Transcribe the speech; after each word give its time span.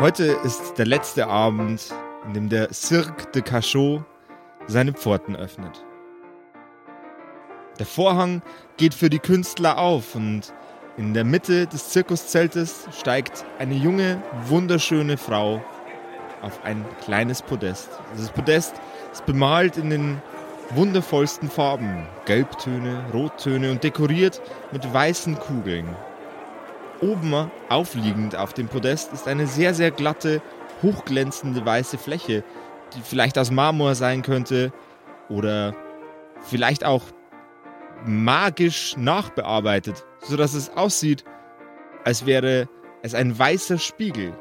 Heute 0.00 0.26
ist 0.44 0.74
der 0.78 0.86
letzte 0.86 1.26
Abend, 1.26 1.92
in 2.24 2.32
dem 2.32 2.48
der 2.48 2.72
Cirque 2.72 3.32
de 3.32 3.42
Cachot 3.42 4.04
seine 4.68 4.92
Pforten 4.92 5.34
öffnet. 5.34 5.84
Der 7.80 7.86
Vorhang 7.86 8.40
geht 8.76 8.94
für 8.94 9.10
die 9.10 9.18
Künstler 9.18 9.76
auf 9.76 10.14
und 10.14 10.54
in 10.96 11.14
der 11.14 11.24
Mitte 11.24 11.66
des 11.66 11.88
Zirkuszeltes 11.88 12.86
steigt 12.96 13.44
eine 13.58 13.74
junge, 13.74 14.22
wunderschöne 14.46 15.16
Frau 15.16 15.60
auf 16.42 16.62
ein 16.62 16.84
kleines 17.02 17.42
Podest. 17.42 17.88
Dieses 18.14 18.30
Podest 18.30 18.76
ist 19.12 19.26
bemalt 19.26 19.78
in 19.78 19.90
den 19.90 20.22
wundervollsten 20.70 21.50
Farben. 21.50 22.06
Gelbtöne, 22.24 23.04
Rottöne 23.12 23.72
und 23.72 23.82
dekoriert 23.82 24.40
mit 24.70 24.94
weißen 24.94 25.40
Kugeln. 25.40 25.88
Oben 27.00 27.50
aufliegend 27.68 28.34
auf 28.34 28.52
dem 28.54 28.68
Podest 28.68 29.12
ist 29.12 29.28
eine 29.28 29.46
sehr, 29.46 29.72
sehr 29.74 29.90
glatte, 29.90 30.42
hochglänzende 30.82 31.64
weiße 31.64 31.96
Fläche, 31.96 32.42
die 32.94 33.00
vielleicht 33.02 33.38
aus 33.38 33.50
Marmor 33.50 33.94
sein 33.94 34.22
könnte 34.22 34.72
oder 35.28 35.74
vielleicht 36.42 36.84
auch 36.84 37.02
magisch 38.04 38.96
nachbearbeitet, 38.96 40.04
sodass 40.20 40.54
es 40.54 40.70
aussieht, 40.70 41.24
als 42.04 42.26
wäre 42.26 42.68
es 43.02 43.14
ein 43.14 43.38
weißer 43.38 43.78
Spiegel. 43.78 44.32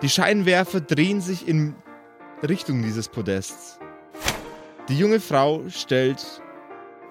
Die 0.00 0.08
Scheinwerfer 0.08 0.80
drehen 0.80 1.20
sich 1.20 1.46
in 1.46 1.76
Richtung 2.42 2.82
dieses 2.82 3.08
Podests. 3.08 3.78
Die 4.88 4.98
junge 4.98 5.20
Frau 5.20 5.62
stellt 5.68 6.42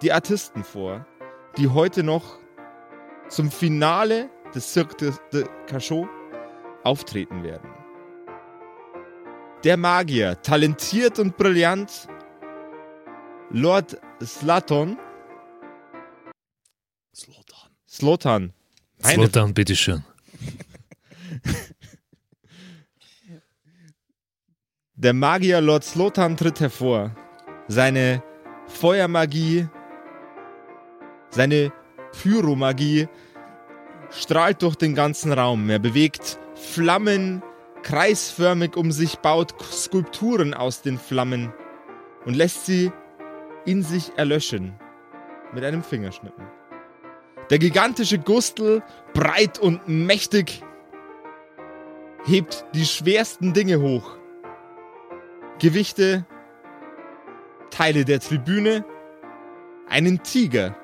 die 0.02 0.12
Artisten 0.12 0.66
vor, 0.66 1.06
die 1.58 1.70
heute 1.70 2.04
noch 2.04 2.41
zum 3.32 3.50
Finale 3.50 4.30
des 4.54 4.74
Cirque 4.74 4.98
de 5.32 5.46
Cachot 5.66 6.08
auftreten 6.84 7.44
werden. 7.44 7.70
Der 9.64 9.78
Magier, 9.78 10.42
talentiert 10.42 11.18
und 11.20 11.38
brillant, 11.38 12.08
Lord 13.52 13.98
Slaton. 14.22 14.98
Slotan. 17.16 17.70
Slotan. 17.88 18.54
Meine- 19.02 19.14
Slotan, 19.16 19.54
bitteschön. 19.54 20.04
Der 24.96 25.14
Magier 25.14 25.62
Lord 25.62 25.84
Slotan 25.84 26.36
tritt 26.38 26.60
hervor. 26.60 27.16
Seine 27.68 28.22
Feuermagie, 28.68 29.68
seine 31.32 31.72
Pyromagie 32.12 33.08
strahlt 34.10 34.62
durch 34.62 34.76
den 34.76 34.96
ganzen 34.96 35.32
Raum. 35.34 35.70
Er 35.70 35.80
bewegt 35.80 36.40
Flammen 36.56 37.42
kreisförmig 37.84 38.76
um 38.78 38.92
sich, 38.92 39.18
baut 39.18 39.56
Skulpturen 39.62 40.54
aus 40.54 40.82
den 40.82 40.98
Flammen 40.98 41.54
und 42.26 42.36
lässt 42.36 42.66
sie 42.66 42.92
in 43.66 43.84
sich 43.84 44.12
erlöschen. 44.18 44.74
Mit 45.54 45.64
einem 45.64 45.84
Fingerschnippen. 45.84 46.46
Der 47.50 47.60
gigantische 47.60 48.18
Gustel, 48.18 48.82
breit 49.14 49.60
und 49.60 49.88
mächtig, 49.88 50.64
hebt 52.24 52.66
die 52.74 52.86
schwersten 52.86 53.54
Dinge 53.54 53.82
hoch. 53.82 54.18
Gewichte, 55.60 56.26
Teile 57.70 58.06
der 58.06 58.20
Tribüne, 58.20 58.86
einen 59.90 60.24
Tiger. 60.24 60.78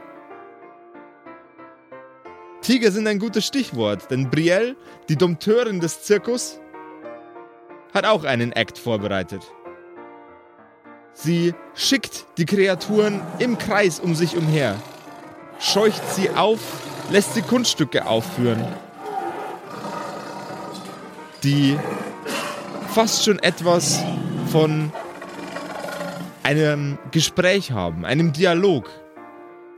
Tiger 2.67 2.91
sind 2.91 3.07
ein 3.07 3.17
gutes 3.17 3.45
Stichwort, 3.45 4.11
denn 4.11 4.29
Brielle, 4.29 4.75
die 5.07 5.16
Dompteurin 5.16 5.79
des 5.79 6.03
Zirkus, 6.03 6.59
hat 7.94 8.03
auch 8.03 8.25
einen 8.25 8.51
Act 8.51 8.78
vorbereitet. 8.78 9.41
Sie 11.13 11.53
schickt 11.75 12.25
die 12.38 12.44
Kreaturen 12.45 13.22
im 13.39 13.57
Kreis 13.57 14.01
um 14.01 14.16
sich 14.16 14.35
umher, 14.35 14.75
scheucht 15.61 16.01
sie 16.13 16.29
auf, 16.31 16.59
lässt 17.09 17.35
sie 17.35 17.41
Kunststücke 17.41 18.06
aufführen, 18.06 18.67
die 21.45 21.79
fast 22.89 23.23
schon 23.23 23.39
etwas 23.39 24.03
von 24.51 24.91
einem 26.44 27.00
Gespräch 27.11 27.72
haben, 27.72 28.03
einem 28.03 28.33
Dialog. 28.33 28.89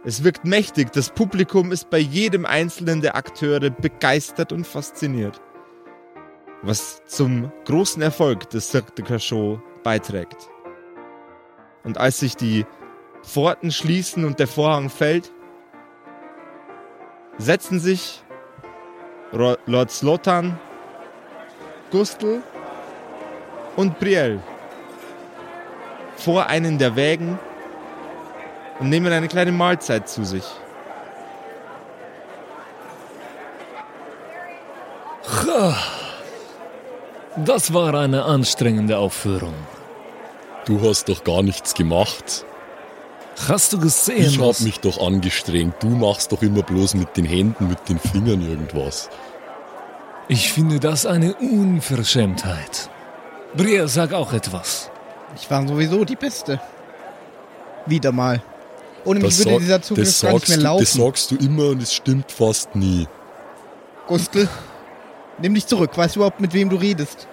Es 0.09 0.23
wirkt 0.23 0.43
mächtig, 0.43 0.91
das 0.91 1.11
Publikum 1.11 1.71
ist 1.71 1.91
bei 1.91 1.99
jedem 1.99 2.43
einzelnen 2.43 2.99
der 2.99 3.15
Akteure 3.15 3.69
begeistert 3.69 4.51
und 4.51 4.65
fasziniert. 4.65 5.39
Was 6.63 7.05
zum 7.05 7.51
großen 7.65 8.01
Erfolg 8.01 8.49
des 8.49 8.71
Cirque 8.71 8.95
de 8.95 9.05
Cachot 9.05 9.61
beiträgt. 9.83 10.49
Und 11.83 11.99
als 11.99 12.21
sich 12.21 12.35
die 12.35 12.65
Pforten 13.21 13.69
schließen 13.69 14.25
und 14.25 14.39
der 14.39 14.47
Vorhang 14.47 14.89
fällt, 14.89 15.31
setzen 17.37 17.79
sich 17.79 18.23
Lord 19.31 19.91
Slotan, 19.91 20.59
Gustl 21.91 22.41
und 23.75 23.99
Brielle 23.99 24.41
vor 26.17 26.47
einen 26.47 26.79
der 26.79 26.95
Wägen 26.95 27.37
und 28.79 28.89
nehmen 28.89 29.11
eine 29.11 29.27
kleine 29.27 29.51
Mahlzeit 29.51 30.07
zu 30.09 30.23
sich. 30.23 30.43
Das 37.37 37.73
war 37.73 37.93
eine 37.93 38.23
anstrengende 38.25 38.97
Aufführung. 38.97 39.53
Du 40.65 40.81
hast 40.87 41.09
doch 41.09 41.23
gar 41.23 41.41
nichts 41.41 41.73
gemacht. 41.73 42.45
Hast 43.47 43.71
du 43.73 43.79
gesehen? 43.79 44.17
Ich 44.27 44.39
hab 44.39 44.47
was- 44.49 44.59
mich 44.61 44.79
doch 44.79 45.01
angestrengt. 45.05 45.75
Du 45.81 45.89
machst 45.89 46.31
doch 46.31 46.41
immer 46.41 46.63
bloß 46.63 46.95
mit 46.95 47.15
den 47.15 47.25
Händen, 47.25 47.69
mit 47.69 47.87
den 47.87 47.99
Fingern 47.99 48.41
irgendwas. 48.47 49.09
Ich 50.27 50.51
finde 50.51 50.79
das 50.79 51.05
eine 51.05 51.33
Unverschämtheit. 51.35 52.89
Bria, 53.55 53.87
sag 53.87 54.13
auch 54.13 54.33
etwas. 54.33 54.91
Ich 55.35 55.49
war 55.49 55.65
sowieso 55.67 56.03
die 56.05 56.15
Beste. 56.17 56.59
Wieder 57.85 58.11
mal. 58.11 58.41
Ohne 59.05 59.19
mich 59.19 59.37
Das, 59.37 59.45
würde 59.45 59.59
dieser 59.59 59.81
Zugriff 59.81 60.05
das, 60.07 60.21
gar 60.21 60.33
nicht 60.33 60.39
sagst 60.47 60.49
mehr 60.49 60.57
du, 60.57 60.63
laufen. 60.63 60.79
das 60.83 60.93
sagst 60.93 61.31
du 61.31 61.35
immer 61.37 61.67
und 61.69 61.81
es 61.81 61.93
stimmt 61.93 62.31
fast 62.31 62.75
nie. 62.75 63.07
Gustl, 64.07 64.47
nimm 65.41 65.53
dich 65.53 65.67
zurück. 65.67 65.91
Weißt 65.95 66.15
du 66.15 66.19
überhaupt, 66.19 66.39
mit 66.41 66.53
wem 66.53 66.69
du 66.69 66.75
redest? 66.75 67.27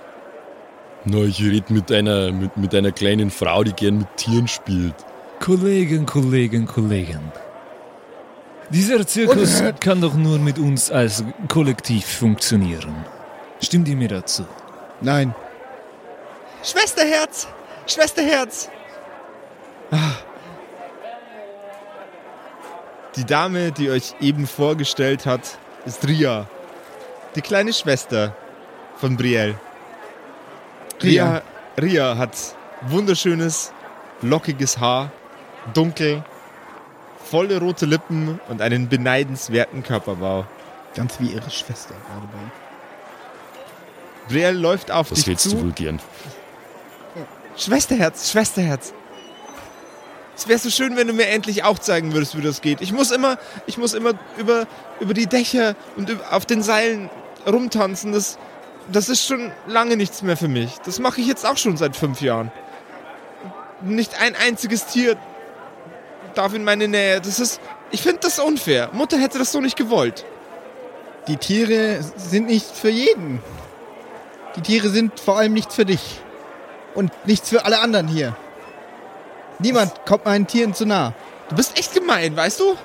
Na, 1.04 1.18
ich 1.18 1.40
rede 1.40 1.72
mit 1.72 1.90
einer, 1.92 2.32
mit, 2.32 2.56
mit 2.56 2.74
einer 2.74 2.92
kleinen 2.92 3.30
Frau, 3.30 3.62
die 3.64 3.72
gern 3.72 3.98
mit 3.98 4.16
Tieren 4.16 4.48
spielt. 4.48 4.94
Kollegen, 5.40 6.04
Kollegen, 6.06 6.66
Kollegen. 6.66 7.32
Dieser 8.70 9.06
Zirkus 9.06 9.54
Unerhört. 9.54 9.80
kann 9.80 10.00
doch 10.00 10.14
nur 10.14 10.38
mit 10.38 10.58
uns 10.58 10.90
als 10.90 11.22
Kollektiv 11.48 12.04
funktionieren. 12.04 12.94
Stimmt 13.62 13.86
ihr 13.88 13.96
mir 13.96 14.08
dazu? 14.08 14.44
Nein. 15.00 15.34
Schwesterherz! 16.64 17.46
Schwesterherz! 17.86 18.68
Die 23.16 23.24
Dame, 23.24 23.72
die 23.72 23.90
euch 23.90 24.14
eben 24.20 24.46
vorgestellt 24.46 25.24
hat, 25.24 25.58
ist 25.86 26.06
Ria. 26.06 26.46
Die 27.34 27.40
kleine 27.40 27.72
Schwester 27.72 28.36
von 28.98 29.16
Brielle. 29.16 29.58
Ria, 31.02 31.42
Ria 31.80 32.18
hat 32.18 32.36
wunderschönes, 32.82 33.72
lockiges 34.22 34.78
Haar, 34.78 35.10
dunkel, 35.72 36.22
volle 37.24 37.58
rote 37.58 37.86
Lippen 37.86 38.38
und 38.48 38.60
einen 38.60 38.88
beneidenswerten 38.88 39.82
Körperbau. 39.82 40.46
Ganz 40.94 41.18
wie 41.20 41.28
ihre 41.28 41.50
Schwester 41.50 41.94
gerade 41.94 42.26
bei. 42.26 42.38
Brielle 44.28 44.58
läuft 44.58 44.90
auf 44.90 45.10
Was 45.10 45.24
dich 45.24 45.38
zu. 45.38 45.50
du 45.50 45.62
wohl 45.62 45.72
gern? 45.72 46.00
Schwesterherz, 47.56 48.30
Schwesterherz. 48.30 48.92
Es 50.36 50.48
wäre 50.48 50.58
so 50.58 50.68
schön, 50.68 50.96
wenn 50.96 51.06
du 51.06 51.14
mir 51.14 51.28
endlich 51.28 51.64
auch 51.64 51.78
zeigen 51.78 52.12
würdest, 52.12 52.36
wie 52.36 52.42
das 52.42 52.60
geht. 52.60 52.82
Ich 52.82 52.92
muss 52.92 53.10
immer, 53.10 53.38
ich 53.66 53.78
muss 53.78 53.94
immer 53.94 54.12
über, 54.36 54.66
über 55.00 55.14
die 55.14 55.26
Dächer 55.26 55.74
und 55.96 56.14
auf 56.30 56.44
den 56.44 56.62
Seilen 56.62 57.08
rumtanzen. 57.46 58.12
Das, 58.12 58.38
das 58.92 59.08
ist 59.08 59.26
schon 59.26 59.50
lange 59.66 59.96
nichts 59.96 60.20
mehr 60.20 60.36
für 60.36 60.48
mich. 60.48 60.76
Das 60.84 60.98
mache 60.98 61.22
ich 61.22 61.26
jetzt 61.26 61.46
auch 61.46 61.56
schon 61.56 61.78
seit 61.78 61.96
fünf 61.96 62.20
Jahren. 62.20 62.52
Nicht 63.80 64.20
ein 64.20 64.36
einziges 64.36 64.86
Tier 64.86 65.16
darf 66.34 66.52
in 66.52 66.64
meine 66.64 66.86
Nähe. 66.86 67.20
Das 67.22 67.40
ist, 67.40 67.58
ich 67.90 68.02
finde 68.02 68.20
das 68.22 68.38
unfair. 68.38 68.90
Mutter 68.92 69.18
hätte 69.18 69.38
das 69.38 69.52
so 69.52 69.62
nicht 69.62 69.76
gewollt. 69.76 70.26
Die 71.28 71.38
Tiere 71.38 72.00
sind 72.16 72.46
nicht 72.46 72.76
für 72.76 72.90
jeden. 72.90 73.42
Die 74.56 74.60
Tiere 74.60 74.90
sind 74.90 75.18
vor 75.18 75.38
allem 75.38 75.54
nichts 75.54 75.74
für 75.74 75.86
dich. 75.86 76.20
Und 76.94 77.10
nichts 77.26 77.48
für 77.48 77.64
alle 77.64 77.80
anderen 77.80 78.06
hier. 78.06 78.36
Niemand 79.58 80.04
kommt 80.04 80.24
meinen 80.24 80.46
Tieren 80.46 80.74
zu 80.74 80.86
nah. 80.86 81.14
Du 81.48 81.56
bist 81.56 81.78
echt 81.78 81.94
gemein, 81.94 82.36
weißt 82.36 82.60
du? 82.60 82.76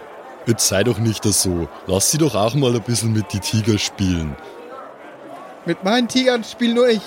Jetzt 0.45 0.67
sei 0.67 0.83
doch 0.83 0.97
nicht 0.97 1.25
das 1.25 1.41
so. 1.43 1.67
Lass 1.87 2.11
sie 2.11 2.17
doch 2.17 2.35
auch 2.35 2.55
mal 2.55 2.73
ein 2.73 2.81
bisschen 2.81 3.13
mit 3.13 3.33
die 3.33 3.39
Tiger 3.39 3.77
spielen. 3.77 4.35
Mit 5.65 5.83
meinen 5.83 6.07
Tigern 6.07 6.43
spiel 6.43 6.73
nur 6.73 6.89
ich. 6.89 7.01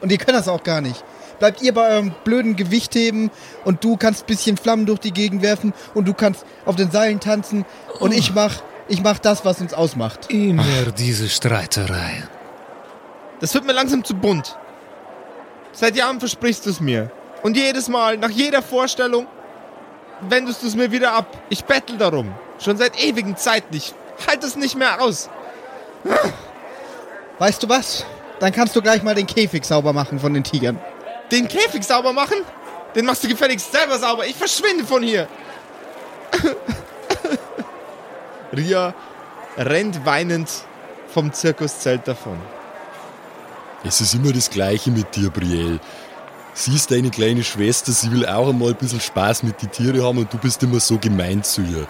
Und 0.00 0.12
ihr 0.12 0.18
könnt 0.18 0.36
das 0.36 0.48
auch 0.48 0.62
gar 0.62 0.80
nicht. 0.80 1.02
Bleibt 1.38 1.62
ihr 1.62 1.72
bei 1.72 1.88
eurem 1.88 2.14
blöden 2.24 2.56
Gewichtheben 2.56 3.30
und 3.64 3.82
du 3.82 3.96
kannst 3.96 4.24
ein 4.24 4.26
bisschen 4.26 4.56
Flammen 4.56 4.86
durch 4.86 5.00
die 5.00 5.12
Gegend 5.12 5.42
werfen 5.42 5.72
und 5.94 6.06
du 6.06 6.14
kannst 6.14 6.44
auf 6.64 6.76
den 6.76 6.90
Seilen 6.90 7.20
tanzen 7.20 7.64
und 7.98 8.12
ich 8.12 8.34
mach, 8.34 8.62
ich 8.88 9.02
mach 9.02 9.18
das, 9.18 9.44
was 9.44 9.60
uns 9.60 9.74
ausmacht. 9.74 10.30
Immer 10.30 10.92
diese 10.96 11.28
Streiterei. 11.28 12.28
Das 13.40 13.52
wird 13.54 13.64
mir 13.64 13.72
langsam 13.72 14.04
zu 14.04 14.14
bunt. 14.14 14.56
Seit 15.72 15.96
Jahren 15.96 16.20
versprichst 16.20 16.66
du 16.66 16.70
es 16.70 16.80
mir. 16.80 17.10
Und 17.44 17.58
jedes 17.58 17.88
Mal, 17.90 18.16
nach 18.16 18.30
jeder 18.30 18.62
Vorstellung, 18.62 19.26
wendest 20.22 20.62
du 20.62 20.66
es 20.66 20.74
mir 20.74 20.90
wieder 20.90 21.12
ab. 21.12 21.26
Ich 21.50 21.62
bettel 21.66 21.98
darum. 21.98 22.34
Schon 22.58 22.78
seit 22.78 22.98
ewigen 22.98 23.36
Zeiten. 23.36 23.76
Ich 23.76 23.92
halte 24.26 24.46
es 24.46 24.56
nicht 24.56 24.76
mehr 24.76 25.02
aus. 25.02 25.28
Weißt 27.38 27.62
du 27.62 27.68
was? 27.68 28.06
Dann 28.40 28.50
kannst 28.50 28.74
du 28.74 28.80
gleich 28.80 29.02
mal 29.02 29.14
den 29.14 29.26
Käfig 29.26 29.62
sauber 29.66 29.92
machen 29.92 30.18
von 30.18 30.32
den 30.32 30.42
Tigern. 30.42 30.80
Den 31.30 31.46
Käfig 31.46 31.84
sauber 31.84 32.14
machen? 32.14 32.38
Den 32.94 33.04
machst 33.04 33.22
du 33.22 33.28
gefälligst 33.28 33.70
selber 33.70 33.98
sauber. 33.98 34.26
Ich 34.26 34.36
verschwinde 34.36 34.84
von 34.84 35.02
hier. 35.02 35.28
Ria 38.56 38.94
rennt 39.58 40.06
weinend 40.06 40.48
vom 41.12 41.30
Zirkuszelt 41.30 42.08
davon. 42.08 42.38
Es 43.84 44.00
ist 44.00 44.14
immer 44.14 44.32
das 44.32 44.48
Gleiche 44.48 44.90
mit 44.90 45.14
dir, 45.14 45.28
Brielle. 45.28 45.78
Sie 46.54 46.74
ist 46.74 46.90
deine 46.92 47.10
kleine 47.10 47.42
Schwester, 47.42 47.90
sie 47.90 48.12
will 48.12 48.24
auch 48.26 48.48
einmal 48.48 48.70
ein 48.70 48.76
bisschen 48.76 49.00
Spaß 49.00 49.42
mit 49.42 49.60
den 49.60 49.72
Tieren 49.72 50.02
haben 50.02 50.18
und 50.18 50.32
du 50.32 50.38
bist 50.38 50.62
immer 50.62 50.78
so 50.78 50.98
gemein 50.98 51.42
zu 51.42 51.62
ihr. 51.62 51.86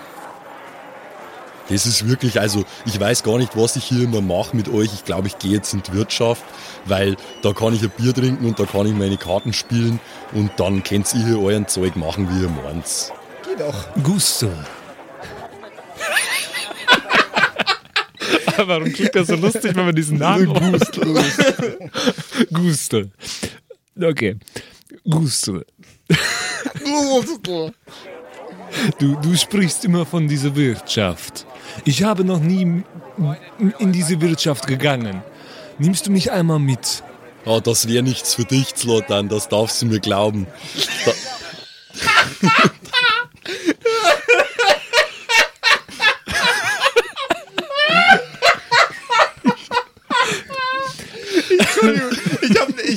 Das 1.69 1.85
ist 1.87 2.09
wirklich, 2.09 2.41
also 2.41 2.65
ich 2.85 2.99
weiß 2.99 3.23
gar 3.23 3.39
nicht, 3.39 3.57
was 3.57 3.77
ich 3.77 3.85
hier 3.85 4.05
immer 4.05 4.21
mache 4.21 4.57
mit 4.57 4.69
euch. 4.69 4.93
Ich 4.93 5.05
glaube, 5.05 5.29
ich 5.29 5.39
gehe 5.39 5.53
jetzt 5.53 5.73
in 5.75 5.83
die 5.83 5.93
Wirtschaft, 5.93 6.43
weil 6.87 7.17
da 7.43 7.53
kann 7.53 7.75
ich 7.75 7.83
ein 7.83 7.91
Bier 7.91 8.15
trinken 8.15 8.47
und 8.47 8.59
da 8.59 8.65
kann 8.65 8.87
ich 8.87 8.95
meine 8.95 9.17
Karten 9.17 9.53
spielen 9.53 10.01
und 10.33 10.51
dann 10.57 10.83
könnt 10.83 11.13
ihr 11.15 11.27
hier 11.27 11.41
euren 11.41 11.69
Zeug 11.69 11.97
machen, 11.97 12.29
wie 12.31 12.43
ihr 12.43 12.51
meint. 12.51 13.13
Geh 13.45 13.57
doch. 13.57 13.87
Gusto. 14.03 14.51
Warum 18.57 18.93
klingt 18.93 19.15
das 19.15 19.29
so 19.29 19.37
lustig, 19.37 19.75
wenn 19.75 19.87
man 19.87 19.95
diesen 19.95 20.19
Namen 20.19 20.53
Gusto. 20.73 21.01
Gusto. 22.53 23.03
Okay. 24.01 24.37
Gusto. 25.09 25.63
Du, 28.99 29.17
du 29.17 29.37
sprichst 29.37 29.85
immer 29.85 30.05
von 30.05 30.29
dieser 30.29 30.55
Wirtschaft. 30.57 31.47
Ich 31.85 32.03
habe 32.03 32.25
noch 32.25 32.41
nie 32.41 32.83
in 33.79 33.93
diese 33.93 34.21
Wirtschaft 34.21 34.67
gegangen. 34.67 35.23
Nimmst 35.79 36.07
du 36.07 36.11
mich 36.11 36.31
einmal 36.31 36.59
mit? 36.59 37.03
Ah, 37.47 37.61
das 37.61 37.89
wäre 37.89 38.03
nichts 38.03 38.35
für 38.35 38.45
dich, 38.45 38.75
Zlotan, 38.75 39.29
das 39.29 39.49
darfst 39.49 39.83
du 39.83 39.87
mir 39.87 40.01
glauben. 40.01 40.47
Da 41.05 41.13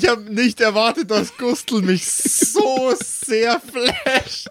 Ich 0.08 0.12
habe 0.12 0.22
ich 0.22 0.28
hab 0.28 0.34
nicht 0.34 0.62
erwartet, 0.62 1.12
dass 1.12 1.36
Gustl 1.38 1.82
mich 1.82 2.06
so 2.06 2.94
sehr 3.04 3.60
flasht. 3.60 4.48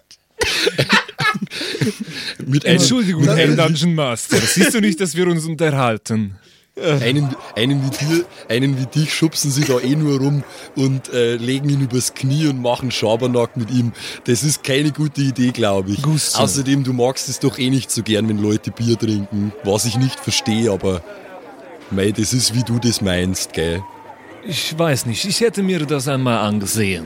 mit 2.45 2.63
einem, 2.63 2.77
Entschuldigung, 2.77 3.23
Herr 3.23 3.47
Dungeon 3.55 3.95
Master. 3.95 4.37
Siehst 4.37 4.75
du 4.75 4.81
nicht, 4.81 5.01
dass 5.01 5.15
wir 5.15 5.27
uns 5.27 5.45
unterhalten? 5.45 6.35
einen, 6.79 7.35
einen, 7.55 7.83
wie 7.83 7.89
dir, 7.89 8.25
einen 8.49 8.79
wie 8.79 8.85
dich 8.85 9.11
schubsen 9.11 9.49
sie 9.49 9.63
da 9.63 9.79
eh 9.79 9.95
nur 9.95 10.19
rum 10.19 10.43
und 10.75 11.11
äh, 11.11 11.37
legen 11.37 11.69
ihn 11.69 11.81
übers 11.81 12.13
Knie 12.13 12.45
und 12.45 12.61
machen 12.61 12.91
Schabernack 12.91 13.57
mit 13.57 13.71
ihm. 13.71 13.93
Das 14.25 14.43
ist 14.43 14.63
keine 14.63 14.91
gute 14.91 15.21
Idee, 15.21 15.49
glaube 15.49 15.89
ich. 15.89 16.03
Gusto. 16.03 16.37
Außerdem, 16.37 16.83
du 16.83 16.93
magst 16.93 17.29
es 17.29 17.39
doch 17.39 17.57
eh 17.57 17.71
nicht 17.71 17.89
so 17.89 18.03
gern, 18.03 18.29
wenn 18.29 18.37
Leute 18.37 18.69
Bier 18.69 18.95
trinken, 18.95 19.53
was 19.63 19.85
ich 19.85 19.97
nicht 19.97 20.19
verstehe, 20.19 20.69
aber 20.69 21.01
mei, 21.89 22.11
das 22.11 22.31
ist 22.31 22.53
wie 22.53 22.61
du 22.61 22.77
das 22.77 23.01
meinst, 23.01 23.53
gell? 23.53 23.81
Ich 24.47 24.77
weiß 24.77 25.05
nicht, 25.07 25.25
ich 25.25 25.41
hätte 25.41 25.61
mir 25.61 25.85
das 25.85 26.07
einmal 26.07 26.37
angesehen. 26.37 27.05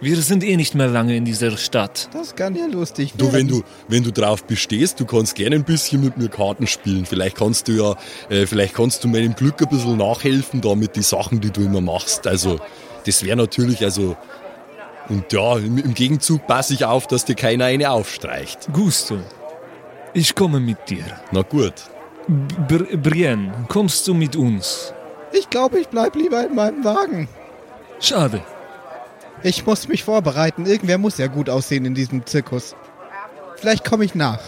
Wir 0.00 0.16
sind 0.22 0.44
eh 0.44 0.56
nicht 0.56 0.76
mehr 0.76 0.86
lange 0.86 1.16
in 1.16 1.24
dieser 1.24 1.56
Stadt. 1.56 2.08
Das 2.12 2.36
kann 2.36 2.54
ja 2.54 2.66
lustig 2.66 3.14
Du, 3.16 3.26
wenn 3.32 3.48
werden. 3.48 3.48
du, 3.48 3.62
wenn 3.88 4.04
du 4.04 4.12
drauf 4.12 4.44
bestehst, 4.44 5.00
du 5.00 5.04
kannst 5.04 5.34
gerne 5.34 5.56
ein 5.56 5.64
bisschen 5.64 6.00
mit 6.04 6.16
mir 6.16 6.28
Karten 6.28 6.68
spielen. 6.68 7.04
Vielleicht 7.04 7.36
kannst 7.36 7.66
du 7.66 7.72
ja, 7.72 7.96
äh, 8.28 8.46
vielleicht 8.46 8.74
kannst 8.74 9.02
du 9.02 9.08
meinem 9.08 9.34
Glück 9.34 9.60
ein 9.60 9.68
bisschen 9.68 9.96
nachhelfen, 9.96 10.60
da 10.60 10.76
mit 10.76 10.94
die 10.94 11.02
Sachen, 11.02 11.40
die 11.40 11.50
du 11.50 11.62
immer 11.62 11.80
machst. 11.80 12.28
Also, 12.28 12.60
das 13.06 13.24
wäre 13.24 13.36
natürlich, 13.36 13.82
also, 13.82 14.16
und 15.08 15.32
ja, 15.32 15.56
im, 15.56 15.78
im 15.78 15.94
Gegenzug 15.94 16.46
passe 16.46 16.74
ich 16.74 16.84
auf, 16.84 17.08
dass 17.08 17.24
dir 17.24 17.34
keiner 17.34 17.64
eine 17.64 17.90
aufstreicht. 17.90 18.68
Gusto, 18.72 19.18
ich 20.14 20.32
komme 20.36 20.60
mit 20.60 20.78
dir. 20.88 21.04
Na 21.32 21.42
gut. 21.42 21.74
Br 22.68 22.84
Brienne, 22.98 23.52
kommst 23.66 24.06
du 24.06 24.14
mit 24.14 24.36
uns? 24.36 24.92
Ich 25.32 25.50
glaube, 25.50 25.78
ich 25.78 25.88
bleib 25.88 26.14
lieber 26.16 26.46
in 26.46 26.54
meinem 26.54 26.84
Wagen. 26.84 27.28
Schade. 28.00 28.42
Ich 29.42 29.66
muss 29.66 29.88
mich 29.88 30.04
vorbereiten. 30.04 30.66
Irgendwer 30.66 30.98
muss 30.98 31.18
ja 31.18 31.26
gut 31.26 31.48
aussehen 31.48 31.84
in 31.84 31.94
diesem 31.94 32.26
Zirkus. 32.26 32.74
Vielleicht 33.56 33.84
komme 33.84 34.04
ich 34.04 34.14
nach. 34.14 34.40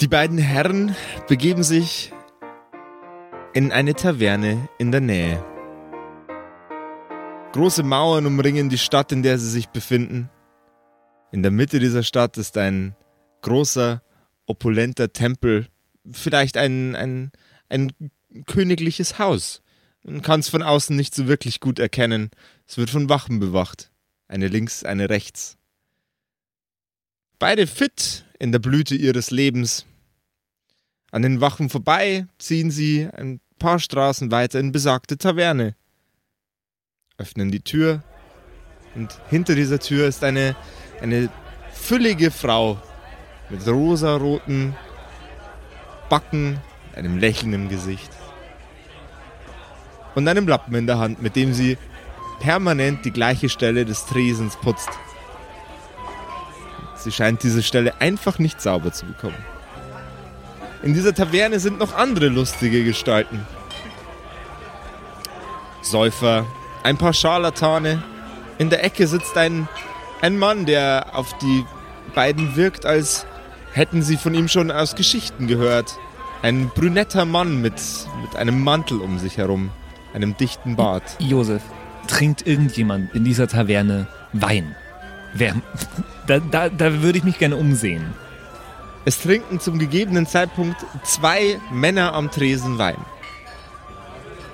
Die 0.00 0.08
beiden 0.08 0.38
Herren 0.38 0.94
begeben 1.26 1.62
sich 1.62 2.12
in 3.54 3.72
eine 3.72 3.94
Taverne 3.94 4.68
in 4.78 4.92
der 4.92 5.00
Nähe. 5.00 5.42
Große 7.52 7.82
Mauern 7.82 8.26
umringen 8.26 8.68
die 8.68 8.76
Stadt, 8.76 9.12
in 9.12 9.22
der 9.22 9.38
sie 9.38 9.48
sich 9.48 9.70
befinden. 9.70 10.28
In 11.32 11.42
der 11.42 11.50
Mitte 11.50 11.78
dieser 11.78 12.02
Stadt 12.02 12.36
ist 12.36 12.58
ein 12.58 12.94
großer, 13.40 14.02
opulenter 14.46 15.12
Tempel, 15.14 15.68
vielleicht 16.12 16.56
ein, 16.56 16.94
ein, 16.96 17.32
ein 17.68 17.92
königliches 18.46 19.18
Haus. 19.18 19.62
Man 20.02 20.22
kann 20.22 20.40
es 20.40 20.48
von 20.48 20.62
außen 20.62 20.94
nicht 20.94 21.14
so 21.14 21.26
wirklich 21.26 21.60
gut 21.60 21.78
erkennen. 21.78 22.30
Es 22.66 22.78
wird 22.78 22.90
von 22.90 23.08
Wachen 23.08 23.40
bewacht. 23.40 23.90
Eine 24.28 24.48
links, 24.48 24.84
eine 24.84 25.10
rechts. 25.10 25.56
Beide 27.38 27.66
fit 27.66 28.24
in 28.38 28.52
der 28.52 28.58
Blüte 28.58 28.94
ihres 28.94 29.30
Lebens. 29.30 29.86
An 31.10 31.22
den 31.22 31.40
Wachen 31.40 31.70
vorbei 31.70 32.26
ziehen 32.38 32.70
sie 32.70 33.08
ein 33.12 33.40
paar 33.58 33.78
Straßen 33.78 34.30
weiter 34.30 34.60
in 34.60 34.72
besagte 34.72 35.18
Taverne. 35.18 35.74
Öffnen 37.18 37.50
die 37.50 37.60
Tür 37.60 38.02
und 38.94 39.18
hinter 39.28 39.54
dieser 39.54 39.78
Tür 39.78 40.08
ist 40.08 40.24
eine, 40.24 40.56
eine 41.00 41.30
füllige 41.72 42.30
Frau 42.30 42.80
mit 43.48 43.66
rosaroten 43.66 44.74
Backen, 46.08 46.58
einem 46.94 47.18
Lächeln 47.18 47.52
im 47.52 47.68
Gesicht 47.68 48.10
und 50.14 50.26
einem 50.26 50.48
Lappen 50.48 50.74
in 50.74 50.86
der 50.86 50.98
Hand, 50.98 51.22
mit 51.22 51.36
dem 51.36 51.52
sie 51.52 51.78
permanent 52.40 53.04
die 53.04 53.12
gleiche 53.12 53.48
Stelle 53.48 53.84
des 53.84 54.06
Tresens 54.06 54.56
putzt. 54.56 54.88
Sie 56.96 57.12
scheint 57.12 57.42
diese 57.42 57.62
Stelle 57.62 58.00
einfach 58.00 58.38
nicht 58.38 58.60
sauber 58.60 58.92
zu 58.92 59.06
bekommen. 59.06 59.36
In 60.82 60.94
dieser 60.94 61.14
Taverne 61.14 61.60
sind 61.60 61.78
noch 61.78 61.94
andere 61.94 62.28
lustige 62.28 62.82
Gestalten. 62.84 63.46
Säufer, 65.82 66.46
ein 66.82 66.96
paar 66.96 67.12
Scharlatane. 67.12 68.02
In 68.58 68.70
der 68.70 68.84
Ecke 68.84 69.06
sitzt 69.06 69.36
ein, 69.36 69.68
ein 70.20 70.38
Mann, 70.38 70.66
der 70.66 71.14
auf 71.14 71.36
die 71.38 71.64
beiden 72.14 72.56
wirkt, 72.56 72.86
als 72.86 73.26
hätten 73.76 74.02
sie 74.02 74.16
von 74.16 74.32
ihm 74.34 74.48
schon 74.48 74.70
aus 74.70 74.94
Geschichten 74.94 75.46
gehört. 75.46 75.98
Ein 76.42 76.70
brünetter 76.74 77.24
Mann 77.26 77.60
mit, 77.60 77.74
mit 78.22 78.34
einem 78.36 78.62
Mantel 78.64 79.00
um 79.00 79.18
sich 79.18 79.36
herum, 79.36 79.70
einem 80.14 80.36
dichten 80.36 80.76
Bart. 80.76 81.02
Josef, 81.18 81.62
trinkt 82.08 82.46
irgendjemand 82.46 83.14
in 83.14 83.24
dieser 83.24 83.48
Taverne 83.48 84.06
Wein? 84.32 84.74
Wer? 85.34 85.54
Da, 86.26 86.38
da, 86.38 86.68
da 86.70 87.02
würde 87.02 87.18
ich 87.18 87.24
mich 87.24 87.38
gerne 87.38 87.56
umsehen. 87.56 88.14
Es 89.04 89.20
trinken 89.20 89.60
zum 89.60 89.78
gegebenen 89.78 90.26
Zeitpunkt 90.26 90.76
zwei 91.04 91.60
Männer 91.70 92.14
am 92.14 92.30
Tresen 92.30 92.78
Wein. 92.78 92.96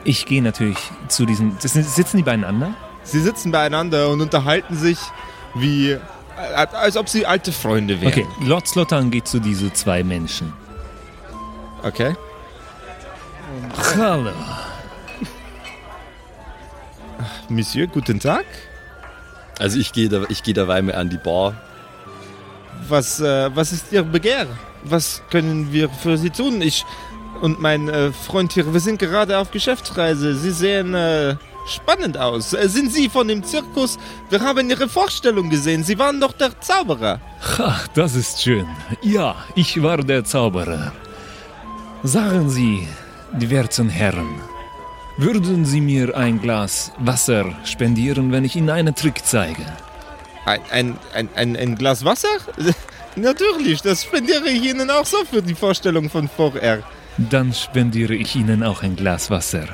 Ich 0.05 0.26
gehe 0.26 0.43
natürlich 0.43 0.79
zu 1.09 1.26
sind- 1.26 1.62
Sitzen 1.62 2.17
die 2.17 2.23
beieinander? 2.25 2.75
Sie 3.05 3.21
sitzen 3.21 3.52
beieinander 3.52 4.09
und 4.11 4.21
unterhalten 4.21 4.76
sich 4.76 4.99
wie, 5.55 5.97
als 6.37 6.97
ob 6.97 7.09
sie 7.09 7.27
alte 7.27 7.53
Freunde 7.53 8.01
wären. 8.01 8.12
Okay, 8.12 8.27
Lord 8.41 8.67
Slotan 8.69 9.11
geht 9.11 9.29
zu 9.29 9.41
diesen 9.41 9.75
zwei 9.75 10.03
Menschen. 10.03 10.53
Okay. 11.83 12.15
Hallo. 13.97 14.31
Monsieur, 17.49 17.87
guten 17.87 18.19
Tag. 18.21 18.45
Also 19.59 19.79
ich 19.79 19.93
gehe 19.93 20.09
da, 20.09 20.23
ich 20.29 20.43
gehe 20.43 20.55
dabei 20.55 20.81
mal 20.83 20.95
an 20.95 21.11
die 21.11 21.19
Bar. 21.19 21.55
Was, 22.89 23.21
äh, 23.21 23.55
was 23.55 23.73
ist 23.73 23.93
Ihr 23.93 24.03
Begehr? 24.03 24.47
Was 24.85 25.23
können 25.31 25.73
wir 25.73 25.89
für 25.89 26.17
Sie 26.17 26.31
tun? 26.31 26.62
Ich 26.62 26.85
und 27.41 27.61
mein 27.61 27.89
äh, 27.89 28.12
Freund 28.12 28.53
hier, 28.53 28.73
wir 28.73 28.81
sind 28.81 28.99
gerade 28.99 29.39
auf 29.39 29.51
Geschäftsreise. 29.51 30.37
Sie 30.37 30.53
sehen 30.53 30.95
äh, 30.95 31.37
spannend 31.66 32.19
aus. 32.19 32.52
Äh, 32.52 32.69
sind 32.69 32.92
Sie 32.92 33.09
von 33.09 33.28
dem 33.28 33.42
Zirkus? 33.45 33.99
Wir 34.31 34.40
haben 34.40 34.69
Ihre 34.71 34.88
Vorstellung 34.88 35.50
gesehen. 35.50 35.85
Sie 35.85 35.99
waren 35.99 36.21
doch 36.21 36.33
der 36.33 36.61
Zauberer. 36.61 37.21
Ach, 37.59 37.88
das 37.88 38.14
ist 38.14 38.42
schön. 38.42 38.66
Ja, 39.02 39.37
ich 39.54 39.83
war 39.83 39.99
der 39.99 40.25
Zauberer. 40.25 40.92
Sagen 42.02 42.50
Sie, 42.50 42.88
die 43.33 43.50
werten 43.50 43.88
Herren, 43.88 44.40
würden 45.16 45.64
Sie 45.64 45.81
mir 45.81 46.16
ein 46.16 46.40
Glas 46.40 46.92
Wasser 46.99 47.54
spendieren, 47.64 48.33
wenn 48.33 48.45
ich 48.45 48.57
Ihnen 48.57 48.71
einen 48.71 48.95
Trick 48.95 49.25
zeige? 49.25 49.64
Ein, 50.45 50.61
ein, 50.71 50.99
ein, 51.14 51.28
ein, 51.37 51.57
ein 51.57 51.75
Glas 51.76 52.04
Wasser? 52.04 52.28
Natürlich, 53.16 53.83
das 53.83 54.04
spendiere 54.04 54.49
ich 54.49 54.64
Ihnen 54.64 54.90
auch 54.90 55.07
so 55.07 55.19
für 55.25 55.42
die 55.42 55.54
Vorstellung 55.54 56.11
von 56.11 56.28
VR. 56.28 56.78
Dann 57.19 57.52
spendiere 57.52 58.14
ich 58.14 58.35
Ihnen 58.35 58.62
auch 58.62 58.83
ein 58.83 58.97
Glas 58.97 59.31
Wasser. 59.31 59.66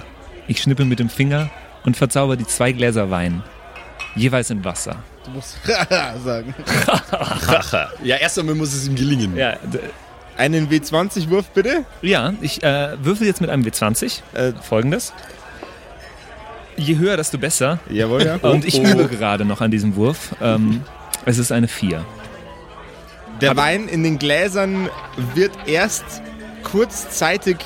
Ich 0.49 0.61
schnippe 0.61 0.85
mit 0.85 0.99
dem 0.99 1.09
Finger 1.09 1.51
und 1.85 1.97
verzauber 1.97 2.37
die 2.37 2.47
zwei 2.47 2.73
Gläser 2.73 3.11
Wein, 3.11 3.43
jeweils 4.15 4.51
in 4.51 4.65
Wasser. 4.65 4.97
Du 5.25 5.31
musst 5.33 5.59
sagen. 6.25 6.55
ja, 8.03 8.17
erst 8.17 8.39
einmal 8.39 8.55
muss 8.55 8.73
es 8.75 8.87
ihm 8.89 8.95
gelingen. 8.95 9.37
Ja, 9.37 9.57
Einen 10.37 10.69
W20-Wurf 10.71 11.47
bitte. 11.51 11.85
ja 12.03 12.33
ich 12.41 12.63
äh, 12.63 12.97
würfel 13.03 13.27
jetzt 13.27 13.41
mit 13.41 13.51
einem 13.51 13.63
W20. 13.65 14.21
Äh, 14.35 14.53
Folgendes. 14.63 15.13
Je 16.77 16.97
höher, 16.97 17.17
desto 17.17 17.39
besser. 17.39 17.81
jawohl, 17.91 18.25
ja. 18.25 18.37
Und 18.37 18.65
ich 18.65 18.81
übe 18.81 19.09
gerade 19.09 19.45
noch 19.45 19.61
an 19.61 19.71
diesem 19.71 19.97
Wurf. 19.97 20.35
Ähm, 20.41 20.83
es 21.25 21.39
ist 21.39 21.51
eine 21.51 21.67
4. 21.69 22.05
Der 23.41 23.57
Wein 23.57 23.89
in 23.89 24.03
den 24.05 24.19
Gläsern 24.19 24.89
wird 25.35 25.53
erst 25.67 26.05
kurzzeitig 26.63 27.57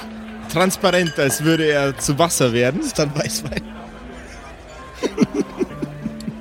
transparent, 0.53 1.19
als 1.19 1.45
würde 1.45 1.65
er 1.67 1.97
zu 1.99 2.19
Wasser 2.19 2.53
werden. 2.53 2.79
Das 2.79 2.89
ist 2.89 2.99
dann 2.99 3.15
Weißwein. 3.15 3.63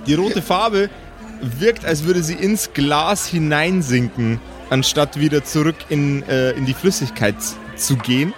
Die 0.08 0.14
rote 0.14 0.42
Farbe 0.42 0.90
wirkt, 1.42 1.86
als 1.86 2.04
würde 2.04 2.24
sie 2.24 2.34
ins 2.34 2.74
Glas 2.74 3.28
hineinsinken, 3.28 4.40
anstatt 4.70 5.20
wieder 5.20 5.44
zurück 5.44 5.76
in, 5.90 6.24
äh, 6.24 6.52
in 6.52 6.66
die 6.66 6.74
Flüssigkeit 6.74 7.36
zu 7.76 7.96
gehen. 7.98 8.34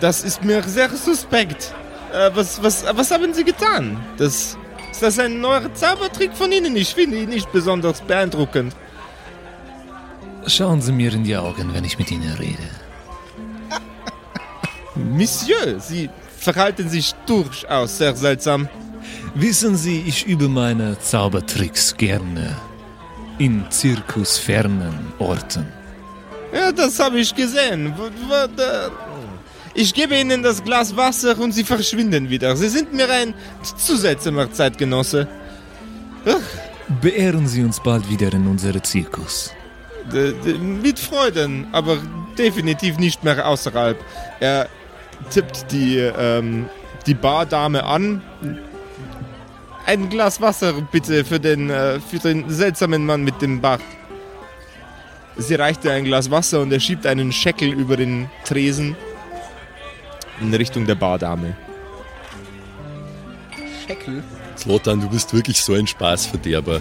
Das 0.00 0.24
ist 0.24 0.42
mir 0.44 0.62
sehr 0.62 0.90
suspekt. 0.90 1.72
Äh, 2.12 2.30
was, 2.34 2.62
was, 2.62 2.84
was 2.94 3.10
haben 3.10 3.32
Sie 3.34 3.44
getan? 3.44 3.96
Das, 4.16 4.56
ist 4.90 5.02
das 5.02 5.18
ein 5.18 5.40
neuer 5.40 5.74
Zaubertrick 5.74 6.36
von 6.36 6.52
Ihnen? 6.52 6.76
Ich 6.76 6.94
finde 6.94 7.18
ihn 7.18 7.28
nicht 7.28 7.50
besonders 7.50 8.00
beeindruckend. 8.00 8.76
Schauen 10.46 10.80
Sie 10.80 10.92
mir 10.92 11.12
in 11.12 11.24
die 11.24 11.36
Augen, 11.36 11.74
wenn 11.74 11.84
ich 11.84 11.98
mit 11.98 12.12
Ihnen 12.12 12.32
rede. 12.34 12.62
Monsieur, 14.94 15.80
Sie 15.80 16.10
verhalten 16.44 16.88
sich 16.88 17.14
durchaus 17.26 17.98
sehr 17.98 18.14
seltsam. 18.14 18.68
Wissen 19.34 19.76
Sie, 19.76 20.04
ich 20.06 20.26
übe 20.26 20.48
meine 20.48 20.98
Zaubertricks 20.98 21.96
gerne. 21.96 22.56
In 23.38 23.64
zirkusfernen 23.70 25.12
Orten. 25.18 25.66
Ja, 26.54 26.70
das 26.70 27.00
habe 27.00 27.18
ich 27.18 27.34
gesehen. 27.34 27.92
Ich 29.74 29.92
gebe 29.92 30.14
Ihnen 30.16 30.42
das 30.42 30.62
Glas 30.62 30.94
Wasser 30.96 31.36
und 31.38 31.52
Sie 31.52 31.64
verschwinden 31.64 32.30
wieder. 32.30 32.54
Sie 32.56 32.68
sind 32.68 32.92
mir 32.92 33.10
ein 33.10 33.34
zu 33.76 33.96
seltsamer 33.96 34.52
Zeitgenosse. 34.52 35.26
Beehren 37.00 37.48
Sie 37.48 37.64
uns 37.64 37.80
bald 37.82 38.08
wieder 38.08 38.32
in 38.32 38.46
unsere 38.46 38.80
Zirkus. 38.82 39.50
Mit 40.82 40.98
Freuden, 40.98 41.66
aber 41.72 41.96
definitiv 42.38 42.98
nicht 42.98 43.24
mehr 43.24 43.48
außerhalb. 43.48 43.98
Er 44.38 44.68
tippt 45.30 45.70
die, 45.72 45.98
ähm, 45.98 46.66
die 47.06 47.14
Bardame 47.14 47.84
an. 47.84 48.22
Ein 49.86 50.08
Glas 50.08 50.40
Wasser 50.40 50.72
bitte 50.92 51.24
für 51.24 51.38
den, 51.38 51.70
äh, 51.70 52.00
für 52.00 52.18
den 52.18 52.48
seltsamen 52.48 53.04
Mann 53.04 53.22
mit 53.22 53.42
dem 53.42 53.60
Bart. 53.60 53.82
Sie 55.36 55.54
reicht 55.56 55.84
ihr 55.84 55.92
ein 55.92 56.04
Glas 56.04 56.30
Wasser 56.30 56.60
und 56.60 56.72
er 56.72 56.80
schiebt 56.80 57.06
einen 57.06 57.32
Scheckel 57.32 57.72
über 57.72 57.96
den 57.96 58.30
Tresen 58.44 58.96
in 60.40 60.54
Richtung 60.54 60.86
der 60.86 60.94
Bardame. 60.94 61.56
Scheckel. 63.86 64.22
Slotan, 64.56 65.00
du 65.00 65.08
bist 65.08 65.34
wirklich 65.34 65.60
so 65.60 65.74
ein 65.74 65.86
Spaßverderber. 65.86 66.80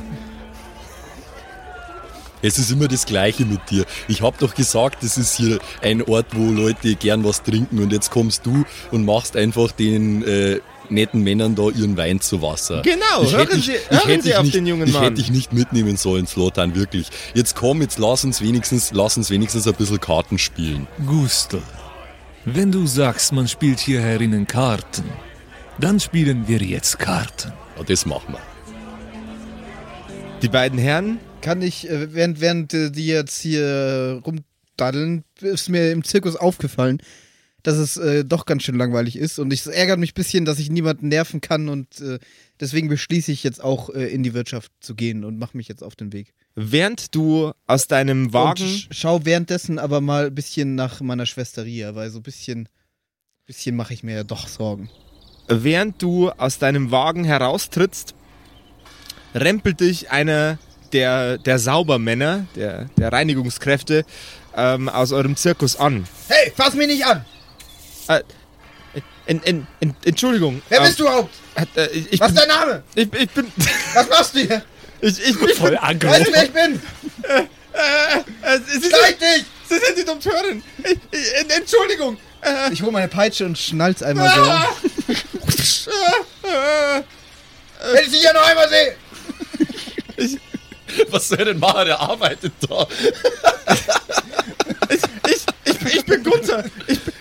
Es 2.44 2.60
ist 2.60 2.70
immer 2.72 2.88
das 2.88 3.06
Gleiche 3.06 3.46
mit 3.46 3.70
dir. 3.72 3.86
Ich 4.08 4.22
hab 4.22 4.38
doch 4.38 4.54
gesagt, 4.54 5.02
das 5.02 5.18
ist 5.18 5.36
hier 5.38 5.60
ein 5.82 6.02
Ort, 6.04 6.28
wo 6.34 6.52
Leute 6.52 6.94
gern 6.96 7.24
was 7.24 7.42
trinken 7.42 7.80
und 7.80 7.92
jetzt 7.94 8.12
kommst 8.12 8.46
du 8.46 8.66
und 8.92 9.06
machst 9.06 9.36
einfach 9.38 9.72
den 9.72 10.24
äh, 10.28 10.60
netten 10.90 11.22
Männern 11.24 11.56
da 11.56 11.70
ihren 11.70 11.96
Wein 11.96 12.20
zu 12.20 12.42
Wasser. 12.42 12.82
Genau, 12.82 13.24
ich 13.24 13.32
hören 13.32 13.40
hätte 13.48 13.56
dich- 13.56 13.66
Sie- 13.68 13.72
ich 13.72 13.90
hören 13.90 14.08
hätte 14.10 14.24
Sie 14.24 14.36
auf 14.36 14.44
nicht, 14.44 14.56
den 14.56 14.66
jungen 14.68 14.88
Ich 14.88 14.94
Mann. 14.94 15.04
hätte 15.04 15.16
dich 15.16 15.32
nicht 15.32 15.54
mitnehmen 15.54 15.96
sollen, 15.96 16.28
Slotan, 16.28 16.76
wirklich. 16.76 17.08
Jetzt 17.34 17.56
komm, 17.56 17.82
jetzt 17.82 17.98
lass 17.98 18.26
uns 18.26 18.42
wenigstens, 18.42 18.92
lass 18.92 19.16
uns 19.16 19.30
wenigstens 19.30 19.66
ein 19.66 19.74
bisschen 19.76 20.02
Karten 20.02 20.38
spielen. 20.38 20.86
Gustl, 21.08 21.62
wenn 22.44 22.74
du 22.74 22.86
sagst, 22.86 23.32
man 23.32 23.48
spielt 23.48 23.80
hier 23.80 24.02
herinnen 24.02 24.46
Karten, 24.48 25.06
dann 25.80 26.00
spielen 26.02 26.46
wir 26.50 26.60
jetzt 26.62 27.00
Karten. 27.00 27.54
Ja, 27.78 27.84
das 27.86 28.06
machen 28.06 28.34
wir. 28.34 28.40
Die 30.42 30.50
beiden 30.50 30.78
Herren 30.78 31.20
Kann 31.44 31.62
ich, 31.62 31.90
äh, 31.90 32.14
während, 32.14 32.40
während 32.40 32.74
äh, 32.74 32.90
die 32.90 33.06
jetzt 33.06 33.42
hier 33.42 34.22
rumdaddeln, 34.26 35.26
ist 35.42 35.68
mir 35.68 35.92
im 35.92 36.04
Zirkus 36.06 36.38
aufgefallen, 36.38 37.02
dass 37.64 37.76
es 37.76 37.98
äh, 37.98 38.24
doch 38.24 38.46
ganz 38.46 38.64
schön 38.64 38.76
langweilig 38.76 39.18
ist. 39.18 39.40
Und 39.40 39.52
es 39.52 39.68
ärgert 39.68 40.00
mich 40.00 40.12
ein 40.12 40.16
bisschen, 40.16 40.46
dass 40.46 40.58
ich 40.58 40.70
niemanden 40.72 41.10
nerven 41.10 41.42
kann. 41.42 41.68
Und 41.68 42.00
äh, 42.00 42.20
deswegen 42.62 42.88
beschließe 42.88 43.32
ich 43.34 43.44
jetzt 43.44 43.62
auch 43.62 43.90
äh, 43.90 44.06
in 44.06 44.24
die 44.24 44.34
Wirtschaft 44.34 44.72
zu 44.80 44.96
gehen 44.96 45.26
und 45.26 45.38
mache 45.38 45.58
mich 45.58 45.68
jetzt 45.68 45.84
auf 45.84 45.98
den 45.98 46.14
Weg. 46.14 46.34
Während 46.56 47.14
du 47.14 47.52
aus 47.68 47.88
deinem 47.88 48.32
Wagen. 48.32 48.64
Und 48.64 48.70
sch- 48.70 48.88
schau 48.92 49.26
währenddessen 49.26 49.80
aber 49.80 50.00
mal 50.00 50.28
ein 50.28 50.36
bisschen 50.36 50.76
nach 50.76 51.02
meiner 51.02 51.26
Schwester 51.26 51.66
Ria, 51.66 51.94
weil 51.94 52.10
so 52.10 52.20
ein 52.20 52.24
bisschen, 52.24 52.70
bisschen 53.46 53.76
mache 53.76 53.94
ich 53.94 54.04
mir 54.04 54.16
ja 54.16 54.24
doch 54.24 54.48
Sorgen. 54.48 54.90
Während 55.50 56.02
du 56.02 56.30
aus 56.30 56.58
deinem 56.58 56.92
Wagen 56.92 57.26
heraustrittst, 57.26 58.16
rempelt 59.36 59.82
dich 59.82 60.10
einer 60.10 60.58
der, 60.94 61.38
der 61.40 61.60
Saubermänner, 61.60 62.46
der, 62.56 62.86
der 62.98 63.12
Reinigungskräfte, 63.12 64.06
ähm, 64.56 64.88
aus 64.90 65.12
eurem 65.12 65.36
Zirkus 65.36 65.76
an. 65.76 66.08
Hey, 66.28 66.52
fass 66.56 66.74
mich 66.76 66.88
nicht 66.88 67.06
an! 67.06 67.26
En, 69.26 69.42
en, 69.46 69.66
en, 69.80 69.96
Entschuldigung. 70.04 70.62
Wer 70.70 70.80
ähm, 70.80 70.86
bist 70.86 71.00
du 71.00 71.04
überhaupt? 71.04 71.34
äh, 71.76 71.88
ich, 72.12 72.20
Was 72.20 72.30
ist 72.32 72.40
dein 72.40 72.48
Name? 72.50 72.84
ich, 72.94 73.08
ich 73.14 73.30
bin. 73.30 73.52
Was 73.94 74.10
machst 74.10 74.36
du 74.36 74.40
hier? 74.40 74.62
Ich, 75.00 75.18
ich 75.30 75.40
bin. 75.40 75.50
Voll 75.56 75.78
aggro. 75.82 76.10
Weißt 76.10 76.28
du, 76.28 76.32
wer 76.34 76.44
ich 76.44 76.52
bin? 76.52 76.82
Äh, 77.24 78.60
Sie, 78.68 78.80
sind, 78.80 78.92
Zeig 78.94 79.18
dich! 79.20 79.46
Sie 79.70 79.76
sind 79.80 79.98
die 79.98 80.04
Dompteurin. 80.06 80.62
Ich, 80.84 80.98
ich, 81.12 81.36
en- 81.40 81.50
Entschuldigung. 81.52 82.18
Äh, 82.42 82.74
Ich 82.74 82.82
hole 82.82 82.92
meine 82.92 83.08
Peitsche 83.08 83.46
und 83.46 83.58
schnall's 83.58 84.04
einmal 84.04 84.30
so. 84.30 84.42
ah, 84.42 84.68
äh, 85.08 87.00
äh, 87.00 87.04
Wenn 87.94 88.04
ich 88.04 88.12
dich 88.12 88.24
ja 88.24 88.34
noch 88.34 88.46
einmal 88.46 88.68
sehe! 88.70 88.96
Was 91.10 91.28
soll 91.30 91.38
denn 91.46 91.60
machen? 91.60 91.86
Der 91.86 92.00
arbeitet 92.00 92.54
da. 92.68 92.88
ich, 94.90 95.00
ich, 95.32 95.42
ich, 95.66 95.96
ich 95.96 96.06
bin 96.06 96.24
Gunther. 96.24 96.64
Ich, 96.88 97.00
bin- 97.00 97.14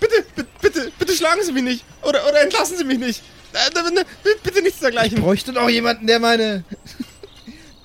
bitte, 0.00 0.24
bitte, 0.36 0.48
bitte, 0.60 0.92
bitte 0.98 1.12
schlagen 1.14 1.42
Sie 1.44 1.52
mich 1.52 1.62
nicht. 1.62 1.84
Oder, 2.02 2.26
oder 2.28 2.42
entlassen 2.42 2.76
Sie 2.76 2.84
mich 2.84 2.98
nicht. 2.98 3.22
Äh, 3.52 3.68
äh, 4.00 4.04
Bitte 4.42 4.60
nichts 4.62 4.76
Ich 4.76 4.80
dergleichen. 4.80 5.20
bräuchte 5.20 5.52
noch 5.52 5.68
jemanden, 5.68 6.06
der 6.06 6.18
meine. 6.20 6.64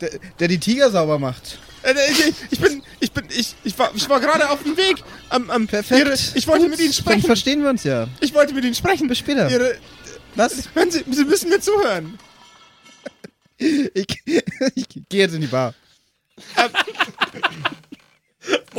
Der, 0.01 0.12
der 0.39 0.48
die 0.48 0.58
Tiger 0.60 0.89
sauber 0.89 1.20
macht. 1.20 1.60
Äh, 1.84 1.94
Ich, 2.10 2.34
ich 2.51 2.60
bin, 2.62 2.82
ich 3.01 3.12
bin, 3.12 3.25
ich, 3.30 3.54
ich 3.66 3.78
war, 3.78 3.92
ich 3.94 4.08
war 4.08 4.22
gerade 4.22 4.50
auf 4.50 4.63
dem 4.63 4.78
Weg. 4.78 5.04
Am, 5.28 5.50
am, 5.50 5.68
Perfekt. 5.68 6.00
Ihre, 6.08 6.13
ich 6.36 6.48
wollte 6.48 6.62
Gut, 6.62 6.70
mit 6.72 6.80
Ihnen 6.80 6.94
Dann 6.94 7.04
sprechen. 7.04 7.24
verstehen 7.24 7.63
wir 7.63 7.70
uns 7.70 7.84
ja. 7.84 8.08
Ich 8.22 8.34
wollte 8.34 8.54
mit 8.54 8.63
Ihnen 8.63 8.75
sprechen. 8.75 9.10
Bis 9.10 9.18
später. 9.18 9.50
Ihre, 9.51 9.75
Was? 10.36 10.54
hören 10.74 10.89
Sie, 10.89 11.04
Sie 11.12 11.25
müssen 11.25 11.50
mir 11.50 11.60
zuhören. 11.60 12.18
Ich, 13.60 14.08
ich 14.75 14.86
gehe 15.10 15.22
jetzt 15.22 15.36
in 15.36 15.42
die 15.42 15.48
Bar. 15.48 15.74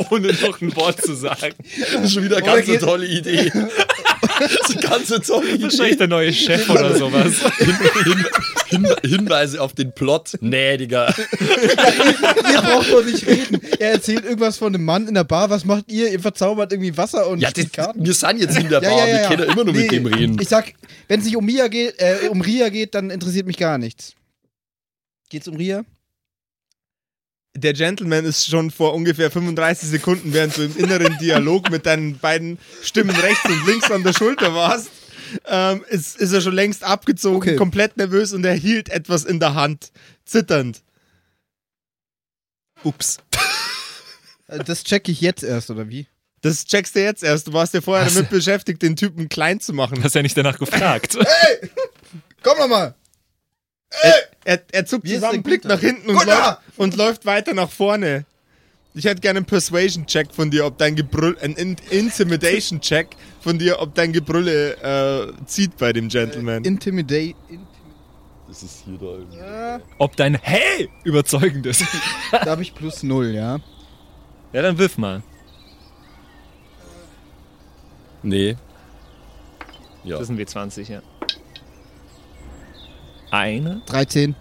Ohne 0.09 0.33
noch 0.33 0.59
ein 0.61 0.75
Wort 0.75 1.01
zu 1.01 1.13
sagen. 1.15 1.53
Das 1.93 2.03
ist 2.05 2.13
schon 2.13 2.23
wieder 2.25 2.37
eine 2.37 2.45
ganz 2.45 2.67
eine 2.67 2.79
tolle 2.79 3.05
Idee. 3.05 3.51
Das 4.39 4.51
ist 4.51 4.71
eine 4.77 4.81
ganz 4.87 5.27
tolle 5.27 5.51
Idee. 5.51 5.63
Wahrscheinlich 5.63 5.97
der 5.97 6.07
neue 6.07 6.33
Chef 6.33 6.67
oder 6.69 6.95
sowas. 6.97 7.33
Hin, 7.59 8.25
hin, 8.69 8.87
Hinweise 9.03 9.61
auf 9.61 9.73
den 9.73 9.93
Plot. 9.93 10.37
Nee, 10.41 10.77
Digga. 10.77 11.13
Ihr 11.39 12.61
braucht 12.61 12.91
doch 12.91 13.05
nicht 13.05 13.25
reden. 13.27 13.61
Er 13.79 13.91
erzählt 13.93 14.23
irgendwas 14.25 14.57
von 14.57 14.73
einem 14.73 14.83
Mann 14.83 15.07
in 15.07 15.13
der 15.13 15.23
Bar. 15.23 15.49
Was 15.51 15.63
macht 15.63 15.91
ihr? 15.91 16.11
Ihr 16.11 16.19
verzaubert 16.19 16.71
irgendwie 16.73 16.97
Wasser 16.97 17.27
und 17.27 17.39
Ja, 17.39 17.51
das, 17.51 17.71
Karten. 17.71 18.03
wir 18.03 18.13
sind 18.13 18.39
jetzt 18.41 18.57
in 18.57 18.67
der 18.69 18.81
Bar. 18.81 19.05
wir 19.07 19.19
können 19.27 19.43
ja 19.47 19.53
immer 19.53 19.63
nur 19.63 19.73
Nee, 19.73 19.83
mit 19.83 19.91
dem 19.91 20.05
reden. 20.07 20.37
Ich 20.41 20.49
sag, 20.49 20.73
wenn 21.07 21.19
es 21.19 21.25
nicht 21.25 21.37
um 21.37 21.45
Mia 21.45 21.67
geht, 21.67 21.95
äh, 21.99 22.27
um 22.29 22.41
Ria 22.41 22.69
geht, 22.69 22.95
dann 22.95 23.11
interessiert 23.11 23.45
mich 23.45 23.57
gar 23.57 23.77
nichts. 23.77 24.15
Geht's 25.31 25.47
um 25.47 25.55
Ria? 25.55 25.83
der 27.53 27.73
Gentleman 27.73 28.23
ist 28.23 28.47
schon 28.47 28.71
vor 28.71 28.93
ungefähr 28.93 29.29
35 29.29 29.89
Sekunden, 29.89 30.33
während 30.33 30.55
du 30.57 30.63
im 30.63 30.77
inneren 30.77 31.17
Dialog 31.19 31.69
mit 31.69 31.85
deinen 31.85 32.17
beiden 32.17 32.57
Stimmen 32.81 33.13
rechts 33.15 33.43
und 33.45 33.65
links 33.67 33.91
an 33.91 34.03
der 34.03 34.13
Schulter 34.13 34.53
warst, 34.55 34.89
ähm, 35.47 35.83
ist, 35.89 36.15
ist 36.17 36.31
er 36.31 36.39
schon 36.39 36.53
längst 36.53 36.83
abgezogen, 36.83 37.37
Okay. 37.37 37.55
komplett 37.57 37.97
nervös 37.97 38.31
und 38.31 38.45
er 38.45 38.53
hielt 38.53 38.87
etwas 38.89 39.25
in 39.25 39.39
der 39.41 39.53
Hand, 39.53 39.91
zitternd. 40.23 40.81
Ups. 42.83 43.17
Äh, 44.47 44.63
Das 44.63 44.83
checke 44.85 45.11
ich 45.11 45.19
jetzt 45.21 45.43
erst, 45.43 45.69
oder 45.71 45.89
wie? 45.89 46.07
Das 46.41 46.65
checkst 46.65 46.95
du 46.95 47.03
jetzt 47.03 47.21
erst. 47.21 47.47
Du 47.47 47.53
warst 47.53 47.73
ja 47.73 47.81
vorher 47.81 48.05
Was? 48.05 48.13
damit 48.13 48.29
beschäftigt, 48.29 48.81
den 48.81 48.95
Typen 48.95 49.27
klein 49.29 49.59
zu 49.59 49.73
machen. 49.73 50.01
Hast 50.03 50.15
ja 50.15 50.21
nicht 50.21 50.37
danach 50.37 50.57
gefragt. 50.57 51.17
Komm 52.43 52.57
noch 52.57 52.93
mal! 53.91 54.13
Er, 54.43 54.61
er 54.71 54.85
zuckt 54.85 55.05
Wie 55.05 55.09
ist 55.13 55.21
zusammen, 55.21 55.43
blickt 55.43 55.63
Gunther? 55.63 55.75
nach 55.75 55.81
hinten 55.81 56.09
und, 56.09 56.25
läuft, 56.25 56.59
und 56.77 56.95
läuft 56.97 57.25
weiter 57.25 57.53
nach 57.53 57.69
vorne. 57.69 58.25
Ich 58.93 59.05
hätte 59.05 59.21
gerne 59.21 59.37
einen 59.37 59.45
Persuasion-Check 59.45 60.33
von 60.33 60.51
dir, 60.51 60.65
ob 60.65 60.77
dein 60.77 60.95
Gebrüll, 60.95 61.37
ein 61.41 61.53
In 61.53 61.77
Intimidation-Check 61.91 63.07
von 63.39 63.57
dir, 63.57 63.79
ob 63.79 63.95
dein 63.95 64.11
Gebrülle 64.11 64.73
äh, 65.29 65.45
zieht 65.45 65.77
bei 65.77 65.93
dem 65.93 66.09
Gentleman. 66.09 66.65
Intimidate. 66.65 67.35
Das 68.49 68.63
ist 68.63 68.83
hier 68.83 68.97
da 68.97 69.05
irgendwie. 69.05 69.37
Ja, 69.37 69.79
Ob 69.97 70.17
dein 70.17 70.35
Hey 70.35 70.89
überzeugend 71.05 71.65
ist. 71.67 71.85
da 72.31 72.45
habe 72.47 72.63
ich 72.63 72.75
plus 72.75 73.01
null, 73.01 73.27
ja. 73.33 73.59
Ja, 74.51 74.61
dann 74.61 74.77
wirf 74.77 74.97
mal. 74.97 75.23
Nee. 78.23 78.57
Ja. 80.03 80.17
Das 80.17 80.27
sind 80.27 80.37
W20, 80.39 80.91
ja. 80.91 81.01
Eine. 83.31 83.81
13. 83.87 84.35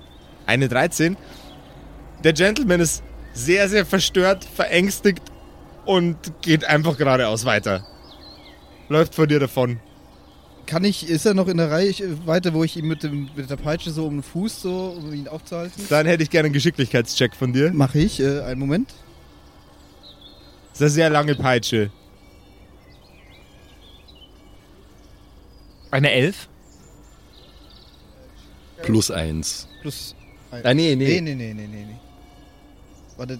Eine 0.46 0.68
13. 0.68 1.16
Der 2.24 2.32
Gentleman 2.32 2.80
ist 2.80 3.02
sehr, 3.32 3.68
sehr 3.68 3.86
verstört, 3.86 4.44
verängstigt 4.44 5.22
und 5.86 6.16
geht 6.42 6.64
einfach 6.64 6.98
geradeaus 6.98 7.44
weiter. 7.44 7.86
Läuft 8.88 9.14
vor 9.14 9.26
dir 9.26 9.38
davon. 9.38 9.80
Kann 10.66 10.84
ich, 10.84 11.08
ist 11.08 11.24
er 11.24 11.34
noch 11.34 11.48
in 11.48 11.56
der 11.56 11.70
Reichweite, 11.70 12.52
wo 12.52 12.62
ich 12.64 12.76
ihm 12.76 12.88
mit, 12.88 13.02
dem, 13.02 13.28
mit 13.34 13.48
der 13.48 13.56
Peitsche 13.56 13.90
so 13.90 14.06
um 14.06 14.18
den 14.18 14.22
Fuß, 14.22 14.62
so, 14.62 14.96
um 14.98 15.12
ihn 15.12 15.26
aufzuhalten? 15.26 15.84
Dann 15.88 16.06
hätte 16.06 16.22
ich 16.22 16.30
gerne 16.30 16.46
einen 16.46 16.52
Geschicklichkeitscheck 16.52 17.34
von 17.34 17.52
dir. 17.52 17.72
Mache 17.72 17.98
ich, 17.98 18.20
äh, 18.20 18.40
einen 18.42 18.60
Moment. 18.60 18.92
Das 20.72 20.80
ist 20.80 20.82
eine 20.82 20.90
sehr 20.90 21.10
lange 21.10 21.34
Peitsche. 21.34 21.90
Eine 25.90 26.12
Elf. 26.12 26.49
Plus 28.82 29.10
eins. 29.10 29.68
Plus. 29.82 30.14
Ein. 30.50 30.66
Ah, 30.66 30.74
nee, 30.74 30.96
Nee, 30.96 31.20
nee. 31.20 31.34
nee, 31.34 31.34
nee, 31.34 31.54
nee, 31.54 31.66
nee. 31.66 31.96
Warte, 33.16 33.38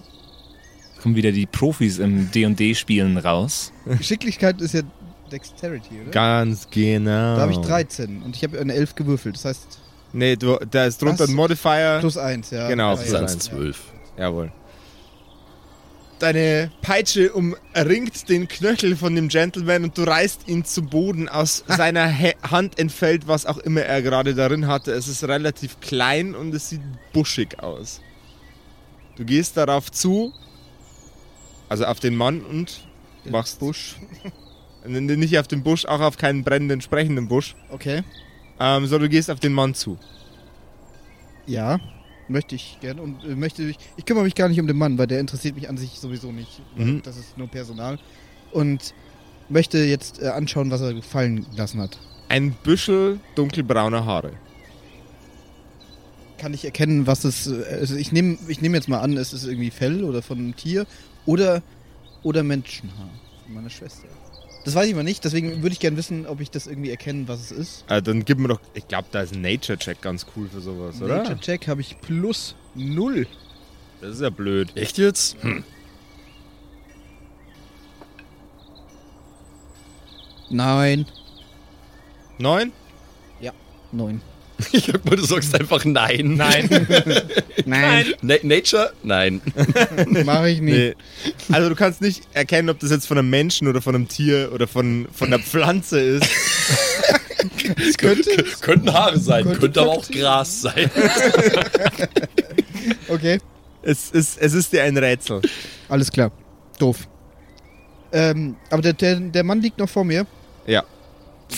Kommen 1.01 1.15
wieder 1.15 1.31
die 1.31 1.47
Profis 1.47 1.97
im 1.97 2.29
D&D-Spielen 2.31 3.17
raus. 3.17 3.73
Geschicklichkeit 3.85 4.61
ist 4.61 4.73
ja 4.75 4.81
Dexterity, 5.31 6.01
oder? 6.03 6.11
Ganz 6.11 6.67
genau. 6.69 7.35
Da 7.35 7.41
habe 7.41 7.53
ich 7.53 7.57
13 7.57 8.21
und 8.21 8.35
ich 8.35 8.43
habe 8.43 8.59
eine 8.59 8.73
11 8.73 8.95
gewürfelt. 8.95 9.35
Das 9.35 9.45
heißt, 9.45 9.79
Nee, 10.13 10.35
du, 10.35 10.57
da 10.69 10.85
ist 10.85 11.01
drunter 11.01 11.23
ein 11.23 11.33
Modifier. 11.33 11.97
plus 12.01 12.17
1, 12.17 12.51
ja. 12.51 12.67
Genau, 12.67 12.89
Plus 12.95 13.01
plus 13.05 13.13
ja. 13.13 13.19
eins, 13.21 13.31
eins. 13.33 13.43
zwölf. 13.45 13.81
Jawohl. 14.17 14.51
Deine 16.21 16.69
Peitsche 16.83 17.33
umringt 17.33 18.29
den 18.29 18.47
Knöchel 18.47 18.95
von 18.95 19.15
dem 19.15 19.27
Gentleman 19.27 19.85
und 19.85 19.97
du 19.97 20.03
reißt 20.03 20.47
ihn 20.47 20.63
zu 20.63 20.83
Boden. 20.83 21.27
Aus 21.27 21.63
seiner 21.67 22.07
He 22.09 22.33
Hand 22.43 22.77
entfällt, 22.77 23.27
was 23.27 23.47
auch 23.47 23.57
immer 23.57 23.81
er 23.81 24.03
gerade 24.03 24.35
darin 24.35 24.67
hatte. 24.67 24.91
Es 24.91 25.07
ist 25.07 25.23
relativ 25.23 25.79
klein 25.79 26.35
und 26.35 26.53
es 26.53 26.69
sieht 26.69 26.81
buschig 27.11 27.57
aus. 27.57 28.01
Du 29.15 29.25
gehst 29.25 29.57
darauf 29.57 29.91
zu, 29.91 30.31
also 31.69 31.85
auf 31.85 31.99
den 31.99 32.15
Mann 32.15 32.41
und 32.41 32.87
machst 33.25 33.57
Busch. 33.57 33.95
nicht 34.85 35.39
auf 35.39 35.47
den 35.47 35.63
Busch, 35.63 35.85
auch 35.85 36.01
auf 36.01 36.17
keinen 36.17 36.43
brennenden, 36.43 36.81
sprechenden 36.81 37.29
Busch, 37.29 37.55
Okay. 37.71 38.03
ähm, 38.59 38.85
sondern 38.85 39.09
du 39.09 39.09
gehst 39.09 39.31
auf 39.31 39.39
den 39.39 39.53
Mann 39.53 39.73
zu. 39.73 39.97
Ja, 41.47 41.79
möchte 42.31 42.55
ich 42.55 42.77
gerne. 42.81 43.01
Und 43.01 43.23
äh, 43.23 43.35
möchte 43.35 43.63
ich, 43.63 43.77
ich 43.97 44.05
kümmere 44.05 44.23
mich 44.23 44.35
gar 44.35 44.49
nicht 44.49 44.59
um 44.59 44.67
den 44.67 44.77
Mann, 44.77 44.97
weil 44.97 45.07
der 45.07 45.19
interessiert 45.19 45.55
mich 45.55 45.69
an 45.69 45.77
sich 45.77 45.91
sowieso 45.99 46.31
nicht. 46.31 46.61
Mhm. 46.75 47.01
Das 47.03 47.17
ist 47.17 47.37
nur 47.37 47.47
Personal. 47.47 47.99
Und 48.51 48.93
möchte 49.49 49.77
jetzt 49.83 50.21
äh, 50.21 50.27
anschauen, 50.27 50.71
was 50.71 50.81
er 50.81 50.93
gefallen 50.93 51.45
lassen 51.55 51.81
hat. 51.81 51.99
Ein 52.29 52.53
Büschel 52.63 53.19
dunkelbrauner 53.35 54.05
Haare. 54.05 54.31
Kann 56.37 56.53
ich 56.53 56.65
erkennen, 56.65 57.05
was 57.07 57.23
es. 57.23 57.47
äh, 57.47 57.63
Also 57.81 57.95
ich 57.95 58.11
nehme 58.11 58.37
ich 58.47 58.61
nehm 58.61 58.73
jetzt 58.73 58.87
mal 58.89 58.99
an, 58.99 59.17
es 59.17 59.33
ist 59.33 59.45
irgendwie 59.45 59.69
Fell 59.71 60.03
oder 60.03 60.21
von 60.21 60.37
einem 60.37 60.55
Tier 60.55 60.85
oder, 61.25 61.61
oder 62.23 62.43
Menschenhaar 62.43 63.09
von 63.45 63.53
meiner 63.53 63.69
Schwester. 63.69 64.07
Das 64.63 64.75
weiß 64.75 64.87
ich 64.87 64.95
mal 64.95 65.03
nicht, 65.03 65.23
deswegen 65.25 65.63
würde 65.63 65.73
ich 65.73 65.79
gerne 65.79 65.97
wissen, 65.97 66.27
ob 66.27 66.39
ich 66.39 66.51
das 66.51 66.67
irgendwie 66.67 66.91
erkennen, 66.91 67.27
was 67.27 67.39
es 67.41 67.51
ist. 67.51 67.85
Äh, 67.89 68.01
dann 68.01 68.23
gib 68.25 68.37
mir 68.37 68.47
doch, 68.47 68.59
ich 68.73 68.87
glaube, 68.87 69.07
da 69.11 69.21
ist 69.21 69.33
ein 69.33 69.41
Nature-Check 69.41 70.01
ganz 70.01 70.25
cool 70.35 70.47
für 70.49 70.61
sowas, 70.61 71.01
oder? 71.01 71.17
Nature 71.17 71.39
Check 71.39 71.67
habe 71.67 71.81
ich 71.81 71.99
plus 72.01 72.55
null. 72.75 73.27
Das 74.01 74.11
ist 74.11 74.21
ja 74.21 74.29
blöd. 74.29 74.71
Echt 74.75 74.97
jetzt? 74.97 75.41
Hm. 75.41 75.63
Nein. 80.49 81.05
Neun? 82.37 82.71
Neun. 83.91 84.21
Ich 84.71 84.87
hab 84.91 85.05
mal, 85.05 85.15
du 85.15 85.23
sagst 85.23 85.53
einfach 85.59 85.83
nein. 85.85 86.35
Nein. 86.35 86.69
Nein. 87.65 88.05
Na 88.21 88.35
Nature? 88.43 88.93
Nein. 89.03 89.41
Mache 90.25 90.49
ich 90.49 90.61
nicht. 90.61 90.75
Nee. 90.75 90.95
Also 91.51 91.69
du 91.69 91.75
kannst 91.75 92.01
nicht 92.01 92.23
erkennen, 92.33 92.69
ob 92.69 92.79
das 92.79 92.91
jetzt 92.91 93.07
von 93.07 93.17
einem 93.17 93.29
Menschen 93.29 93.67
oder 93.67 93.81
von 93.81 93.95
einem 93.95 94.07
Tier 94.07 94.51
oder 94.53 94.67
von, 94.67 95.07
von 95.13 95.27
einer 95.27 95.39
Pflanze 95.39 95.99
ist. 95.99 96.27
Es 97.77 97.97
könnte, 97.97 98.43
könnten 98.61 98.91
Haare 98.93 99.19
sein, 99.19 99.43
Könnte 99.43 99.59
könnte, 99.61 99.81
aber 99.81 99.91
auch. 99.91 100.07
Gras 100.09 100.61
sein. 100.61 100.89
Okay. 103.07 103.39
Es 103.83 104.11
ist, 104.11 104.41
es 104.41 104.53
ist 104.53 104.71
dir 104.73 104.83
ein 104.83 104.97
Rätsel. 104.97 105.41
Alles 105.89 106.11
klar. 106.11 106.31
Doof. 106.79 107.07
Ähm, 108.11 108.55
aber 108.69 108.81
der, 108.81 108.93
der, 108.93 109.19
der 109.19 109.43
Mann 109.43 109.61
liegt 109.61 109.77
noch 109.77 109.89
vor 109.89 110.03
mir. 110.03 110.25
Ja. 110.65 110.83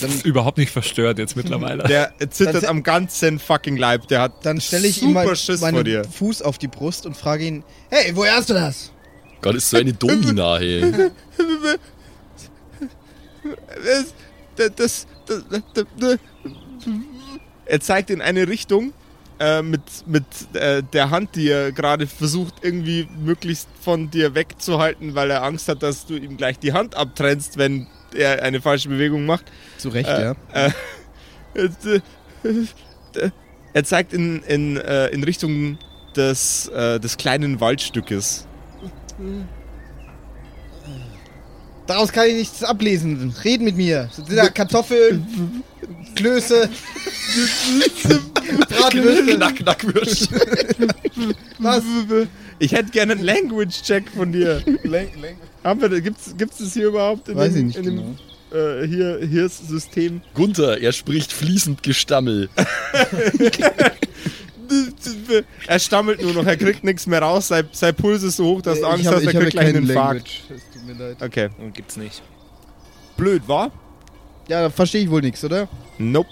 Das 0.01 0.13
ist 0.15 0.25
überhaupt 0.25 0.57
nicht 0.57 0.71
verstört 0.71 1.19
jetzt 1.19 1.35
mittlerweile. 1.35 1.83
Der 1.83 2.13
zittert 2.29 2.63
Dann- 2.63 2.65
am 2.65 2.83
ganzen 2.83 3.39
fucking 3.39 3.77
Leib. 3.77 4.07
Der 4.07 4.21
hat 4.21 4.45
Dann 4.45 4.59
stelle 4.59 4.87
ich 4.87 4.95
super 4.95 5.07
ihm 5.07 5.13
mein, 5.27 5.35
Schiss 5.35 5.59
vor 5.59 5.83
dir. 5.83 5.99
meinen 5.99 6.11
Fuß 6.11 6.41
auf 6.41 6.57
die 6.57 6.67
Brust 6.67 7.05
und 7.05 7.15
frage 7.15 7.45
ihn: 7.45 7.63
Hey, 7.89 8.11
woher 8.15 8.35
hast 8.35 8.49
du 8.49 8.53
das? 8.53 8.91
Gott, 9.41 9.55
ist 9.55 9.69
so 9.69 9.77
eine 9.77 9.93
Domina, 9.93 10.57
hey. 10.59 10.81
Das, 13.85 14.13
das, 14.55 15.05
das, 15.27 15.45
das, 15.73 15.85
das, 15.99 16.19
er 17.65 17.79
zeigt 17.79 18.09
in 18.09 18.21
eine 18.21 18.47
Richtung 18.47 18.93
äh, 19.39 19.61
mit, 19.61 19.81
mit 20.05 20.23
äh, 20.53 20.81
der 20.83 21.09
Hand, 21.09 21.35
die 21.35 21.49
er 21.49 21.71
gerade 21.71 22.07
versucht, 22.07 22.55
irgendwie 22.61 23.07
möglichst 23.23 23.67
von 23.81 24.09
dir 24.11 24.35
wegzuhalten, 24.35 25.15
weil 25.15 25.31
er 25.31 25.43
Angst 25.43 25.67
hat, 25.67 25.83
dass 25.83 26.05
du 26.05 26.15
ihm 26.15 26.37
gleich 26.37 26.59
die 26.59 26.73
Hand 26.73 26.95
abtrennst, 26.95 27.57
wenn 27.57 27.87
er 28.15 28.43
eine 28.43 28.61
falsche 28.61 28.89
Bewegung 28.89 29.25
macht. 29.25 29.45
Zu 29.77 29.89
Recht, 29.89 30.09
Äh, 30.09 30.23
ja. 30.23 30.71
Er 33.73 33.83
zeigt 33.83 34.13
in, 34.13 34.43
in, 34.43 34.77
äh, 34.77 35.07
in 35.07 35.23
Richtung 35.23 35.77
des, 36.15 36.67
äh, 36.67 36.99
des 36.99 37.17
kleinen 37.17 37.59
Waldstückes. 37.59 38.47
Daraus 41.87 42.11
kann 42.11 42.27
ich 42.27 42.35
nichts 42.35 42.63
ablesen. 42.63 43.33
Red 43.43 43.61
mit 43.61 43.75
mir. 43.75 44.09
Sind 44.11 44.31
da 44.35 44.49
Kartoffeln, 44.49 45.63
Klöße, 46.15 46.69
Bratwürste? 48.69 49.35
Knack, 49.35 49.55
Knackwürst. 49.57 50.29
Was? 51.59 51.83
Ich 52.63 52.71
hätte 52.71 52.91
gerne 52.91 53.11
einen 53.11 53.23
Language-Check 53.23 54.09
von 54.15 54.31
dir. 54.31 54.63
Haben 55.65 55.81
wir, 55.81 55.99
gibt's, 55.99 56.33
gibt's 56.37 56.59
das 56.59 56.71
hier 56.73 56.87
überhaupt 56.87 57.27
in 57.27 57.35
Weiß 57.35 57.51
dem, 57.51 57.69
ich 57.69 57.75
nicht 57.75 57.85
in 57.85 57.95
genau. 57.95 58.15
dem 58.51 58.83
äh, 58.83 58.87
hier, 58.87 59.19
hier 59.29 59.45
ist 59.47 59.67
System? 59.67 60.21
Gunther, 60.33 60.79
er 60.79 60.93
spricht 60.93 61.33
fließend 61.33 61.83
Gestammel. 61.83 62.49
Er 65.67 65.77
stammelt 65.77 66.21
nur 66.21 66.33
noch, 66.33 66.45
er 66.45 66.57
kriegt 66.57 66.83
nichts 66.83 67.05
mehr 67.05 67.21
raus, 67.21 67.49
sein, 67.49 67.67
sein 67.73 67.93
Puls 67.93 68.23
ist 68.23 68.37
so 68.37 68.45
hoch, 68.45 68.61
dass 68.61 68.79
du 68.79 68.87
Angst 68.87 69.05
hab, 69.05 69.15
hast, 69.15 69.25
er 69.25 69.33
kriegt 69.33 69.51
gleich 69.51 69.65
einen 69.67 69.73
keinen 69.75 69.89
Infarkt. 69.89 70.27
Language. 70.27 70.41
Es 70.49 70.73
tut 70.73 70.87
mir 70.87 70.93
leid. 70.93 71.21
Okay. 71.21 71.49
Und 71.59 71.73
gibt's 71.75 71.95
nicht. 71.95 72.23
Blöd, 73.15 73.43
wa? 73.45 73.71
Ja, 74.47 74.61
da 74.61 74.69
verstehe 74.71 75.03
ich 75.03 75.09
wohl 75.11 75.21
nichts, 75.21 75.43
oder? 75.43 75.67
Nope. 75.99 76.29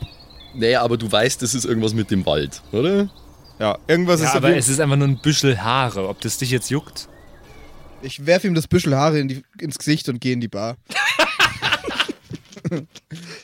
Naja, 0.56 0.82
aber 0.82 0.98
du 0.98 1.12
weißt, 1.12 1.41
das 1.41 1.54
ist 1.54 1.65
irgendwas 1.65 1.94
mit 1.94 2.10
dem 2.10 2.26
Wald, 2.26 2.63
oder? 2.72 3.10
Ja, 3.62 3.78
irgendwas 3.88 4.21
Ja, 4.21 4.30
ist 4.30 4.36
aber 4.36 4.56
es 4.58 4.67
ist 4.69 4.80
einfach 4.80 4.95
nur 4.95 5.08
ein 5.08 5.21
Büschel 5.21 5.62
Haare. 5.62 6.10
Ob 6.10 6.19
das 6.21 6.39
dich 6.39 6.50
jetzt 6.50 6.71
juckt? 6.71 7.08
Ich 8.02 8.26
werfe 8.26 8.47
ihm 8.47 8.56
das 8.56 8.67
Büschel 8.67 8.95
Haare 8.95 9.19
in 9.19 9.28
die, 9.28 9.43
ins 9.60 9.78
Gesicht 9.78 10.10
und 10.10 10.19
gehe 10.19 10.34
in 10.34 10.41
die 10.41 10.47
Bar. 10.47 10.78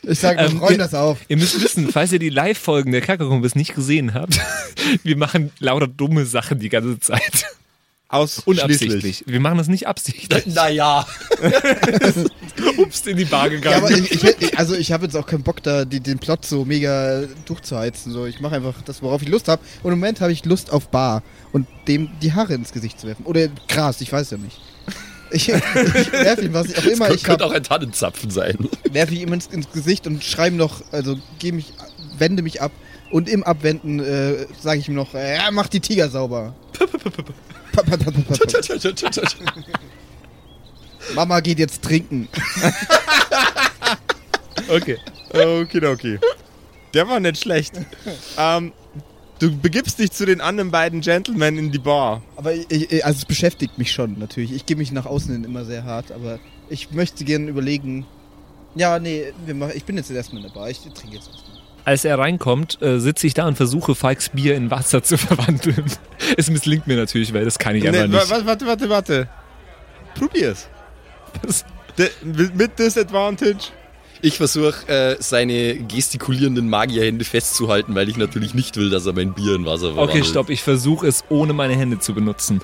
ich 0.02 0.20
sage, 0.20 0.40
Ähm, 0.40 0.58
räum 0.58 0.72
ihr- 0.72 0.78
das 0.80 0.94
auf. 0.96 1.20
Ihr 1.28 1.38
müsst 1.38 1.62
wissen, 1.62 1.90
falls 1.92 2.12
ihr 2.12 2.20
die 2.20 2.30
Live-Folgen 2.30 2.92
der 2.92 3.02
Kakakumbis 3.02 3.54
nicht 3.56 3.76
gesehen 3.76 4.16
habt, 4.16 4.40
wir 5.04 5.18
machen 5.18 5.52
lauter 5.60 5.88
dumme 5.88 6.26
Sachen 6.26 6.58
die 6.60 6.70
ganze 6.70 7.00
Zeit. 7.00 7.46
Ausschließlich. 8.10 8.64
Unabsichtlich. 8.64 9.24
Wir 9.28 9.40
machen 9.40 9.58
das 9.58 9.68
nicht 9.68 9.88
absichtlich. 9.88 10.46
Naja. 10.58 11.06
Ups, 12.78 13.06
in 13.06 13.18
die 13.18 13.26
Bar 13.26 13.50
gegangen. 13.50 13.82
Ja, 13.82 13.86
aber 13.86 13.92
ich, 13.92 14.24
ich, 14.24 14.58
also 14.58 14.76
ich 14.76 14.92
habe 14.92 15.06
jetzt 15.06 15.16
auch 15.16 15.26
keinen 15.26 15.44
Bock, 15.44 15.62
da 15.62 15.84
die, 15.86 16.00
den 16.00 16.18
Plot 16.18 16.46
so 16.46 16.64
mega 16.64 17.24
durchzuheizen. 17.46 18.12
So, 18.12 18.26
ich 18.26 18.40
mache 18.40 18.56
einfach 18.56 18.82
das, 18.84 19.02
worauf 19.02 19.22
ich 19.22 19.28
Lust 19.28 19.48
habe. 19.48 19.62
Und 19.84 19.92
im 19.92 20.00
Moment 20.00 20.22
habe 20.22 20.32
ich 20.32 20.46
Lust 20.46 20.72
auf 20.72 20.88
Bar 20.90 21.22
und 21.52 21.68
dem 21.88 22.10
die 22.22 22.34
Haare 22.34 22.54
ins 22.54 22.72
Gesicht 22.72 23.00
zu 23.00 23.08
werfen. 23.08 23.26
Oder 23.26 23.50
Gras, 23.68 24.00
ich 24.02 24.12
weiß 24.12 24.32
ja 24.32 24.38
nicht. 24.38 24.60
Ich, 25.32 25.50
ich 25.50 26.12
werfe 26.12 26.46
ihm 26.46 26.54
was 26.54 26.68
ich 26.68 26.78
auch 26.78 26.86
immer 26.86 27.08
Das 27.08 27.18
ich 27.18 27.24
könnte 27.24 27.44
habe, 27.44 27.54
auch 27.54 27.58
ein 27.58 27.64
Tannenzapfen 27.64 28.30
sein. 28.30 28.58
werfe 28.92 29.14
ich 29.14 29.22
ihm 29.22 29.34
ins, 29.34 29.48
ins 29.48 29.70
Gesicht 29.72 30.08
und 30.08 30.24
schreibe 30.24 30.56
noch, 30.56 30.82
also 30.92 31.18
geh 31.40 31.52
mich, 31.52 31.74
wende 32.18 32.42
mich 32.42 32.62
ab. 32.62 32.72
Und 33.10 33.30
im 33.30 33.44
Abwenden 33.44 34.00
äh, 34.00 34.48
sage 34.60 34.80
ich 34.80 34.90
ihm 34.90 34.96
noch, 34.96 35.14
äh, 35.14 35.38
mach 35.52 35.68
die 35.68 35.80
Tiger 35.80 36.10
sauber. 36.10 36.56
Mama 41.16 41.40
geht 41.40 41.60
jetzt 41.60 41.84
trinken. 41.84 42.28
Okay. 44.70 44.98
Okay, 45.30 45.86
okay. 45.86 46.20
Der 46.94 47.08
war 47.08 47.20
nicht 47.20 47.42
schlecht. 47.42 47.74
ähm, 48.38 48.74
du 49.40 49.56
begibst 49.58 50.00
dich 50.00 50.12
zu 50.12 50.26
den 50.26 50.42
anderen 50.42 50.72
beiden 50.72 51.02
Gentlemen 51.02 51.58
in 51.58 51.72
die 51.72 51.80
Bar. 51.80 52.22
Aber 52.36 52.54
ich, 52.54 52.66
ich, 52.70 53.06
also 53.06 53.20
es 53.20 53.26
beschäftigt 53.26 53.78
mich 53.78 53.92
schon 53.92 54.18
natürlich. 54.20 54.52
Ich 54.52 54.66
gebe 54.66 54.80
mich 54.80 54.92
nach 54.92 55.06
außen 55.06 55.32
hin 55.32 55.44
immer 55.44 55.66
sehr 55.66 55.84
hart, 55.84 56.12
aber 56.12 56.40
ich 56.70 56.92
möchte 56.92 57.24
gerne 57.24 57.50
überlegen. 57.50 58.06
Ja, 58.76 59.00
nee, 59.00 59.34
wir 59.46 59.56
machen, 59.56 59.74
ich 59.76 59.86
bin 59.86 59.98
jetzt 59.98 60.12
erstmal 60.12 60.42
in 60.42 60.48
der 60.50 60.54
Bar. 60.54 60.70
Ich 60.70 60.80
trinke 60.80 61.16
jetzt 61.16 61.30
erstmal. 61.30 61.57
Als 61.88 62.04
er 62.04 62.20
reinkommt, 62.20 62.82
äh, 62.82 63.00
sitze 63.00 63.28
ich 63.28 63.34
da 63.34 63.48
und 63.48 63.56
versuche 63.56 63.96
Fikes 63.96 64.28
Bier 64.30 64.56
in 64.56 64.70
Wasser 64.70 65.04
zu 65.04 65.18
verwandeln. 65.18 65.86
Es 66.36 66.50
misslingt 66.50 66.86
mir 66.86 66.98
natürlich, 66.98 67.34
weil 67.34 67.46
das 67.46 67.58
kann 67.58 67.78
ich 67.78 67.84
Nee, 67.84 67.90
einfach 67.98 68.02
wa- 68.12 68.20
nicht. 68.20 68.30
wa- 68.30 68.46
warte, 68.46 68.68
warte, 68.68 68.90
warte. 68.90 69.30
Probier's. 70.16 70.68
Das- 71.42 71.64
De, 71.98 72.10
mit 72.54 72.78
Disadvantage. 72.78 73.72
Ich 74.22 74.36
versuche, 74.38 74.88
äh, 74.88 75.16
seine 75.20 75.76
gestikulierenden 75.78 76.70
Magierhände 76.70 77.24
festzuhalten, 77.24 77.96
weil 77.96 78.10
ich 78.10 78.18
natürlich 78.18 78.54
nicht 78.54 78.76
will, 78.76 78.90
dass 78.90 79.06
er 79.06 79.14
mein 79.14 79.34
Bier 79.34 79.56
in 79.56 79.66
Wasser 79.66 79.94
verwandelt. 79.94 80.10
Okay, 80.10 80.24
stopp, 80.24 80.50
ich 80.50 80.64
versuche 80.64 81.08
es 81.08 81.24
ohne 81.30 81.54
meine 81.54 81.76
Hände 81.76 82.00
zu 82.00 82.14
benutzen. 82.14 82.62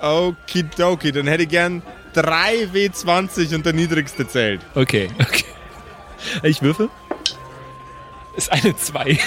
Okidoki, 0.00 1.12
dann 1.12 1.26
hätte 1.28 1.44
ich 1.44 1.48
gern 1.48 1.82
3 2.14 2.68
W20 2.72 3.54
und 3.54 3.64
der 3.66 3.72
niedrigste 3.72 4.26
zählt. 4.28 4.60
Okay, 4.74 5.08
okay. 5.20 5.44
Ich 6.42 6.60
würfel. 6.62 6.88
Ist 8.38 8.52
eine 8.52 8.76
2 8.76 9.18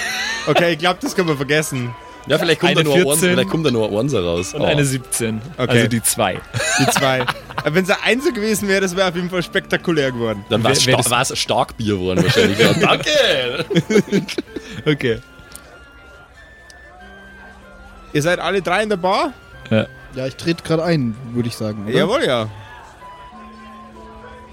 Okay, 0.46 0.72
ich 0.72 0.78
glaube, 0.78 0.98
das 1.02 1.14
können 1.14 1.28
wir 1.28 1.36
vergessen. 1.36 1.94
Ja, 2.26 2.38
vielleicht 2.38 2.60
kommt, 2.60 2.76
da 2.76 2.80
Eine 2.80 2.88
nur 2.88 2.94
ein 2.96 3.04
Onser, 3.04 3.20
14 3.20 3.30
vielleicht 3.34 3.50
kommt 3.50 3.66
da 3.66 3.70
nur 3.70 3.88
ein 3.88 3.92
Onser 3.94 4.24
raus. 4.24 4.54
und 4.54 4.60
Oh. 4.62 4.64
eine 4.64 4.84
17. 4.84 5.42
Okay. 5.58 5.70
Also 5.70 5.88
die 5.88 6.02
2. 6.02 6.40
Die 6.78 6.86
zwei. 6.86 7.26
Wenn 7.64 7.84
es 7.84 7.90
ein 7.90 7.96
Einser 8.04 8.32
gewesen 8.32 8.68
wäre, 8.68 8.80
das 8.80 8.96
wäre 8.96 9.08
auf 9.08 9.16
jeden 9.16 9.28
Fall 9.28 9.42
spektakulär 9.42 10.12
geworden. 10.12 10.44
Dann 10.48 10.64
war 10.64 10.70
es 10.70 10.86
wer 10.86 11.02
sta 11.02 11.24
Starkbier 11.36 11.94
geworden 11.96 12.22
wahrscheinlich. 12.24 12.58
Ja, 12.58 12.72
danke! 12.80 13.64
Okay. 14.86 15.18
Ihr 18.12 18.22
seid 18.22 18.38
alle 18.38 18.62
drei 18.62 18.82
in 18.82 18.88
der 18.88 18.96
Bar? 18.96 19.32
Ja, 20.14 20.26
ich 20.26 20.36
trete 20.36 20.62
gerade 20.62 20.84
ein, 20.84 21.16
würde 21.32 21.48
ich 21.48 21.56
sagen. 21.56 21.86
Oder? 21.86 21.94
Jawohl, 21.94 22.24
ja. 22.24 22.48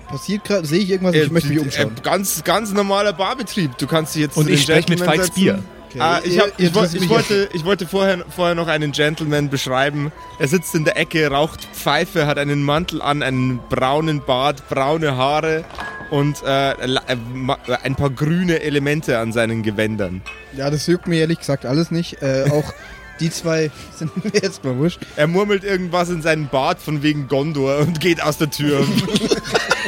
Passiert 0.09 0.43
gerade, 0.43 0.65
sehe 0.67 0.79
ich 0.79 0.89
irgendwas? 0.89 1.15
Ich 1.15 1.31
möchte 1.31 1.49
mich 1.49 1.57
Äh, 1.57 1.61
umschauen. 1.61 1.95
äh, 1.97 2.01
Ganz, 2.01 2.43
ganz 2.43 2.73
normaler 2.73 3.13
Barbetrieb. 3.13 3.77
Du 3.77 3.87
kannst 3.87 4.15
dich 4.15 4.23
jetzt 4.23 4.37
Und 4.37 4.49
ich 4.49 4.63
spreche 4.63 4.89
mit 4.89 4.99
setzen. 4.99 5.33
Bier. 5.35 5.63
Okay, 5.89 5.99
Ah, 6.01 6.19
ich, 6.23 6.39
hab, 6.39 6.47
ich, 6.59 6.67
ich, 6.75 6.99
mich 7.01 7.09
wollte, 7.09 7.49
ich 7.51 7.65
wollte 7.65 7.87
vorher, 7.87 8.23
vorher 8.35 8.53
noch 8.53 8.67
einen 8.67 8.91
Gentleman 8.91 9.49
beschreiben. 9.49 10.11
Er 10.37 10.47
sitzt 10.47 10.75
in 10.75 10.83
der 10.85 10.97
Ecke, 10.97 11.27
raucht 11.31 11.67
Pfeife, 11.73 12.27
hat 12.27 12.37
einen 12.37 12.61
Mantel 12.61 13.01
an, 13.01 13.23
einen 13.23 13.59
braunen 13.69 14.21
Bart, 14.23 14.67
braune 14.69 15.15
Haare 15.17 15.63
und 16.11 16.43
äh, 16.43 16.71
äh, 16.73 16.97
ma- 17.33 17.57
ein 17.83 17.95
paar 17.95 18.11
grüne 18.11 18.61
Elemente 18.61 19.17
an 19.17 19.31
seinen 19.31 19.63
Gewändern. 19.63 20.21
ja. 20.53 20.65
ja, 20.65 20.69
das 20.71 20.85
juckt 20.85 21.07
mir 21.07 21.21
ehrlich 21.21 21.39
gesagt 21.39 21.65
alles 21.65 21.89
nicht. 21.89 22.21
Äh, 22.21 22.45
auch 22.51 22.71
die 23.19 23.31
zwei 23.31 23.71
sind 23.97 24.23
mir 24.23 24.31
jetzt 24.39 24.63
mal 24.63 24.77
wurscht. 24.77 24.99
Er 25.15 25.25
murmelt 25.25 25.63
irgendwas 25.63 26.09
in 26.09 26.21
seinen 26.21 26.49
Bart 26.49 26.79
von 26.79 27.01
wegen 27.01 27.27
Gondor 27.27 27.79
und 27.79 27.99
geht 27.99 28.21
aus 28.21 28.37
der 28.37 28.51
Tür. 28.51 28.85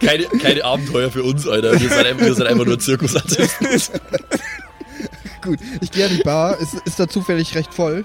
Keine, 0.00 0.24
keine 0.26 0.64
Abenteuer 0.64 1.10
für 1.10 1.22
uns, 1.22 1.46
Alter. 1.48 1.72
Wir 1.72 1.78
sind, 1.88 1.92
einfach- 2.06 2.24
wir 2.26 2.34
sind 2.34 2.46
einfach 2.46 2.64
nur 2.66 2.78
Zirkusartisten. 2.78 3.66
Gut, 5.42 5.58
ich 5.80 5.90
gehe 5.90 6.06
an 6.06 6.16
die 6.16 6.22
Bar. 6.22 6.56
Es 6.60 6.74
ist 6.84 6.98
da 6.98 7.06
zufällig 7.08 7.54
recht 7.54 7.72
voll. 7.72 8.04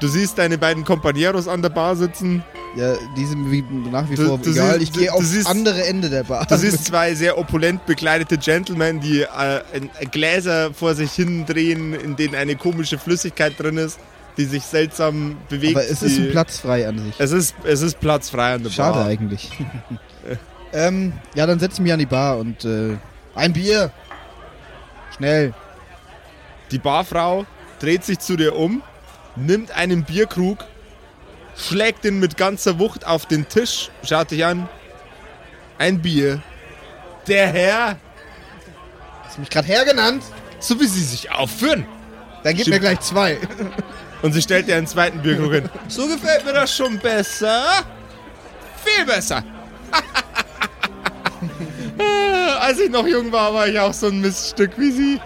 Du 0.00 0.08
siehst 0.08 0.38
deine 0.38 0.58
beiden 0.58 0.84
Companeros 0.84 1.48
an 1.48 1.62
der 1.62 1.70
Bar 1.70 1.96
sitzen. 1.96 2.44
Ja, 2.76 2.94
die 3.16 3.24
sind 3.24 3.50
wie 3.50 3.64
nach 3.90 4.08
wie 4.10 4.14
Du- 4.14 4.26
vor 4.26 4.38
du 4.38 4.50
egal. 4.50 4.78
siehst- 4.78 4.82
ich 4.82 4.92
gehe 4.92 5.12
aufs 5.12 5.30
siehst- 5.30 5.48
andere 5.48 5.84
Ende 5.86 6.10
der 6.10 6.24
Bar. 6.24 6.46
Du 6.46 6.56
siehst 6.56 6.84
zwei 6.84 7.14
sehr 7.14 7.38
opulent 7.38 7.84
bekleidete 7.86 8.38
Gentlemen, 8.38 9.00
die 9.00 9.22
äh, 9.22 9.60
Gläser 10.10 10.72
vor 10.74 10.94
sich 10.94 11.12
hin 11.12 11.46
drehen, 11.46 11.94
in 11.94 12.14
denen 12.16 12.34
eine 12.34 12.54
komische 12.56 12.98
Flüssigkeit 12.98 13.54
drin 13.58 13.76
ist, 13.78 13.98
die 14.36 14.44
sich 14.44 14.62
seltsam 14.64 15.36
bewegt. 15.48 15.76
Aber 15.76 15.84
es 15.88 16.02
ist 16.02 16.18
ein 16.18 16.30
Platz 16.30 16.58
frei 16.60 16.86
an 16.86 16.98
sich. 16.98 17.14
Es 17.18 17.32
ist, 17.32 17.54
es 17.64 17.80
ist 17.82 17.98
Platz 17.98 18.30
frei 18.30 18.54
an 18.54 18.62
der 18.62 18.70
Schade 18.70 18.98
Bar. 18.98 19.06
eigentlich. 19.06 19.50
ähm, 20.72 21.12
ja, 21.34 21.46
dann 21.46 21.58
setze 21.58 21.74
ich 21.74 21.80
mich 21.80 21.92
an 21.92 21.98
die 21.98 22.06
Bar 22.06 22.38
und 22.38 22.64
äh, 22.64 22.96
ein 23.34 23.52
Bier. 23.52 23.90
Schnell. 25.16 25.54
Die 26.70 26.78
Barfrau 26.78 27.46
dreht 27.80 28.04
sich 28.04 28.18
zu 28.18 28.36
dir 28.36 28.56
um, 28.56 28.82
nimmt 29.36 29.70
einen 29.72 30.04
Bierkrug, 30.04 30.58
schlägt 31.56 32.04
ihn 32.04 32.20
mit 32.20 32.36
ganzer 32.36 32.78
Wucht 32.78 33.06
auf 33.06 33.26
den 33.26 33.48
Tisch, 33.48 33.90
schaut 34.04 34.30
dich 34.30 34.44
an. 34.44 34.68
Ein 35.78 36.02
Bier. 36.02 36.42
Der 37.26 37.48
Herr, 37.48 37.96
Hast 39.24 39.36
du 39.36 39.40
mich 39.40 39.50
gerade 39.50 39.68
hergenannt? 39.68 40.22
so 40.60 40.78
wie 40.80 40.86
sie 40.86 41.04
sich 41.04 41.30
aufführen. 41.30 41.86
Dann 42.42 42.54
gib 42.54 42.62
Stimmt. 42.62 42.76
mir 42.76 42.80
gleich 42.80 43.00
zwei. 43.00 43.38
Und 44.22 44.32
sie 44.32 44.42
stellt 44.42 44.66
dir 44.66 44.76
einen 44.76 44.86
zweiten 44.88 45.22
Bierkrug 45.22 45.52
hin. 45.52 45.68
So 45.88 46.06
gefällt 46.08 46.44
mir 46.44 46.52
das 46.52 46.74
schon 46.74 46.98
besser. 46.98 47.64
Viel 48.84 49.04
besser. 49.06 49.44
Als 52.60 52.78
ich 52.80 52.90
noch 52.90 53.06
jung 53.06 53.32
war, 53.32 53.52
war 53.54 53.66
ich 53.68 53.78
auch 53.78 53.92
so 53.94 54.06
ein 54.08 54.20
Miststück 54.20 54.72
wie 54.78 54.90
sie. 54.90 55.20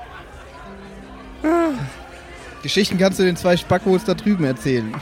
Geschichten 2.63 2.99
kannst 2.99 3.19
du 3.19 3.25
den 3.25 3.37
zwei 3.37 3.57
Spackos 3.57 4.05
da 4.05 4.15
drüben 4.15 4.45
erzählen. 4.45 4.95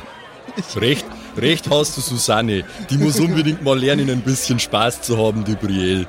Recht, 0.77 1.05
recht 1.37 1.71
hast 1.71 1.97
du, 1.97 2.01
Susanne. 2.01 2.65
Die 2.89 2.97
muss 2.97 3.21
unbedingt 3.21 3.63
mal 3.63 3.79
lernen, 3.79 4.11
ein 4.11 4.23
bisschen 4.23 4.59
Spaß 4.59 5.03
zu 5.03 5.19
haben, 5.19 5.45
die 5.45 5.55
Brielle. 5.55 6.07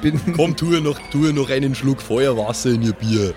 Bin, 0.00 0.20
Komm, 0.34 0.56
tu 0.56 0.72
ihr 0.72 0.80
noch, 0.80 0.98
noch 1.14 1.50
einen 1.50 1.74
Schluck 1.74 2.00
Feuerwasser 2.00 2.70
in 2.70 2.82
ihr 2.82 2.92
Bier. 2.92 3.34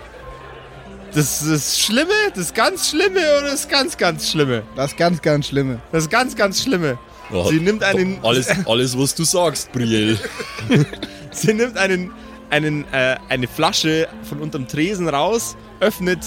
Das 1.14 1.40
ist 1.42 1.50
das 1.50 1.78
Schlimme, 1.80 2.10
das 2.34 2.52
ganz 2.52 2.90
Schlimme 2.90 3.20
oder 3.38 3.50
das 3.50 3.68
ganz, 3.68 3.96
ganz 3.96 4.30
Schlimme? 4.30 4.62
das 4.74 4.92
ist 4.92 4.96
ganz, 4.98 5.22
ganz 5.22 5.46
Schlimme. 5.48 5.80
Das 5.92 6.08
ganz, 6.10 6.36
ganz 6.36 6.62
Schlimme. 6.62 6.98
Ja, 7.32 7.44
Sie 7.46 7.60
nimmt 7.60 7.82
einen- 7.82 8.18
Alles, 8.22 8.48
alles 8.66 8.98
was 8.98 9.14
du 9.14 9.24
sagst, 9.24 9.72
Brielle. 9.72 10.18
Sie 11.40 11.54
nimmt 11.54 11.76
einen, 11.76 12.10
einen, 12.50 12.84
äh, 12.92 13.16
eine 13.28 13.46
Flasche 13.46 14.08
von 14.28 14.40
unterm 14.40 14.66
Tresen 14.66 15.08
raus, 15.08 15.56
öffnet 15.80 16.20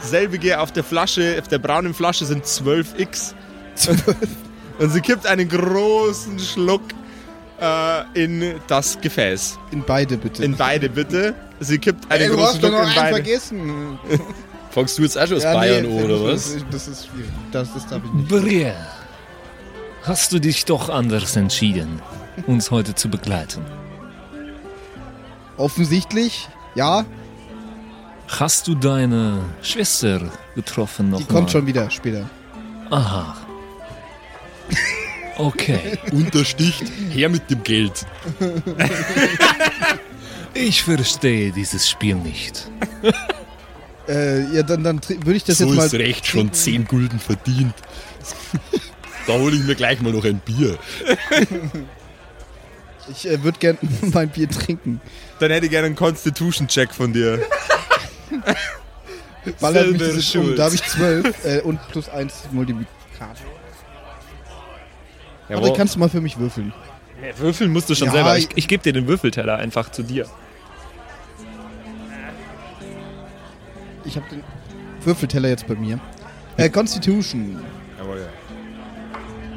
selbige 0.00 0.58
auf 0.60 0.72
der 0.72 0.84
Flasche, 0.84 1.36
auf 1.40 1.48
der 1.48 1.58
braunen 1.58 1.94
Flasche 1.94 2.24
sind 2.24 2.44
12x. 2.44 3.34
Und 4.78 4.90
sie 4.90 5.00
kippt 5.00 5.26
einen 5.26 5.48
großen 5.48 6.38
Schluck 6.38 6.82
äh, 7.60 8.02
in 8.24 8.54
das 8.66 8.98
Gefäß. 9.00 9.58
In 9.70 9.84
beide 9.86 10.16
bitte. 10.16 10.44
In 10.44 10.56
beide 10.56 10.88
bitte. 10.88 11.34
Sie 11.60 11.78
kippt 11.78 12.10
einen 12.10 12.22
Ey, 12.22 12.28
du 12.28 12.36
großen 12.36 12.60
Schluck 12.60 12.72
noch 12.72 12.80
in 12.80 12.86
einen 12.86 12.94
beide. 12.96 13.16
vergessen. 13.16 13.98
Fangst 14.70 14.98
du 14.98 15.02
jetzt 15.02 15.18
auch 15.18 15.26
schon 15.26 15.36
aus 15.36 15.42
Ja, 15.42 15.52
Bayern 15.54 15.84
nee, 15.86 16.02
oder 16.02 16.24
was? 16.24 16.56
Das 16.70 16.88
ist 16.88 17.06
schwierig. 17.06 17.30
Das, 17.52 17.74
das 17.74 17.86
darf 17.86 18.00
ich 18.04 18.12
nicht. 18.12 18.28
Brielle, 18.28 18.74
hast 20.02 20.32
du 20.32 20.38
dich 20.38 20.64
doch 20.64 20.88
anders 20.88 21.36
entschieden, 21.36 22.00
uns 22.46 22.70
heute 22.70 22.94
zu 22.94 23.10
begleiten? 23.10 23.60
Offensichtlich, 25.62 26.48
ja, 26.74 27.04
Hast 28.26 28.66
du 28.66 28.74
deine 28.74 29.44
Schwester 29.62 30.32
getroffen 30.56 31.10
noch 31.10 31.18
die 31.18 31.24
kommt 31.24 31.42
mal? 31.42 31.48
schon 31.50 31.66
wieder 31.66 31.88
später. 31.90 32.28
Aha. 32.90 33.36
Okay, 35.36 35.98
Untersticht, 36.12 36.82
her 37.10 37.28
mit 37.28 37.48
dem 37.48 37.62
Geld. 37.62 38.06
ich 40.54 40.82
verstehe 40.82 41.52
dieses 41.52 41.88
Spiel 41.88 42.16
nicht. 42.16 42.68
Äh, 44.08 44.52
ja, 44.52 44.64
dann, 44.64 44.82
dann 44.82 45.00
würde 45.08 45.34
ich 45.36 45.44
das 45.44 45.58
so 45.58 45.66
jetzt 45.66 45.76
mal. 45.76 45.86
ist 45.86 45.94
recht, 45.94 46.26
schon 46.26 46.52
10 46.52 46.86
Gulden 46.86 47.20
verdient. 47.20 47.72
Da 49.28 49.34
hole 49.34 49.54
ich 49.54 49.62
mir 49.62 49.76
gleich 49.76 50.00
mal 50.00 50.12
noch 50.12 50.24
ein 50.24 50.40
Bier. 50.40 50.76
Ich 53.08 53.28
äh, 53.28 53.44
würde 53.44 53.60
gern 53.60 53.78
mein 54.12 54.28
Bier 54.28 54.50
trinken. 54.50 55.00
Dann 55.42 55.50
hätte 55.50 55.66
ich 55.66 55.72
gerne 55.72 55.86
einen 55.86 55.96
Constitution-Check 55.96 56.94
von 56.94 57.12
dir. 57.12 57.44
ballert 59.60 59.90
mich 59.90 60.00
Selber 60.00 60.14
das 60.14 60.34
um. 60.36 60.54
Da 60.54 60.64
habe 60.66 60.76
ich 60.76 60.84
12 60.84 61.44
äh, 61.44 61.60
und 61.62 61.80
plus 61.88 62.08
1 62.08 62.32
Multiplikator. 62.52 63.48
Aber 65.48 65.72
kannst 65.72 65.96
du 65.96 65.98
mal 65.98 66.08
für 66.08 66.20
mich 66.20 66.38
würfeln? 66.38 66.72
Nee, 67.20 67.32
würfeln 67.38 67.72
musst 67.72 67.90
du 67.90 67.96
schon 67.96 68.06
Ja, 68.06 68.12
selber. 68.12 68.38
Ich, 68.38 68.50
ich- 68.50 68.58
ich 68.58 68.68
gebe 68.68 68.84
dir 68.84 68.92
den 68.92 69.08
Würfelteller 69.08 69.56
einfach 69.56 69.90
zu 69.90 70.04
dir. 70.04 70.28
Ich 74.04 74.14
habe 74.14 74.26
den 74.30 74.44
Würfelteller 75.04 75.48
jetzt 75.48 75.66
bei 75.66 75.74
mir. 75.74 75.98
Äh, 76.56 76.68
Constitution. 76.70 77.60
Jawohl, 77.98 78.18
ja. 78.20 78.26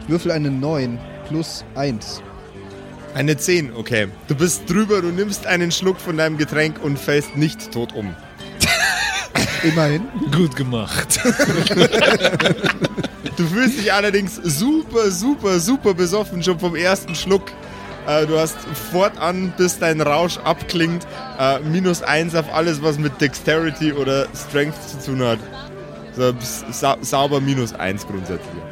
Ich 0.02 0.10
würfel 0.10 0.32
eine 0.32 0.50
9 0.50 0.98
plus 1.28 1.64
1. 1.76 2.24
Eine 3.16 3.38
10, 3.38 3.74
okay. 3.74 4.10
Du 4.28 4.36
bist 4.36 4.70
drüber, 4.70 5.02
du 5.02 5.08
nimmst 5.08 5.48
einen 5.48 5.72
Schluck 5.72 6.02
von 6.02 6.18
deinem 6.18 6.38
Getränk 6.38 6.84
und 6.84 7.00
fällst 7.00 7.38
nicht 7.38 7.72
tot 7.72 7.94
um. 7.96 8.14
Immerhin. 9.64 10.04
Gut 10.34 10.54
gemacht. 10.58 11.20
Du 13.38 13.46
fühlst 13.48 13.80
dich 13.80 13.92
allerdings 13.92 14.36
super, 14.36 15.12
super, 15.12 15.60
super 15.60 15.94
besoffen 15.94 16.42
schon 16.44 16.60
vom 16.60 16.76
ersten 16.76 17.16
Schluck. 17.16 17.52
Äh, 18.08 18.26
du 18.28 18.38
hast 18.38 18.58
fortan, 18.92 19.54
bis 19.58 19.80
dein 19.80 20.00
Rausch 20.02 20.38
abklingt, 20.38 21.06
äh, 21.40 21.60
minus 21.60 22.02
1 22.02 22.36
auf 22.36 22.54
alles, 22.54 22.82
was 22.82 22.98
mit 22.98 23.20
Dexterity 23.20 23.92
oder 23.94 24.28
Strength 24.36 24.76
zu 24.90 25.12
tun 25.12 25.22
hat. 25.22 25.40
Sa 26.72 26.98
sauber 27.02 27.42
minus 27.42 27.74
1 27.74 28.08
grundsätzlich. 28.08 28.64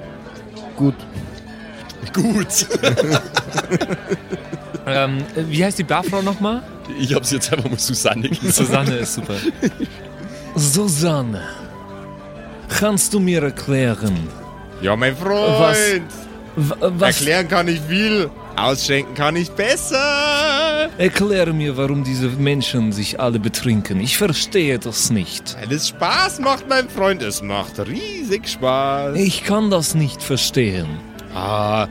Gut. 0.77 0.95
Gut. 2.12 2.68
ähm, 4.88 5.24
wie 5.36 5.63
heißt 5.63 5.80
die 5.80 5.84
Barfrau 5.84 6.22
nochmal? 6.22 6.63
Ich 7.00 7.13
hab's 7.13 7.32
jetzt 7.32 7.52
einfach 7.54 7.70
mal 7.70 7.80
Susanne 7.80 8.30
gesagt. 8.30 8.54
Susanne 8.54 8.96
ist 8.98 9.13
super. 9.16 9.36
Susanne, 10.56 11.42
kannst 12.70 13.13
du 13.13 13.20
mir 13.20 13.44
erklären, 13.44 14.28
Ja, 14.82 14.96
mein 14.96 15.16
Freund! 15.16 16.04
w- 16.56 16.74
was... 16.80 17.18
Erklären 17.22 17.48
kann 17.48 17.68
ich 17.68 17.80
viel, 17.82 18.30
ausschenken 18.56 19.16
kann 19.16 19.36
ich 19.36 19.50
besser. 19.52 20.89
Erkläre 20.98 21.54
mir, 21.54 21.76
warum 21.76 22.04
diese 22.04 22.28
Menschen 22.28 22.92
sich 22.92 23.20
alle 23.20 23.39
betrinken. 23.39 24.00
Ich 24.00 24.18
verstehe 24.18 24.78
das 24.78 25.10
nicht. 25.10 25.56
Weil 25.60 25.76
es 25.76 25.88
Spaß 25.88 26.39
macht, 26.39 26.68
mein 26.70 26.88
Freund. 26.89 27.24
Es 27.24 27.42
macht 27.42 27.80
riesig 27.80 28.48
Spaß. 28.50 29.16
Ich 29.18 29.44
kann 29.44 29.72
das 29.72 29.96
nicht 29.96 30.22
verstehen. 30.22 31.00
Ah, 31.36 31.88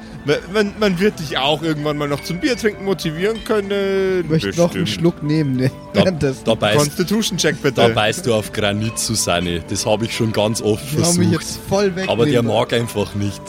man, 0.53 0.73
man 0.79 0.99
wird 1.01 1.19
dich 1.19 1.37
auch 1.37 1.63
irgendwann 1.63 1.97
mal 1.97 2.09
noch 2.09 2.23
zum 2.23 2.39
Bier 2.39 2.57
trinken 2.57 2.85
motivieren 2.85 3.43
können. 3.45 4.23
Ich 4.23 4.31
möchte 4.31 4.61
noch 4.61 4.75
einen 4.75 4.87
Schluck 4.87 5.23
nehmen. 5.23 5.57
Ne? 5.57 5.71
Da, 5.95 6.05
da, 6.45 6.55
beißt, 6.55 6.79
Constitution-Check 6.79 7.61
bitte. 7.61 7.81
da 7.81 7.89
beißt 7.89 8.27
du 8.27 8.35
auf 8.35 8.53
Granit, 8.53 8.99
Susanne. 8.99 9.63
Das 9.69 9.85
habe 9.85 10.05
ich 10.05 10.15
schon 10.15 10.33
ganz 10.33 10.63
oft 10.63 10.85
Ich 10.85 10.93
hau 10.93 11.13
mich 11.15 11.29
versucht. 11.29 11.33
jetzt 11.33 11.61
voll 11.69 11.97
weg. 11.97 12.09
Aber 12.09 12.27
der 12.27 12.43
mag 12.43 12.73
einfach 12.73 13.15
nicht. 13.15 13.43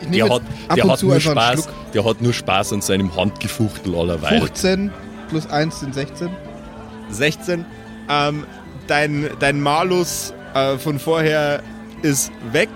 Ich, 0.00 0.06
ich 0.06 0.10
Der 0.10 0.28
hat, 0.28 0.42
der 0.76 0.84
nur 0.84 1.20
Spaß. 1.20 1.68
Der 1.94 2.04
hat 2.04 2.20
nur 2.20 2.32
Spaß 2.34 2.74
an 2.74 2.82
seinem 2.82 3.16
Handgefuchtel 3.16 3.94
allerweil. 3.94 4.40
15 4.40 4.90
plus 5.30 5.46
1 5.46 5.80
sind 5.80 5.94
16. 5.94 6.28
16. 7.10 7.64
Ähm, 8.10 8.44
dein, 8.86 9.30
dein 9.38 9.60
Malus 9.60 10.34
äh, 10.54 10.76
von 10.76 10.98
vorher 10.98 11.62
ist 12.02 12.30
weg. 12.52 12.68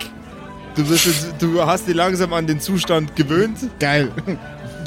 Du, 0.75 0.85
bist 0.87 1.07
jetzt, 1.07 1.35
du 1.39 1.65
hast 1.65 1.87
dich 1.87 1.95
langsam 1.95 2.33
an 2.33 2.47
den 2.47 2.61
Zustand 2.61 3.15
gewöhnt. 3.15 3.59
Geil. 3.79 4.11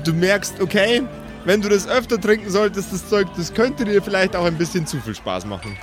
Du 0.03 0.13
merkst, 0.13 0.59
okay, 0.61 1.03
wenn 1.45 1.61
du 1.61 1.69
das 1.69 1.87
öfter 1.87 2.19
trinken 2.19 2.49
solltest, 2.49 2.91
das 2.91 3.07
Zeug, 3.07 3.27
das 3.37 3.53
könnte 3.53 3.85
dir 3.85 4.01
vielleicht 4.01 4.35
auch 4.35 4.45
ein 4.45 4.57
bisschen 4.57 4.87
zu 4.87 4.99
viel 4.99 5.15
Spaß 5.15 5.45
machen. 5.45 5.77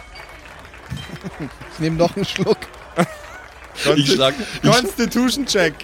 Ich 1.75 1.79
nehme 1.79 1.97
noch 1.97 2.15
einen 2.17 2.25
Schluck. 2.25 2.59
Ich 3.97 4.13
schlag, 4.13 4.35
ich, 4.63 4.71
Constitution-Check. 4.71 5.75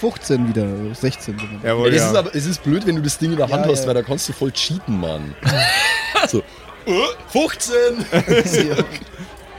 15 0.00 0.48
wieder. 0.48 0.94
16. 0.94 1.38
sind 1.38 1.62
wir. 1.62 1.70
Jawohl, 1.70 1.88
es, 1.90 1.96
ja. 1.96 2.10
ist 2.10 2.16
aber, 2.16 2.34
es 2.34 2.46
ist 2.46 2.62
blöd, 2.62 2.86
wenn 2.86 2.96
du 2.96 3.02
das 3.02 3.18
Ding 3.18 3.30
in 3.30 3.36
der 3.36 3.48
Hand 3.48 3.64
Ja, 3.64 3.72
hast, 3.72 3.82
ja. 3.82 3.86
weil 3.88 3.94
da 3.94 4.02
kannst 4.02 4.28
du 4.28 4.32
voll 4.32 4.50
cheaten, 4.50 4.98
Mann. 5.00 5.34
so. 6.28 6.42
äh, 6.86 7.06
15! 7.28 8.04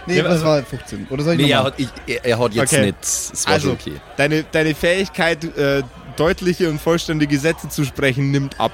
Nee, 0.08 0.18
Ja, 0.18 0.24
das 0.24 0.34
also- 0.34 0.46
war 0.46 0.64
15. 0.64 1.08
Oder 1.10 1.24
soll 1.24 1.34
ich 1.34 1.46
Nee, 1.46 1.52
er 1.52 1.74
ich, 1.78 1.90
er, 2.24 2.40
hat 2.40 2.54
jetzt 2.54 2.74
Okay. 2.74 2.86
nicht. 2.88 2.98
Es 3.04 3.46
war 3.46 3.54
Also, 3.54 3.72
okay. 3.72 3.94
deine, 4.16 4.44
deine 4.44 4.74
Fähigkeit, 4.74 5.44
äh, 5.58 5.84
deutliche 6.16 6.70
und 6.70 6.80
vollständige 6.82 7.38
Sätze 7.38 7.70
zu 7.70 7.84
sprechen, 7.86 8.32
nimmt 8.32 8.60
ab. 8.60 8.72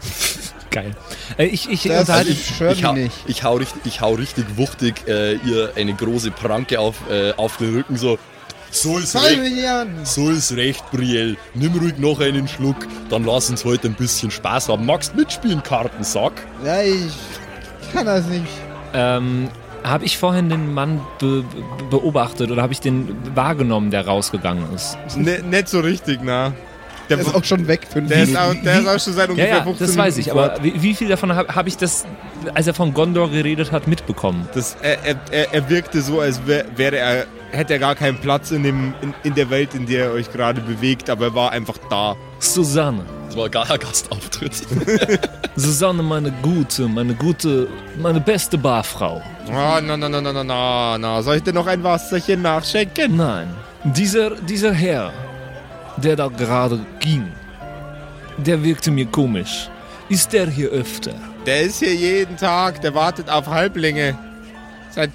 Geil. 0.70 0.94
Äh, 1.38 1.46
ich 1.46 1.68
ich 1.70 1.82
Das 1.84 2.00
unterhalte 2.00 2.30
ist 2.32 2.46
Shirley 2.46 2.72
Ich 2.74 2.84
hau, 2.84 2.92
nicht. 2.92 3.14
ich, 3.26 3.42
hau 3.44 3.54
richtig, 3.54 3.82
ich 3.84 4.00
hau 4.00 4.14
richtig 4.14 4.44
wuchtig 4.56 5.06
äh, 5.06 5.34
ihr 5.34 5.72
eine 5.76 5.94
große 5.94 6.30
Pranke 6.30 6.80
auf, 6.80 6.96
äh, 7.10 7.32
auf 7.32 7.56
den 7.58 7.74
Rücken, 7.76 7.96
so. 7.96 8.18
So 8.70 8.98
ist 8.98 9.14
recht. 9.14 9.38
So 10.02 10.30
ist 10.30 10.50
recht, 10.56 10.90
Brielle. 10.90 11.36
Nimm 11.54 11.78
ruhig 11.78 11.96
noch 11.98 12.18
einen 12.20 12.48
Schluck, 12.48 12.88
dann 13.08 13.22
lass 13.24 13.48
uns 13.50 13.64
heute 13.64 13.86
ein 13.86 13.94
bisschen 13.94 14.32
Spaß 14.32 14.68
haben. 14.68 14.84
Magst 14.84 15.14
mitspielen, 15.14 15.62
Kartensack? 15.62 16.32
Ja, 16.64 16.82
ich 16.82 17.12
kann 17.92 18.04
das 18.06 18.26
nicht. 18.26 18.48
Ähm, 18.92 19.48
habe 19.84 20.04
ich 20.06 20.16
vorhin 20.18 20.48
den 20.48 20.72
Mann 20.72 21.00
be 21.18 21.42
be 21.42 21.84
beobachtet 21.90 22.50
oder 22.50 22.62
habe 22.62 22.72
ich 22.72 22.80
den 22.80 23.14
wahrgenommen, 23.34 23.90
der 23.90 24.06
rausgegangen 24.06 24.72
ist? 24.74 24.96
Ne, 25.16 25.40
nicht 25.42 25.68
so 25.68 25.80
richtig, 25.80 26.20
na. 26.22 26.52
Der, 27.08 27.18
ist 27.18 27.34
auch 27.34 27.44
schon 27.44 27.66
weg. 27.68 27.86
Fünf 27.90 28.08
der, 28.08 28.22
ist 28.22 28.36
auch, 28.36 28.54
der 28.54 28.80
ist 28.80 28.88
auch 28.88 29.00
schon 29.00 29.12
seit 29.12 29.28
Ja, 29.28 29.32
ungefähr 29.32 29.56
ja, 29.58 29.62
15 29.62 29.86
das 29.86 29.96
weiß 29.96 30.16
Minuten 30.16 30.20
ich. 30.20 30.32
Aber 30.32 30.62
wie, 30.62 30.82
wie 30.82 30.94
viel 30.94 31.08
davon 31.08 31.34
habe 31.34 31.54
hab 31.54 31.66
ich 31.66 31.76
das, 31.76 32.06
als 32.54 32.66
er 32.66 32.74
von 32.74 32.94
Gondor 32.94 33.30
geredet 33.30 33.72
hat, 33.72 33.86
mitbekommen? 33.86 34.48
Das, 34.54 34.76
er, 34.80 35.04
er, 35.04 35.16
er, 35.30 35.54
er 35.54 35.68
wirkte 35.68 36.00
so, 36.00 36.20
als 36.20 36.46
wär, 36.46 36.64
wäre 36.76 36.96
er, 36.96 37.26
hätte 37.52 37.74
er 37.74 37.78
gar 37.78 37.94
keinen 37.94 38.18
Platz 38.18 38.50
in, 38.50 38.62
dem, 38.62 38.94
in, 39.02 39.14
in 39.22 39.34
der 39.34 39.50
Welt, 39.50 39.74
in 39.74 39.86
der 39.86 40.06
ihr 40.06 40.12
euch 40.12 40.32
gerade 40.32 40.60
bewegt, 40.60 41.10
aber 41.10 41.26
er 41.26 41.34
war 41.34 41.52
einfach 41.52 41.78
da. 41.90 42.16
Susanne. 42.38 43.04
Das 43.26 43.36
war 43.36 43.48
gar 43.48 43.78
Gastauftritt. 43.78 44.62
Susanne, 45.56 46.02
meine 46.02 46.32
gute, 46.42 46.88
meine 46.88 47.14
gute, 47.14 47.68
meine 48.00 48.20
beste 48.20 48.58
Barfrau. 48.58 49.22
Oh, 49.46 49.50
na, 49.50 49.80
na, 49.80 49.96
na, 49.96 50.20
na, 50.20 50.32
na, 50.32 50.44
na, 50.44 50.98
na. 50.98 51.22
Soll 51.22 51.36
ich 51.36 51.42
dir 51.42 51.52
noch 51.52 51.66
ein 51.66 51.82
Wasserchen 51.82 52.42
nachschenken? 52.42 53.16
Nein, 53.16 53.48
dieser, 53.84 54.30
dieser 54.36 54.72
Herr, 54.72 55.12
der 55.96 56.16
da 56.16 56.28
gerade 56.28 56.80
ging, 57.00 57.28
der 58.38 58.62
wirkte 58.62 58.90
mir 58.90 59.06
komisch. 59.06 59.68
Ist 60.08 60.32
der 60.32 60.48
hier 60.48 60.70
öfter? 60.70 61.14
Der 61.46 61.62
ist 61.62 61.78
hier 61.80 61.94
jeden 61.94 62.36
Tag, 62.36 62.80
der 62.82 62.94
wartet 62.94 63.30
auf 63.30 63.46
Halblinge. 63.46 64.18
Seit 64.90 65.10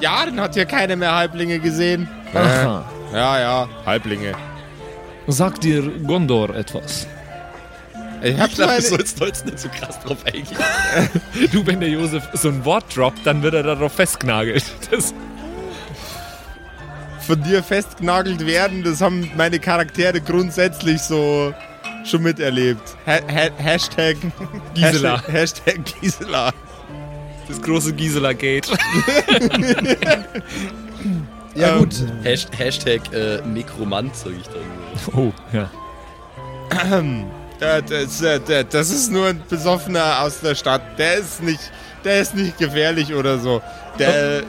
Jahren 0.00 0.40
hat 0.40 0.54
hier 0.54 0.66
keiner 0.66 0.96
mehr 0.96 1.14
Halblinge 1.14 1.58
gesehen. 1.58 2.08
Aha. 2.34 2.84
Ja, 3.12 3.40
ja, 3.40 3.68
Halblinge. 3.84 4.34
Sagt 5.26 5.64
dir 5.64 5.82
Gondor 6.06 6.54
etwas? 6.54 7.06
Ich 8.22 8.38
hab 8.38 8.50
Ich 8.50 8.62
eine, 8.62 8.76
du 8.80 9.04
sollst 9.06 9.44
nicht 9.44 9.58
so 9.58 9.68
krass 9.68 9.98
drauf 10.00 10.18
eingehen. 10.24 10.56
Du, 11.52 11.66
wenn 11.66 11.80
der 11.80 11.90
Josef 11.90 12.28
so 12.34 12.48
ein 12.48 12.64
Wort 12.64 12.96
droppt, 12.96 13.26
dann 13.26 13.42
wird 13.42 13.54
er 13.54 13.62
darauf 13.62 13.92
festgenagelt. 13.92 14.64
Das, 14.90 15.12
von 17.26 17.42
dir 17.42 17.62
festgenagelt 17.62 18.46
werden, 18.46 18.82
das 18.84 19.00
haben 19.00 19.30
meine 19.36 19.58
Charaktere 19.58 20.20
grundsätzlich 20.20 21.00
so 21.02 21.52
schon 22.04 22.22
miterlebt. 22.22 22.96
Ha 23.06 23.14
ha 23.28 23.48
Hashtag 23.58 24.16
Gisela. 24.74 25.22
Hashtag, 25.26 25.28
Hashtag 25.76 26.00
Gisela. 26.00 26.52
das 27.48 27.60
große 27.62 27.92
Gisela-Gate. 27.92 28.68
Ja, 31.54 31.72
Ähm, 31.72 31.78
gut. 31.78 31.94
Hasht- 32.22 32.50
Hashtag 32.58 33.00
äh, 33.14 33.40
Nekromant, 33.46 34.14
sag 34.14 34.32
ich 34.32 34.46
dann. 34.48 35.14
Oh, 35.14 35.32
ja. 35.54 35.70
Das, 37.58 38.20
äh, 38.20 38.64
das 38.68 38.90
ist 38.90 39.10
nur 39.10 39.28
ein 39.28 39.42
Besoffener 39.48 40.20
aus 40.20 40.40
der 40.40 40.54
Stadt. 40.54 40.82
Der 40.98 41.14
ist 41.14 41.42
nicht, 41.42 41.72
der 42.04 42.20
ist 42.20 42.34
nicht 42.34 42.58
gefährlich 42.58 43.14
oder 43.14 43.38
so. 43.38 43.62
Der, 43.98 44.42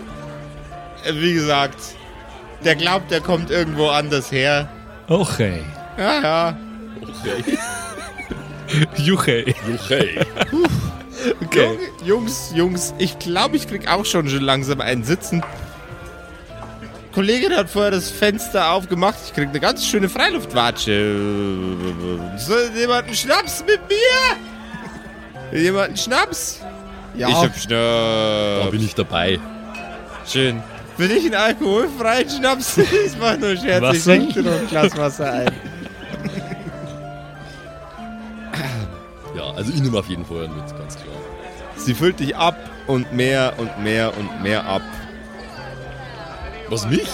wie 1.14 1.34
gesagt, 1.34 1.78
der 2.64 2.76
glaubt, 2.76 3.12
der 3.12 3.22
kommt 3.22 3.50
irgendwo 3.52 3.88
anders 3.90 4.32
her. 4.32 4.68
Okay. 5.08 5.62
Ja, 5.98 6.22
ja. 6.22 6.58
Okay. 7.02 7.58
Juche. 8.98 9.46
Okay. 9.76 10.20
Okay. 11.44 11.78
Jungs, 12.04 12.52
Jungs, 12.54 12.94
ich 12.98 13.18
glaube, 13.20 13.58
ich 13.58 13.68
krieg 13.68 13.88
auch 13.90 14.06
schon, 14.06 14.30
schon 14.30 14.42
langsam 14.44 14.82
einen 14.82 15.04
Sitzen. 15.04 15.44
Kollegin 17.14 17.56
hat 17.56 17.70
vorher 17.70 17.90
das 17.92 18.12
Fenster 18.12 18.72
aufgemacht. 18.72 19.16
Ich 19.26 19.34
krieg 19.34 19.50
eine 19.50 19.60
ganz 19.60 19.84
schöne 19.86 20.08
Freiluftwatsche. 20.10 21.16
Soll 22.38 22.70
jemand 22.78 23.06
einen 23.08 23.16
Schnaps 23.16 23.64
mit 23.66 23.80
mir? 23.90 25.60
Jemand 25.60 25.88
einen 25.88 25.98
Schnaps? 25.98 26.60
Ja, 27.16 27.30
Ich 27.30 27.36
hab 27.36 27.54
Da 27.54 27.60
Schnaps. 28.60 28.72
bin 28.72 28.84
ich 28.86 28.94
dabei. 28.94 29.40
Schön. 30.28 30.62
Für 30.98 31.08
dich 31.08 31.26
einen 31.26 31.36
alkoholfreien 31.36 32.28
Schnaps? 32.30 32.78
Ich 33.06 33.18
mach 33.20 33.38
nur 33.38 33.56
Scherz. 33.56 33.78
Ich 33.78 33.82
Wasser? 33.82 34.12
schenk 34.14 34.34
dir 34.34 34.42
noch 34.42 34.60
ein 34.60 34.68
Glas 34.68 34.98
Wasser 34.98 35.32
ein. 35.32 35.52
Ja, 39.36 39.52
also 39.56 39.72
ich 39.72 39.82
nehme 39.82 40.00
auf 40.00 40.08
jeden 40.08 40.26
Fall 40.26 40.48
mit, 40.48 40.78
ganz 40.78 40.96
klar. 40.96 41.16
Sie 41.76 41.94
füllt 41.94 42.20
dich 42.20 42.36
ab 42.36 42.58
und 42.88 43.14
mehr 43.14 43.54
und 43.58 43.84
mehr 43.84 44.18
und 44.18 44.42
mehr 44.42 44.66
ab. 44.66 44.82
Was, 46.70 46.88
mich? 46.90 47.08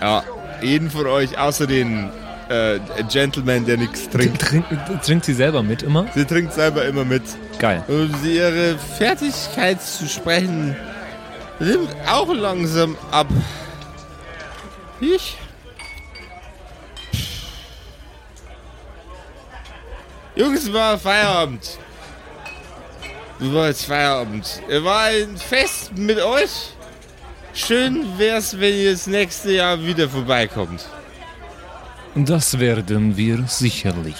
Ja, 0.00 0.22
jeden 0.62 0.88
von 0.88 1.06
euch, 1.06 1.36
außer 1.36 1.66
den 1.66 2.10
äh, 2.48 2.78
Gentleman, 3.10 3.66
der 3.66 3.76
nichts 3.76 4.08
trinkt. 4.08 4.40
Trinkt, 4.40 4.68
trinkt 5.04 5.24
sie 5.24 5.34
selber 5.34 5.64
mit 5.64 5.82
immer? 5.82 6.06
Sie 6.14 6.24
trinkt 6.24 6.52
selber 6.52 6.84
immer 6.84 7.04
mit. 7.04 7.24
Geil. 7.58 7.82
Und 7.88 8.14
sie 8.22 8.36
ihre 8.36 8.76
Fertigkeit 8.98 9.82
zu 9.82 10.06
sprechen 10.06 10.76
nimmt 11.58 11.94
auch 12.06 12.32
langsam 12.32 12.96
ab. 13.10 13.28
Ich? 15.00 15.36
Jungs, 20.34 20.72
war 20.72 20.98
Feierabend. 20.98 21.78
Du 23.38 23.52
war 23.54 23.68
jetzt 23.68 23.84
Feierabend. 23.84 24.62
War 24.68 25.04
ein 25.04 25.36
Fest 25.36 25.96
mit 25.96 26.18
euch. 26.20 26.72
Schön 27.54 28.18
wär's, 28.18 28.58
wenn 28.58 28.74
ihr 28.74 28.92
das 28.92 29.06
nächste 29.06 29.52
Jahr 29.52 29.82
wieder 29.82 30.08
vorbeikommt. 30.08 30.86
Das 32.14 32.58
werden 32.58 33.16
wir 33.16 33.44
sicherlich. 33.46 34.16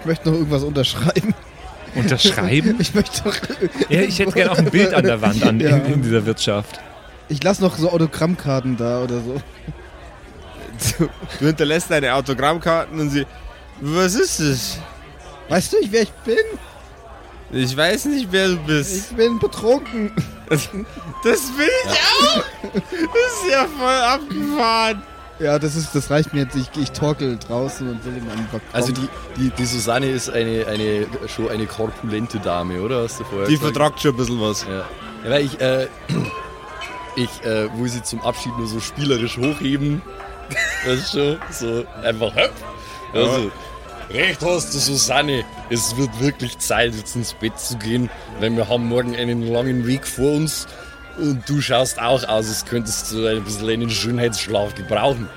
Ich 0.00 0.06
möchte 0.06 0.28
noch 0.28 0.36
irgendwas 0.36 0.62
unterschreiben. 0.62 1.34
Unterschreiben? 1.98 2.76
Ich 2.80 2.94
möchte 2.94 3.22
doch. 3.24 3.34
ja, 3.88 4.00
ich 4.02 4.18
hätte 4.18 4.32
gerne 4.32 4.52
auch 4.52 4.58
ein 4.58 4.70
Bild 4.70 4.94
an 4.94 5.04
der 5.04 5.20
Wand 5.20 5.42
an, 5.44 5.60
Ja. 5.60 5.76
in, 5.76 5.94
in 5.94 6.02
dieser 6.02 6.24
Wirtschaft. 6.26 6.80
Ich 7.28 7.42
lasse 7.42 7.60
noch 7.62 7.76
so 7.76 7.90
Autogrammkarten 7.90 8.76
da 8.76 9.02
oder 9.02 9.20
so. 9.20 9.40
Du, 10.98 11.08
du 11.40 11.46
hinterlässt 11.46 11.90
deine 11.90 12.14
Autogrammkarten 12.14 12.98
und 13.00 13.10
sie. 13.10 13.26
Was 13.80 14.14
ist 14.14 14.40
das? 14.40 14.78
Weißt 15.48 15.72
du 15.72 15.78
nicht, 15.80 15.92
wer 15.92 16.02
ich 16.02 16.12
bin? 16.24 16.36
Ich 17.50 17.76
weiß 17.76 18.06
nicht, 18.06 18.28
wer 18.30 18.48
du 18.48 18.56
bist. 18.58 19.10
Ich 19.10 19.16
bin 19.16 19.38
betrunken. 19.38 20.12
Das 20.48 20.66
bin 20.68 20.86
ich 21.24 21.90
auch! 21.90 22.44
Das 22.62 22.82
ist 22.82 23.50
ja 23.50 23.66
voll 23.78 23.88
abgefahren. 23.88 25.02
Ja, 25.40 25.58
das 25.58 25.76
ist, 25.76 25.94
das 25.94 26.10
reicht 26.10 26.34
mir 26.34 26.40
jetzt. 26.42 26.56
Ich, 26.56 26.68
ich 26.80 26.90
torkel 26.90 27.38
draußen 27.38 27.88
und 27.88 28.04
will 28.04 28.16
in 28.16 28.28
einen 28.28 28.48
Balkon. 28.50 28.68
Also 28.72 28.92
die, 28.92 29.08
die, 29.36 29.50
die 29.50 29.64
Susanne 29.64 30.06
ist 30.06 30.30
eine, 30.30 30.66
eine, 30.66 31.06
schon 31.28 31.48
eine 31.48 31.66
korpulente 31.66 32.40
Dame, 32.40 32.82
oder? 32.82 33.04
Hast 33.04 33.20
du 33.20 33.24
vorher 33.24 33.46
Die 33.46 33.54
gesagt? 33.54 33.74
vertragt 33.74 34.00
schon 34.00 34.14
ein 34.14 34.16
bisschen 34.16 34.40
was. 34.40 34.64
Ja. 34.64 34.78
ja 34.78 35.30
weil 35.30 35.44
ich, 35.44 35.60
äh, 35.60 35.86
ich 37.16 37.44
äh, 37.44 37.68
will 37.78 37.88
sie 37.88 38.02
zum 38.02 38.20
Abschied 38.22 38.56
nur 38.58 38.66
so 38.66 38.80
spielerisch 38.80 39.38
hochheben. 39.38 40.02
Das 40.86 40.94
ist 41.00 41.10
schon 41.12 41.36
so 41.50 41.84
einfach. 42.02 42.34
Höpp. 42.34 42.52
Also, 43.12 43.50
recht 44.10 44.40
hast 44.42 44.72
du, 44.74 44.78
Susanne. 44.78 45.44
Es 45.68 45.94
wird 45.96 46.20
wirklich 46.20 46.56
Zeit, 46.58 46.94
jetzt 46.94 47.16
ins 47.16 47.34
Bett 47.34 47.58
zu 47.58 47.76
gehen, 47.76 48.08
weil 48.40 48.56
wir 48.56 48.68
haben 48.68 48.88
morgen 48.88 49.14
einen 49.14 49.42
langen 49.42 49.86
Weg 49.86 50.06
vor 50.06 50.32
uns. 50.32 50.66
Und 51.18 51.48
du 51.48 51.60
schaust 51.60 51.98
auch 52.00 52.22
aus, 52.24 52.48
als 52.48 52.64
könntest 52.64 53.12
du 53.12 53.26
ein 53.26 53.42
bisschen 53.42 53.68
einen 53.68 53.90
Schönheitsschlaf 53.90 54.74
gebrauchen. 54.74 55.28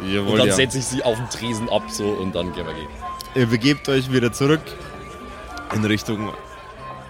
Und 0.00 0.12
Jawohl, 0.12 0.38
dann 0.38 0.48
ja. 0.48 0.54
setze 0.54 0.78
ich 0.78 0.84
sie 0.84 1.02
auf 1.02 1.16
den 1.16 1.28
Tresen 1.30 1.68
ab 1.68 1.82
so 1.90 2.04
und 2.04 2.34
dann 2.34 2.52
gehen 2.52 2.66
wir 2.66 2.74
gehen. 2.74 2.88
Ihr 3.34 3.46
begebt 3.46 3.88
euch 3.88 4.12
wieder 4.12 4.32
zurück 4.32 4.60
in 5.74 5.84
Richtung, 5.84 6.32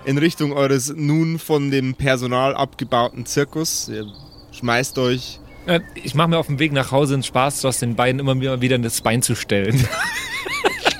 in 0.04 0.18
Richtung 0.18 0.52
eures 0.52 0.92
nun 0.94 1.38
von 1.38 1.70
dem 1.70 1.94
Personal 1.94 2.54
abgebauten 2.54 3.26
Zirkus. 3.26 3.88
Ihr 3.88 4.06
schmeißt 4.52 4.98
euch. 4.98 5.40
Äh, 5.66 5.80
Ich 5.94 6.14
mache 6.14 6.28
mir 6.28 6.38
auf 6.38 6.46
dem 6.46 6.58
Weg 6.58 6.72
nach 6.72 6.92
Hause 6.92 7.14
einen 7.14 7.22
Spaß 7.22 7.62
draus, 7.62 7.78
den 7.78 7.94
beiden 7.94 8.20
immer 8.20 8.40
wieder 8.60 8.78
das 8.78 9.00
Bein 9.00 9.22
zu 9.22 9.34
stellen. 9.34 9.86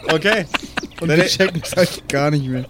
Okay. 0.09 0.47
und 1.01 1.09
wir 1.09 1.27
checken 1.27 1.63
es 1.63 1.75
halt 1.75 2.09
gar 2.09 2.31
nicht 2.31 2.47
mehr. 2.47 2.67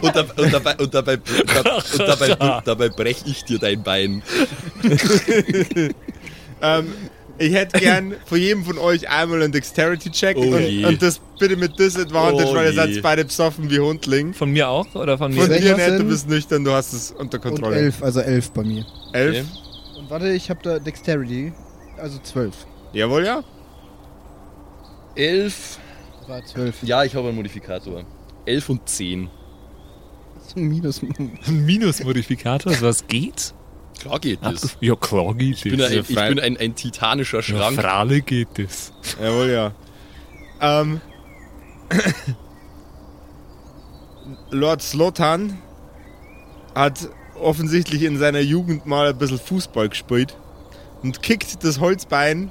Und, 0.00 0.16
da, 0.16 0.20
und 0.20 0.52
dabei, 0.52 0.76
und 0.76 0.94
dabei, 0.94 1.14
und 1.16 1.54
da, 1.54 1.76
und 1.76 1.98
dabei, 1.98 2.62
dabei 2.64 2.88
brech 2.88 3.22
ich 3.26 3.44
dir 3.44 3.58
dein 3.58 3.82
Bein. 3.82 4.22
ähm, 6.62 6.92
ich 7.38 7.54
hätte 7.54 7.78
gern 7.78 8.14
von 8.26 8.38
jedem 8.38 8.64
von 8.64 8.76
euch 8.76 9.08
einmal 9.08 9.42
einen 9.42 9.52
Dexterity-Check 9.52 10.36
Oh 10.36 10.42
und, 10.42 10.84
und 10.84 11.02
das 11.02 11.20
bitte 11.38 11.56
mit 11.56 11.78
Disadvantage, 11.78 12.50
Oh 12.50 12.54
weil 12.54 12.66
ihr 12.66 12.74
seid 12.74 13.02
beide 13.02 13.24
besoffen 13.24 13.70
wie 13.70 13.80
Hundling. 13.80 14.34
Von 14.34 14.50
mir 14.50 14.68
auch? 14.68 14.94
Oder 14.94 15.16
von 15.16 15.32
mir? 15.32 15.40
Von 15.46 15.50
dir 15.50 15.74
nicht, 15.74 16.00
du 16.00 16.04
bist 16.04 16.28
nüchtern, 16.28 16.64
du 16.64 16.72
hast 16.72 16.92
es 16.92 17.10
unter 17.12 17.38
Und 17.38 17.42
Kontrolle. 17.42 17.76
elf, 17.76 18.02
also 18.02 18.20
elf 18.20 18.50
bei 18.50 18.62
mir. 18.62 18.84
Elf? 19.14 19.38
Okay. 19.38 19.98
Und 19.98 20.10
warte, 20.10 20.28
ich 20.28 20.50
habe 20.50 20.60
da 20.62 20.78
Dexterity. 20.78 21.52
Also 21.96 22.18
zwölf. 22.18 22.54
Jawohl, 22.92 23.24
ja. 23.24 23.42
Elf. 25.14 25.78
War 26.26 26.44
zwölf. 26.44 26.82
Ja, 26.82 27.04
ich 27.04 27.14
habe 27.14 27.28
einen 27.28 27.36
Modifikator. 27.36 28.04
Elf 28.44 28.68
und 28.68 28.86
zehn. 28.86 29.30
Minus. 30.56 31.02
Ein 31.02 31.38
Minusmodifikator, 31.66 32.72
was 32.80 33.06
geht? 33.06 33.54
Klar 34.00 34.18
geht 34.20 34.38
das. 34.42 34.64
Abgef- 34.64 34.76
Ja, 34.80 34.96
klar 34.96 35.34
geht 35.34 35.56
Ich 35.56 35.62
bin, 35.64 35.78
das. 35.78 35.88
ein, 35.90 35.94
ja 35.94 36.00
ich 36.00 36.14
bin 36.28 36.40
ein, 36.40 36.56
ein 36.56 36.74
titanischer 36.74 37.38
Ja, 37.38 37.42
Schrank. 37.42 37.80
Frale 37.80 38.20
geht 38.22 38.48
das. 38.56 38.92
Jawohl, 39.22 39.50
ja. 39.50 39.72
Ähm, 40.60 41.00
Lord 44.50 44.82
Slotan 44.82 45.58
hat 46.74 47.08
offensichtlich 47.40 48.02
in 48.02 48.18
seiner 48.18 48.40
Jugend 48.40 48.86
mal 48.86 49.08
ein 49.08 49.18
bisschen 49.18 49.38
Fußball 49.38 49.88
gespielt 49.88 50.36
und 51.02 51.22
kickt 51.22 51.62
das 51.64 51.80
Holzbein 51.80 52.50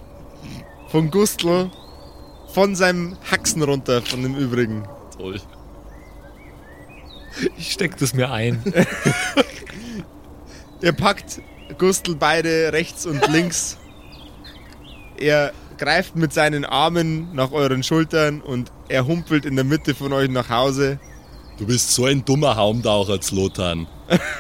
von 0.90 1.12
Gustl 1.12 1.70
von 2.54 2.76
seinem 2.76 3.16
Haxen 3.30 3.62
runter, 3.62 4.02
von 4.02 4.24
dem 4.24 4.36
übrigen. 4.36 4.84
Toll. 5.18 5.40
Ich 7.58 7.72
steck 7.72 7.98
das 7.98 8.14
mir 8.14 8.32
ein. 8.32 8.62
Ihr 10.82 10.94
packt 10.94 11.42
Gustl 11.78 12.16
beide 12.16 12.74
rechts 12.74 13.06
und 13.06 13.28
links. 13.28 13.78
Er 15.18 15.54
greift 15.78 16.16
mit 16.16 16.34
seinen 16.34 16.66
Armen 16.66 17.34
nach 17.34 17.52
euren 17.52 17.84
Schultern 17.84 18.42
und 18.42 18.72
er 18.88 19.06
humpelt 19.06 19.46
in 19.46 19.56
der 19.56 19.66
Mitte 19.66 19.96
von 19.96 20.14
euch 20.14 20.30
nach 20.30 20.50
Hause. 20.50 21.00
Du 21.58 21.66
bist 21.66 21.92
so 21.92 22.06
ein 22.06 22.24
dummer 22.24 22.56
Haumtaucher, 22.56 23.20
Zlotan. 23.20 23.88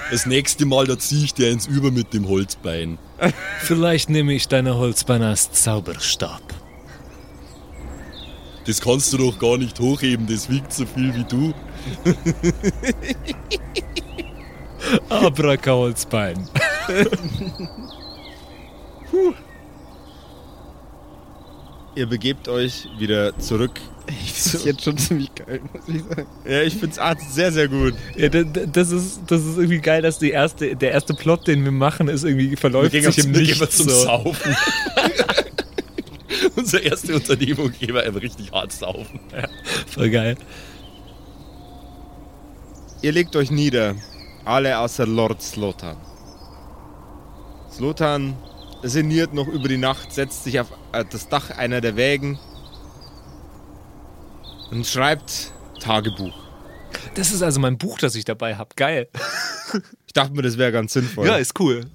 Das 0.10 0.26
nächste 0.26 0.66
Mal, 0.66 0.88
da 0.88 0.98
zieh 0.98 1.26
ich 1.26 1.34
dir 1.34 1.52
ins 1.52 1.68
Über 1.68 1.92
mit 1.92 2.14
dem 2.14 2.28
Holzbein. 2.28 2.98
Vielleicht 3.60 4.10
nehme 4.10 4.34
ich 4.34 4.48
deine 4.48 4.76
Holzbeine 4.76 5.28
als 5.28 5.52
Zauberstab. 5.52 6.42
Das 8.66 8.82
kannst 8.82 9.14
du 9.14 9.18
doch 9.18 9.40
gar 9.40 9.58
nicht 9.58 9.80
hochheben, 9.80 10.28
das 10.28 10.50
wiegt 10.50 10.74
so 10.74 10.86
viel 10.86 11.14
wie 11.16 11.24
du. 11.24 11.54
Abraka-Holzbein. 15.10 16.48
Ihr 21.96 22.06
begebt 22.06 22.48
euch 22.48 22.88
wieder 22.98 23.38
zurück. 23.39 23.72
Das 24.08 24.54
ist 24.54 24.65
jetzt 24.65 24.84
schon 24.84 24.98
ziemlich 24.98 25.34
geil, 25.36 25.60
muss 25.74 25.88
ich 25.94 26.02
sagen. 26.02 26.28
Ja, 26.48 26.62
ich 26.63 26.76
find's 26.76 26.98
Art 26.98 27.20
sehr, 27.30 27.52
sehr 27.52 27.68
gut. 27.68 27.94
Ja, 28.15 28.30
das, 28.30 28.92
ist, 28.92 29.22
das 29.28 29.46
ist 29.46 29.58
irgendwie 29.58 29.80
geil, 29.80 30.02
dass 30.02 30.18
die 30.18 30.32
erste, 30.32 30.76
der 30.76 30.92
erste 30.92 31.13
Plot, 31.13 31.48
den 31.48 31.63
wir 31.63 31.72
machen, 31.72 32.08
ist 32.08 32.24
irgendwie 32.24 32.56
verläuft 32.56 32.94
Wir 32.94 33.12
sich 33.12 33.26
im 33.26 33.34
wir 33.34 33.42
Nichts. 33.42 33.78
zum 33.78 33.89
so. 33.89 34.04
Saufen. 34.04 34.56
Unsere 36.56 36.84
erste 36.84 37.15
Unternehmung 37.15 37.72
gehen 37.78 37.94
wir 37.94 38.22
richtig 38.22 38.52
hart 38.52 38.72
saufen. 38.72 39.20
Voll 39.88 40.10
geil. 40.10 40.38
Ihr 43.02 43.12
legt 43.12 43.36
euch 43.36 43.52
nieder. 43.52 43.96
Alle 44.46 44.78
außer 44.80 45.06
Lord 45.06 45.42
Slotan. 45.42 45.98
Slotan 47.71 48.36
sinniert 48.84 49.34
noch 49.34 49.48
über 49.48 49.67
die 49.67 49.78
Nacht, 49.78 50.12
setzt 50.12 50.44
sich 50.44 50.60
auf 50.60 50.71
äh, 50.92 51.06
das 51.10 51.30
Dach 51.30 51.52
einer 51.52 51.82
der 51.82 51.96
Wägen 51.96 52.40
und 54.71 54.86
schreibt 54.86 55.52
Tagebuch. 55.80 56.34
Das 57.15 57.32
ist 57.32 57.42
also 57.42 57.60
mein 57.60 57.78
Buch, 57.78 58.00
das 58.00 58.15
ich 58.15 58.26
dabei 58.26 58.56
habe. 58.56 58.69
Geil. 58.76 59.08
Ich 60.08 60.13
dachte 60.13 60.34
mir, 60.34 60.42
das 60.42 60.58
wäre 60.58 60.71
ganz 60.71 60.94
sinnvoll. 60.94 61.28
Ja, 61.28 61.36
ist 61.36 61.60
cool. 61.60 61.86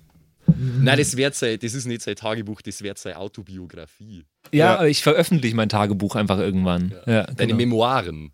Nein, 0.46 0.96
das, 0.98 1.16
wird 1.16 1.34
sein, 1.34 1.58
das 1.60 1.74
ist 1.74 1.84
nicht 1.86 2.02
sein 2.02 2.14
Tagebuch, 2.14 2.62
das 2.62 2.80
wird 2.82 2.96
seine 2.96 3.16
Autobiografie. 3.18 4.24
Ja, 4.52 4.76
Ja. 4.76 4.84
ich 4.84 5.02
veröffentliche 5.02 5.56
mein 5.56 5.68
Tagebuch 5.68 6.14
einfach 6.14 6.38
irgendwann. 6.38 6.94
Ja, 7.06 7.24
Deine 7.24 7.34
genau. 7.48 7.56
Memoiren. 7.56 8.32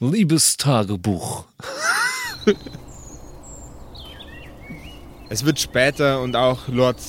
Liebes 0.00 0.56
Tagebuch. 0.56 1.44
Es 5.28 5.44
wird 5.44 5.58
später 5.58 6.22
und 6.22 6.36
auch 6.36 6.68
Lord 6.68 7.00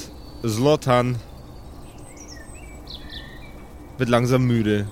Slotan 0.43 1.17
wird 3.99 4.09
langsam 4.09 4.45
müde. 4.45 4.87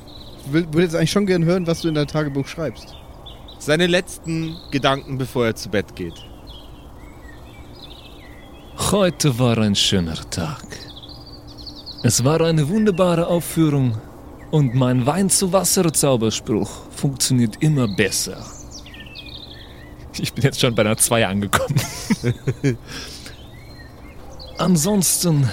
Ich 0.45 0.53
würde 0.53 0.83
jetzt 0.83 0.95
eigentlich 0.95 1.09
schon 1.09 1.25
gern 1.25 1.43
hören, 1.43 1.65
was 1.65 1.81
du 1.81 1.87
in 1.87 1.95
deinem 1.95 2.05
Tagebuch 2.05 2.47
schreibst. 2.47 2.93
Seine 3.57 3.87
letzten 3.87 4.55
Gedanken, 4.69 5.17
bevor 5.17 5.47
er 5.47 5.55
zu 5.55 5.69
Bett 5.69 5.95
geht. 5.95 6.23
Heute 8.91 9.39
war 9.39 9.57
ein 9.57 9.75
schöner 9.75 10.29
Tag. 10.29 10.63
Es 12.03 12.23
war 12.23 12.41
eine 12.41 12.69
wunderbare 12.69 13.25
Aufführung 13.25 13.97
und 14.51 14.75
mein 14.75 15.05
Wein 15.05 15.29
zu 15.29 15.51
Wasser 15.53 15.91
Zauberspruch 15.91 16.69
funktioniert 16.91 17.61
immer 17.61 17.87
besser. 17.87 18.45
Ich 20.19 20.33
bin 20.33 20.43
jetzt 20.43 20.59
schon 20.59 20.73
bei 20.73 20.81
einer 20.81 20.97
2 20.97 21.27
angekommen. 21.27 21.79
Ansonsten 24.57 25.47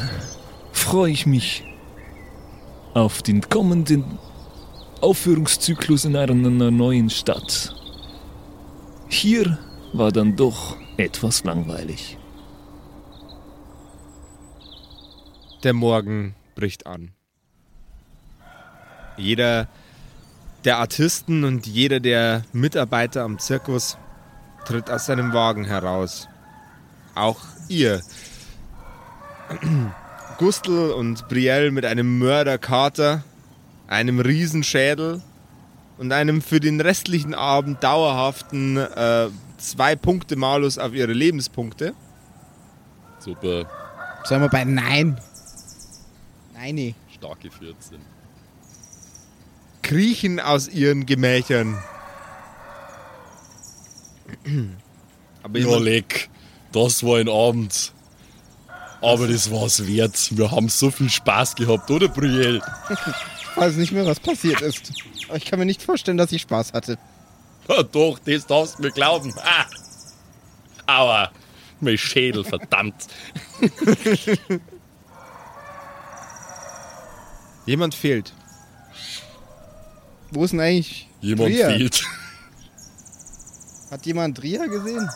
freue 0.73 1.11
ich 1.11 1.27
mich 1.27 1.65
auf 2.95 3.23
den 3.23 3.43
kommenden 3.43 4.19
Aufführungszyklus 5.01 6.07
in 6.07 6.17
einer 6.17 6.71
neuen 6.71 7.11
Stadt. 7.11 7.75
Hier 9.09 9.59
war 9.93 10.13
dann 10.13 10.37
doch 10.37 10.77
etwas 10.97 11.45
langweilig. 11.45 12.17
Der 15.63 15.75
Morgen 15.75 16.35
bricht 16.55 16.87
an. 16.87 17.13
Jeder 19.17 19.69
der 20.65 20.79
Artisten 20.79 21.45
und 21.45 21.67
jeder 21.67 22.01
der 22.01 22.43
Mitarbeiter 22.53 23.23
am 23.23 23.39
Zirkus 23.39 23.99
tritt 24.65 24.91
aus 24.91 25.07
seinem 25.07 25.33
Wagen 25.33 25.65
heraus. 25.65 26.29
Auch 27.15 27.41
ihr. 27.69 28.01
Gustl 30.39 30.91
und 30.91 31.29
Brielle 31.29 31.71
mit 31.71 31.85
einem 31.85 32.19
Mörderkater, 32.19 33.23
einem 33.87 34.19
Riesenschädel 34.19 35.23
und 35.99 36.13
einem 36.13 36.43
für 36.43 36.59
den 36.59 36.81
restlichen 36.81 37.35
Abend 37.35 37.85
dauerhaften 37.85 38.79
äh, 38.79 39.29
zwei 39.59 39.95
Punkte 39.95 40.35
Malus 40.37 40.79
auf 40.79 40.93
ihre 40.93 41.13
Lebenspunkte. 41.13 41.95
Super. 43.21 43.67
Sagen 44.25 44.43
wir 44.43 44.49
bei 44.49 44.65
Nein. 44.65 45.21
Nein, 46.53 46.75
nee. 46.75 46.95
Starke 47.15 47.51
14. 47.51 48.14
kriechen 49.85 50.41
aus 50.41 50.67
ihren 50.67 51.07
Gemächern. 51.07 51.79
Aber 55.43 55.59
Ja, 55.59 55.77
leck. 55.79 56.29
Das 56.73 57.05
war 57.05 57.19
ein 57.19 57.29
Abend. 57.29 57.93
Aber 59.01 59.29
das 59.29 59.51
war's 59.51 59.87
wert. 59.87 60.37
Wir 60.37 60.51
haben 60.51 60.69
so 60.69 60.91
viel 60.91 61.11
Spaß 61.11 61.55
gehabt, 61.55 61.89
oder, 61.91 62.09
Brielle? 62.09 62.61
Ich 62.91 63.57
weiß 63.57 63.77
nicht 63.77 63.93
mehr, 63.93 64.07
was 64.07 64.19
passiert 64.19 64.61
ist. 64.63 64.93
Aber 65.29 65.37
ich 65.37 65.45
kann 65.45 65.59
mir 65.59 65.67
nicht 65.67 65.83
vorstellen, 65.83 66.17
dass 66.17 66.33
ich 66.33 66.43
Spaß 66.43 66.73
hatte. 66.73 66.99
Ja, 67.69 67.83
doch, 67.83 68.19
das 68.19 68.47
darfst 68.47 68.79
du 68.79 68.83
mir 68.83 68.91
glauben. 68.91 69.33
Ah. 69.39 69.67
Aua. 70.87 71.31
Mein 71.81 71.99
Schädel, 71.99 72.45
verdammt. 72.45 73.07
jemand 77.67 77.95
fehlt. 77.95 78.35
Wo 80.35 80.45
ist 80.45 80.51
denn 80.51 80.61
eigentlich 80.61 81.09
Jemand 81.21 81.51
Ria? 81.51 81.69
fehlt. 81.69 82.05
Hat 83.91 84.05
jemand 84.05 84.43
Ria 84.43 84.67
gesehen? 84.67 85.09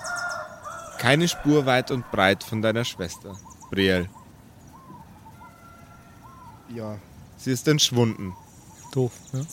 Keine 0.98 1.26
Spur 1.26 1.66
weit 1.66 1.90
und 1.90 2.08
breit 2.12 2.44
von 2.44 2.62
deiner 2.62 2.84
Schwester, 2.84 3.36
Brielle. 3.70 4.08
Ja. 6.74 6.98
Sie 7.36 7.50
ist 7.50 7.66
entschwunden. 7.66 8.32
Doof, 8.92 9.12
ne? 9.32 9.44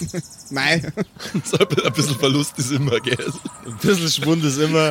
Nein. 0.50 0.92
So 1.44 1.58
ein 1.58 1.92
bisschen 1.92 2.18
Verlust 2.18 2.58
ist 2.58 2.72
immer, 2.72 2.98
gell? 3.00 3.32
Ein 3.64 3.76
bisschen 3.78 4.08
Schwund 4.10 4.44
ist 4.44 4.58
immer. 4.58 4.90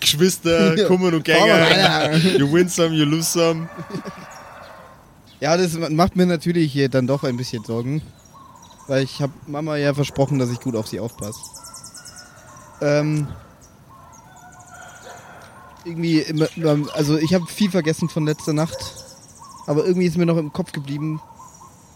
Geschwister, 0.00 0.86
kommen 0.86 1.14
und 1.14 1.26
weiter. 1.28 2.16
You 2.16 2.52
win 2.52 2.68
some, 2.68 2.94
you 2.94 3.04
lose 3.04 3.30
some. 3.30 3.68
Ja, 5.40 5.56
das 5.56 5.74
macht 5.74 6.16
mir 6.16 6.26
natürlich 6.26 6.72
hier 6.72 6.88
dann 6.88 7.06
doch 7.06 7.22
ein 7.24 7.36
bisschen 7.36 7.64
Sorgen. 7.64 8.02
Weil 8.88 9.02
ich 9.02 9.20
habe 9.20 9.32
Mama 9.46 9.76
ja 9.76 9.94
versprochen, 9.94 10.38
dass 10.38 10.50
ich 10.50 10.60
gut 10.60 10.76
auf 10.76 10.86
sie 10.86 11.00
aufpasse. 11.00 11.40
Ähm. 12.80 13.26
Irgendwie, 15.84 16.20
immer, 16.20 16.48
immer- 16.56 16.92
also 16.94 17.16
ich 17.16 17.32
habe 17.34 17.46
viel 17.46 17.70
vergessen 17.70 18.08
von 18.08 18.26
letzter 18.26 18.52
Nacht. 18.52 18.76
Aber 19.66 19.84
irgendwie 19.84 20.06
ist 20.06 20.16
mir 20.16 20.26
noch 20.26 20.36
im 20.36 20.52
Kopf 20.52 20.72
geblieben, 20.72 21.20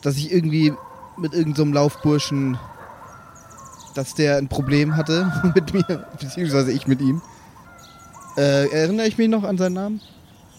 dass 0.02 0.16
ich 0.16 0.32
irgendwie 0.32 0.72
mit 1.16 1.32
irgendeinem 1.32 1.56
so 1.56 1.62
einem 1.62 1.72
Laufburschen, 1.72 2.58
dass 3.94 4.14
der 4.14 4.36
ein 4.38 4.48
Problem 4.48 4.96
hatte 4.96 5.32
mit 5.54 5.72
mir, 5.74 6.06
beziehungsweise 6.20 6.72
ich 6.72 6.86
mit 6.86 7.00
ihm. 7.00 7.20
Äh, 8.36 8.68
erinnere 8.70 9.06
ich 9.06 9.18
mich 9.18 9.28
noch 9.28 9.44
an 9.44 9.58
seinen 9.58 9.74
Namen? 9.74 10.00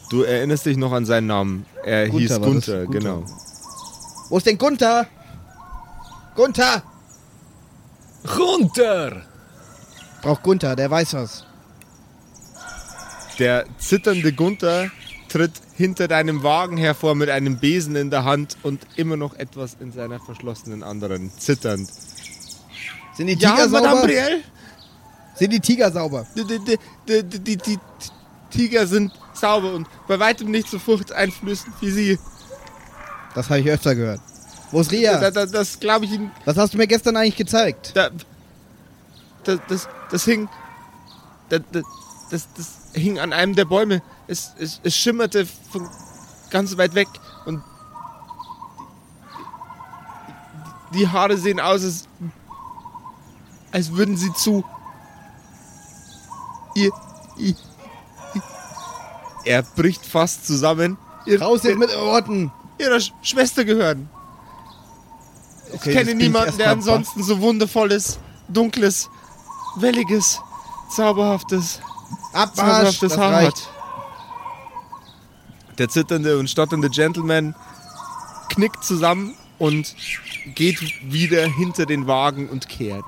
Du 0.10 0.24
erinnerst 0.24 0.66
dich 0.66 0.76
noch 0.78 0.92
an 0.92 1.06
seinen 1.06 1.28
Namen. 1.28 1.66
Er 1.84 2.10
Gunther 2.10 2.36
hieß. 2.36 2.42
Gunther, 2.42 2.86
Gunther. 2.86 3.00
genau. 3.00 3.24
Wo 4.30 4.38
ist 4.38 4.46
denn 4.46 4.58
Gunther? 4.58 5.08
Gunther! 6.42 6.82
Runter! 8.36 9.22
Braucht 10.24 10.42
Gunther, 10.42 10.76
der 10.76 10.90
weiß 10.90 11.14
was. 11.14 11.46
Der 13.38 13.66
zitternde 13.78 14.34
Gunther 14.34 14.90
tritt 15.30 15.52
hinter 15.76 16.08
deinem 16.08 16.42
Wagen 16.42 16.78
hervor 16.78 17.14
mit 17.14 17.30
einem 17.30 17.60
Besen 17.60 17.96
in 17.96 18.10
der 18.10 18.24
Hand 18.24 18.58
und 18.64 18.88
immer 18.96 19.18
noch 19.18 19.36
etwas 19.36 19.78
in 19.80 19.92
seiner 19.92 20.20
verschlossenen 20.20 20.82
anderen, 20.82 21.32
zitternd. 21.38 21.88
Sind 23.14 23.28
die 23.28 23.36
Tiger 23.36 23.60
Ja, 23.60 23.68
Madame 23.68 23.98
sauber? 23.98 24.08
Brielle? 24.08 24.42
Sind 25.36 25.54
die 25.54 25.60
Tiger 25.60 25.92
sauber? 25.92 26.26
Die, 26.36 26.44
die, 26.44 26.58
die, 26.58 26.78
die, 27.08 27.40
die, 27.40 27.40
die, 27.40 27.58
die 27.68 27.80
Tiger 28.50 28.88
sind 28.88 29.12
sauber 29.36 29.76
und 29.76 29.88
bei 30.08 30.18
weitem 30.18 30.50
nicht 30.50 30.70
so 30.70 30.80
furchteinflößend 30.80 31.76
wie 31.82 31.92
sie. 31.92 32.20
Das 33.36 33.48
habe 33.48 33.60
ich 33.60 33.70
öfter 33.70 33.94
gehört. 33.94 34.22
Wo 34.72 34.82
ist 34.82 34.92
Ria? 34.92 35.20
Da, 35.20 35.32
da, 35.32 35.46
das 35.46 35.80
glaube 35.80 36.06
ich 36.06 36.12
Ihnen. 36.12 36.32
Was 36.46 36.58
hast 36.58 36.74
du 36.74 36.78
mir 36.78 36.88
gestern 36.88 37.18
eigentlich 37.18 37.36
gezeigt? 37.36 37.92
Da, 37.94 38.10
das, 39.44 39.60
das, 39.68 39.90
das 40.10 40.26
hing. 40.26 40.48
Da, 41.50 41.60
da, 41.60 41.82
das, 42.30 42.48
das 42.56 42.68
hing 42.94 43.20
an 43.20 43.34
einem 43.34 43.56
der 43.56 43.66
Bäume. 43.66 44.02
Es, 44.28 44.54
es, 44.58 44.80
es 44.84 44.96
schimmerte 44.96 45.46
von 45.46 45.90
ganz 46.50 46.78
weit 46.78 46.96
weg 46.96 47.08
und 47.46 47.62
die, 50.94 51.08
Haare 51.08 51.38
sehen 51.38 51.60
aus, 51.60 51.84
als, 51.84 52.08
als 53.72 53.92
würden 53.94 54.18
sie 54.18 54.32
zu 54.34 54.64
ihr, 56.76 56.92
ihr, 57.38 57.56
er 59.46 59.64
bricht 59.64 60.06
fast 60.06 60.46
zusammen. 60.46 60.98
Ihr, 61.26 61.42
Raus 61.42 61.64
jetzt 61.64 61.78
mit 61.78 61.90
Worten! 61.96 62.52
ihrer 62.78 63.00
Sch 63.00 63.14
Schwester 63.22 63.64
gehören. 63.64 64.10
Okay, 65.82 65.90
ich 65.90 65.96
kenne 65.98 66.12
bin 66.12 66.20
ich 66.20 66.28
niemanden, 66.28 66.58
der 66.60 66.70
ansonsten 66.70 67.24
so 67.24 67.42
wundervolles, 67.42 68.20
dunkles, 68.48 69.10
welliges, 69.78 70.40
zauberhaftes, 70.96 71.80
Abmarsch! 72.34 72.56
zauberhaftes 72.56 73.18
Haar 73.18 73.42
hat. 73.42 73.70
Der 75.80 75.90
zitternde 75.90 76.38
und 76.38 76.52
stotternde 76.52 76.92
Gentleman 76.92 77.56
knickt 78.50 78.84
zusammen 78.84 79.36
und 79.58 79.96
geht 80.54 80.80
wieder 81.12 81.48
hinter 81.48 81.88
den 81.88 82.06
Wagen 82.06 82.48
und 82.48 82.70
kehrt. 82.70 83.06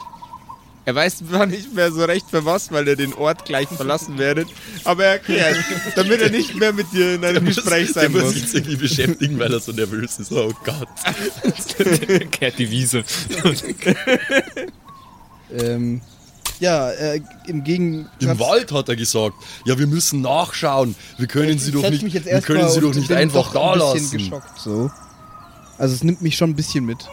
Er 0.86 0.96
weiß 0.96 1.20
zwar 1.20 1.46
nicht 1.46 1.74
mehr 1.74 1.92
so 1.92 2.04
recht 2.04 2.26
für 2.30 2.44
was, 2.46 2.72
weil 2.72 2.88
er 2.88 2.96
den 2.96 3.14
Ort 3.14 3.46
gleich 3.46 3.68
verlassen 3.76 4.18
werdet, 4.18 4.48
aber 4.84 5.06
er 5.06 5.20
kehrt, 5.20 5.58
damit 5.96 6.22
er 6.22 6.30
nicht 6.30 6.56
mehr 6.56 6.74
mit 6.74 6.92
dir 6.92 7.16
in 7.16 7.24
einem 7.24 7.46
Gespräch 7.46 7.94
der 7.94 8.04
sein 8.04 8.12
muss 8.12 8.24
muss. 8.24 8.34
sich 8.34 8.54
irgendwie 8.54 8.76
beschäftigen, 8.76 9.40
weil 9.40 9.54
er 9.54 9.60
so 9.60 9.72
nervös 9.72 10.20
ist. 10.20 10.32
Oh 10.32 10.52
Gott. 10.64 10.90
Kehrt 12.32 12.60
die 12.60 12.70
Wiese. 12.70 13.04
Ähm, 15.56 16.02
ja, 16.60 16.92
äh, 16.92 17.22
im 17.48 17.64
Gegensatz... 17.64 18.12
Im 18.20 18.40
Wald 18.40 18.72
hat 18.72 18.90
er 18.90 18.96
gesagt. 18.96 19.36
Ja, 19.66 19.78
wir 19.78 19.88
müssen 19.88 20.22
nachschauen. 20.22 20.96
Wir 21.18 21.28
können 21.28 21.60
sie 21.60 21.72
doch 21.72 21.90
nicht, 21.90 22.04
wir 22.04 22.42
können 22.42 22.70
sie 22.70 22.82
doch 22.82 22.94
nicht 22.94 23.08
bin 23.08 23.18
einfach 23.18 23.54
doch 23.54 23.76
da 23.76 23.92
ein 23.92 23.94
bisschen 23.94 24.04
lassen. 24.04 24.18
geschockt, 24.18 24.60
so. 24.60 24.92
Also 25.78 25.96
es 25.96 26.04
nimmt 26.04 26.22
mich 26.22 26.38
schon 26.38 26.52
ein 26.52 26.56
bisschen 26.56 26.86
mit. 26.86 27.08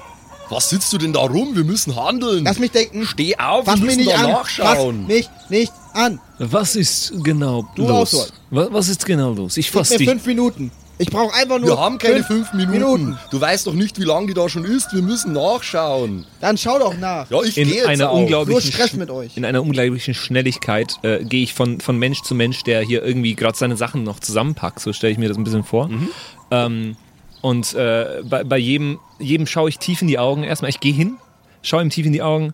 Was 0.51 0.69
sitzt 0.71 0.93
du 0.93 0.99
denn 0.99 1.13
da 1.13 1.21
rum? 1.21 1.55
Wir 1.57 1.65
müssen 1.65 1.97
handeln. 1.97 2.45
Lass 2.45 2.59
mich 2.59 2.71
denken. 2.73 3.07
Steh 3.07 3.37
auf, 3.39 3.65
Fass 3.65 3.77
wir 3.81 3.87
mich 3.87 3.97
müssen 3.97 4.07
nicht 4.09 4.13
da 4.19 4.25
an. 4.25 4.33
nachschauen. 4.33 4.99
Fass 5.07 5.09
mich 5.17 5.29
nicht 5.49 5.73
an. 5.95 6.21
Was 6.39 6.77
ist 6.77 7.13
genau 7.23 7.69
Du 7.77 7.87
los? 7.87 8.15
auch. 8.15 8.27
Was, 8.51 8.73
was 8.73 8.89
ist 8.89 9.07
genau 9.07 9.33
los? 9.33 9.57
Ich 9.57 9.67
Gib 9.67 9.75
fass 9.77 9.91
mir 9.91 9.99
dich. 9.99 10.09
fünf 10.09 10.27
Minuten. 10.27 10.71
Ich 10.99 11.09
brauche 11.09 11.33
einfach 11.35 11.59
nur 11.59 11.69
Wir 11.71 11.79
haben 11.79 11.97
keine 11.97 12.23
fünf 12.23 12.53
Minuten. 12.53 12.73
Minuten. 12.73 13.19
Du 13.31 13.41
weißt 13.41 13.67
doch 13.67 13.73
nicht, 13.73 13.99
wie 13.99 14.05
lange 14.05 14.27
die 14.27 14.35
da 14.35 14.51
schon 14.51 14.67
ist. 14.67 14.93
Wir 14.93 15.01
müssen 15.01 15.33
nachschauen. 15.33 16.27
Dann 16.43 16.59
schau 16.59 16.79
doch 16.79 16.95
nach. 16.95 17.31
Ja, 17.31 17.43
ich 17.43 17.57
In 17.57 17.69
gehe 17.69 17.77
jetzt 17.79 17.87
einer 17.87 18.11
auch. 18.11 18.19
unglaublichen 18.19 18.53
Nur 18.53 18.61
Stress 18.61 18.91
Sch- 18.91 18.97
mit 18.99 19.09
euch. 19.11 19.35
In 19.35 19.47
einer 19.47 19.63
unglaublichen 19.63 20.13
Schnelligkeit 20.13 20.97
äh, 21.03 21.25
gehe 21.25 21.43
ich 21.43 21.55
von, 21.55 21.81
von 21.81 21.99
Mensch 21.99 22.21
zu 22.23 22.35
Mensch, 22.35 22.65
der 22.65 22.83
hier 22.83 23.03
irgendwie 23.03 23.35
gerade 23.35 23.57
seine 23.57 23.79
Sachen 23.79 24.03
noch 24.03 24.21
zusammenpackt. 24.21 24.81
So 24.81 24.93
stelle 24.93 25.13
ich 25.13 25.19
mir 25.19 25.29
das 25.29 25.39
ein 25.39 25.45
bisschen 25.45 25.65
vor. 25.65 25.89
Ähm, 26.51 26.97
und 27.43 27.75
äh, 27.75 28.23
bei, 28.25 28.45
bei 28.45 28.59
jedem, 28.59 28.99
jedem 29.19 29.47
schaue 29.47 29.69
ich 29.69 29.79
tief 29.79 30.03
in 30.03 30.09
die 30.09 30.19
Augen. 30.19 30.43
Erstmal, 30.43 30.71
ich 30.71 30.81
gehe 30.81 30.93
hin, 30.93 31.17
schaue 31.63 31.83
ihm 31.83 31.91
tief 31.91 32.07
in 32.07 32.13
die 32.13 32.23
Augen. 32.23 32.53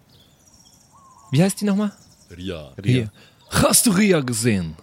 Wie 1.30 1.42
heißt 1.42 1.60
die 1.60 1.64
nochmal? 1.64 1.92
Ria. 2.36 2.72
Ria. 2.82 3.10
Hast 3.50 3.86
du 3.86 3.90
Ria 3.90 4.20
gesehen? 4.20 4.76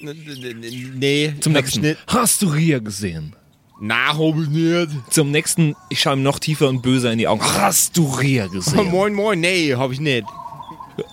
Nee, 0.00 1.34
Zum 1.40 1.54
hab 1.54 1.62
nächsten. 1.62 1.84
ich 1.84 1.90
nicht. 1.90 2.04
Hast 2.06 2.42
du 2.42 2.48
Ria 2.48 2.78
gesehen? 2.78 3.36
Na, 3.80 4.16
hab 4.16 4.36
ich 4.38 4.48
nicht. 4.48 4.90
Zum 5.10 5.30
nächsten, 5.30 5.74
ich 5.88 6.00
schaue 6.00 6.14
ihm 6.14 6.22
noch 6.22 6.38
tiefer 6.38 6.68
und 6.68 6.82
böser 6.82 7.12
in 7.12 7.18
die 7.18 7.28
Augen. 7.28 7.42
Hast 7.42 7.96
du 7.96 8.04
Ria 8.06 8.46
gesehen? 8.46 8.86
Moin, 8.90 9.14
moin, 9.14 9.40
nee, 9.40 9.74
hab 9.74 9.90
ich 9.92 10.00
nicht. 10.00 10.26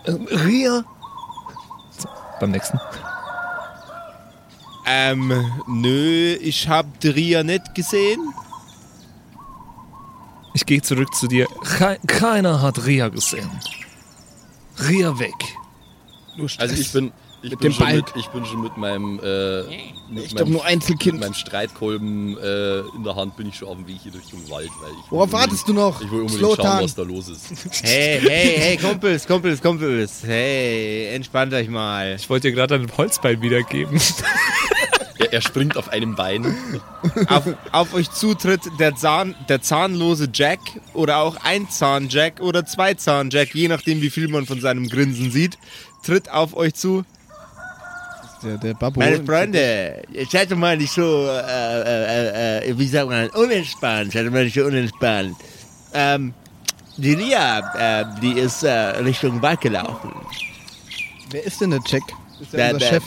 Ria? 0.05 0.83
beim 2.39 2.51
nächsten? 2.51 2.79
Ähm, 4.91 5.31
nö, 5.67 6.33
ich 6.41 6.67
hab 6.67 6.99
die 7.01 7.09
Ria 7.09 7.43
nicht 7.43 7.75
gesehen. 7.75 8.33
Ich 10.55 10.65
gehe 10.65 10.81
zurück 10.81 11.13
zu 11.13 11.27
dir. 11.27 11.45
Kei- 11.77 11.99
keiner 12.07 12.61
hat 12.61 12.85
Ria 12.85 13.09
gesehen. 13.09 13.49
Ria 14.89 15.17
weg. 15.19 15.33
Also 16.57 16.73
ich 16.73 16.91
bin, 16.91 17.11
ich 17.43 17.51
Mit 17.51 17.59
bin, 17.59 17.73
schon 17.73 17.91
mit, 17.91 18.05
ich 18.15 18.27
bin 18.29 18.45
schon 18.45 18.61
mit 18.61 18.77
meinem, 18.77 19.19
äh, 19.21 19.61
mit 20.09 20.25
Ich 20.25 20.33
doch 20.35 20.45
nur 20.47 20.61
mit 20.63 20.65
Einzelkind. 20.71 21.19
meinem 21.19 21.33
Streitkolben 21.33 22.37
äh, 22.37 22.79
in 22.95 23.03
der 23.03 23.15
Hand 23.15 23.35
bin 23.37 23.49
ich 23.49 23.55
schon 23.57 23.67
auf 23.67 23.75
dem 23.75 23.85
Weg 23.87 23.97
hier 24.01 24.13
Richtung 24.13 24.49
Wald, 24.49 24.69
weil 24.81 24.91
ich 24.91 25.11
Worauf 25.11 25.31
wartest 25.33 25.67
du 25.67 25.73
noch? 25.73 26.01
Ich 26.01 26.09
will 26.09 26.21
unbedingt 26.21 26.39
Slow 26.39 26.55
schauen, 26.55 26.83
was 26.83 26.95
da 26.95 27.03
los 27.03 27.27
ist. 27.27 27.45
Hey, 27.83 28.19
hey, 28.21 28.53
hey, 28.57 28.77
Kumpels, 28.77 29.27
Kumpels, 29.27 29.61
Kumpels. 29.61 30.21
Hey, 30.25 31.13
entspannt 31.13 31.53
euch 31.53 31.67
mal. 31.69 32.15
Ich 32.15 32.29
wollte 32.29 32.47
dir 32.49 32.55
gerade 32.55 32.75
ein 32.75 32.89
Holzbein 32.97 33.39
wiedergeben. 33.41 33.99
Er, 35.31 35.41
springt 35.41 35.77
auf 35.77 35.89
einem 35.89 36.15
Bein. 36.15 36.55
Auf, 37.27 37.43
auf 37.71 37.93
euch 37.93 38.11
zutritt 38.11 38.61
der, 38.79 38.95
Zahn, 38.95 39.35
der 39.47 39.61
zahnlose 39.61 40.29
Jack 40.33 40.59
oder 40.93 41.17
auch 41.17 41.37
ein 41.43 41.69
Zahn-Jack 41.69 42.41
oder 42.41 42.65
zwei 42.65 42.93
Zahn-Jack, 42.93 43.53
je 43.53 43.67
nachdem 43.67 44.01
wie 44.01 44.09
viel 44.09 44.27
man 44.27 44.45
von 44.45 44.59
seinem 44.59 44.87
Grinsen 44.87 45.31
sieht, 45.31 45.57
tritt 46.03 46.29
auf 46.29 46.55
euch 46.55 46.73
zu. 46.73 47.03
Der, 48.43 48.57
der 48.57 48.73
Babbo. 48.73 48.99
Meine 48.99 49.23
Freunde, 49.23 50.01
seid 50.29 50.51
doch 50.51 50.57
mal 50.57 50.77
nicht 50.77 50.93
so, 50.93 51.27
äh, 51.27 52.61
äh, 52.61 52.69
äh, 52.69 52.77
wie 52.77 52.87
sagt 52.87 53.09
man, 53.09 53.29
unentspannt, 53.29 54.13
seid 54.13 54.25
doch 54.25 54.31
mal 54.31 54.45
nicht 54.45 54.55
so 54.55 54.63
unentspannt. 54.63 55.35
Ähm, 55.93 56.33
die 56.97 57.13
Ria, 57.13 57.59
äh, 58.01 58.05
die 58.21 58.33
ist 58.39 58.63
äh, 58.63 58.71
Richtung 58.71 59.41
Wald 59.41 59.61
gelaufen. 59.61 60.11
Wer 61.31 61.43
ist 61.43 61.61
denn 61.61 61.71
der 61.71 61.81
Jack? 61.85 62.03
Ist 62.39 62.53
der 62.53 62.69
Äh, 62.69 62.73
unser 62.73 62.85
Chef? 62.87 63.03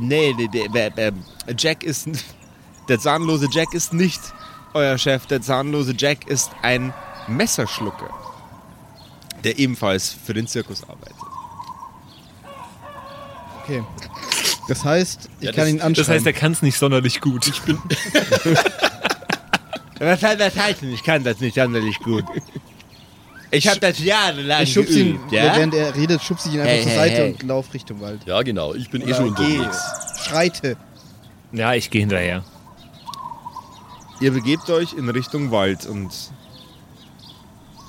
nee, 0.00 0.34
Jack 1.58 1.82
ist, 1.82 2.08
der 2.88 2.98
zahnlose 2.98 3.48
Jack 3.50 3.72
ist 3.74 3.92
nicht 3.92 4.20
euer 4.74 4.98
Chef. 4.98 5.26
Der 5.26 5.40
zahnlose 5.40 5.94
Jack 5.96 6.26
ist 6.28 6.50
ein 6.62 6.92
Messerschlucker, 7.28 8.10
der 9.42 9.58
ebenfalls 9.58 10.10
für 10.12 10.34
den 10.34 10.46
Zirkus 10.46 10.82
arbeitet. 10.88 11.16
Okay. 13.62 13.82
Das 14.68 14.84
heißt, 14.84 15.28
ich 15.40 15.46
Ja, 15.46 15.52
kann 15.52 15.60
das- 15.64 15.68
ihn 15.70 15.80
anschreiben. 15.80 15.94
Das 15.94 16.08
heißt, 16.08 16.26
er 16.26 16.32
kann 16.34 16.52
es 16.52 16.60
nicht 16.62 16.78
sonderlich 16.78 17.20
gut. 17.20 17.46
Ich 17.48 17.62
bin 17.62 17.78
Was 20.00 20.22
heißt 20.22 20.40
das 20.40 20.56
heißen? 20.56 20.92
Ich 20.92 21.02
kann 21.02 21.24
das 21.24 21.40
nicht 21.40 21.54
sonderlich 21.54 21.98
gut. 22.00 22.24
Ich 23.54 23.68
habe 23.68 23.80
das 23.80 23.98
jahrelang 23.98 24.62
ich 24.62 24.72
schubse 24.72 25.00
ihn, 25.00 25.12
geübt, 25.14 25.32
ja? 25.32 25.44
während 25.44 25.74
er 25.74 25.94
redet, 25.94 26.22
schubse 26.22 26.48
ich 26.48 26.54
ihn 26.54 26.60
einfach 26.60 26.72
Hey, 26.74 26.82
zur 26.82 26.90
hey, 26.92 26.98
Seite 26.98 27.22
hey. 27.22 27.32
und 27.32 27.42
lauf 27.44 27.74
Richtung 27.74 28.00
Wald. 28.00 28.20
Ja, 28.26 28.42
genau. 28.42 28.74
Ich 28.74 28.90
bin 28.90 29.02
eh 29.02 29.06
Oder 29.06 29.14
schon 29.16 29.34
geh. 29.34 29.58
unterwegs. 29.58 29.82
Schreite. 30.24 30.76
ja, 31.52 31.74
ich 31.74 31.90
gehe 31.90 32.00
hinterher. 32.00 32.44
Ihr 34.20 34.30
begebt 34.32 34.70
euch 34.70 34.92
in 34.94 35.08
Richtung 35.08 35.50
Wald 35.50 35.86
und 35.86 36.10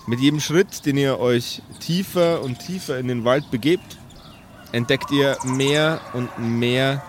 mit 0.07 0.19
jedem 0.19 0.39
Schritt, 0.39 0.85
den 0.85 0.97
ihr 0.97 1.19
euch 1.19 1.61
tiefer 1.79 2.41
und 2.41 2.59
tiefer 2.59 2.97
in 2.99 3.07
den 3.07 3.25
Wald 3.25 3.49
begebt, 3.51 3.97
entdeckt 4.71 5.11
ihr 5.11 5.37
mehr 5.43 6.01
und 6.13 6.29
mehr 6.39 7.01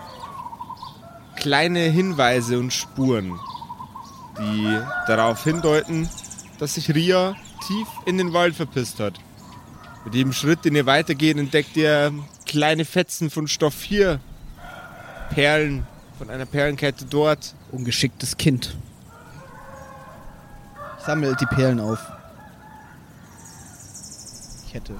kleine 1.35 1.79
Hinweise 1.81 2.57
und 2.57 2.73
Spuren, 2.73 3.39
die 4.39 4.79
darauf 5.07 5.43
hindeuten, 5.43 6.09
dass 6.59 6.75
sich 6.75 6.93
Ria 6.93 7.35
tief 7.67 7.87
in 8.05 8.17
den 8.17 8.33
Wald 8.33 8.55
verpisst 8.55 8.99
hat. 8.99 9.19
Mit 10.05 10.15
jedem 10.15 10.31
Schritt, 10.31 10.63
den 10.63 10.75
ihr 10.75 10.85
weitergeht, 10.85 11.37
entdeckt 11.37 11.75
ihr 11.75 12.13
kleine 12.45 12.85
Fetzen 12.85 13.29
von 13.29 13.47
Stoff 13.47 13.83
hier, 13.83 14.19
Perlen 15.29 15.85
von 16.17 16.29
einer 16.29 16.45
Perlenkette 16.45 17.05
dort, 17.05 17.53
Ungeschicktes 17.71 18.37
Kind. 18.37 18.77
Ich 20.99 21.05
sammle 21.05 21.35
die 21.35 21.45
Perlen 21.45 21.81
auf. 21.81 21.99
Kette. 24.71 24.93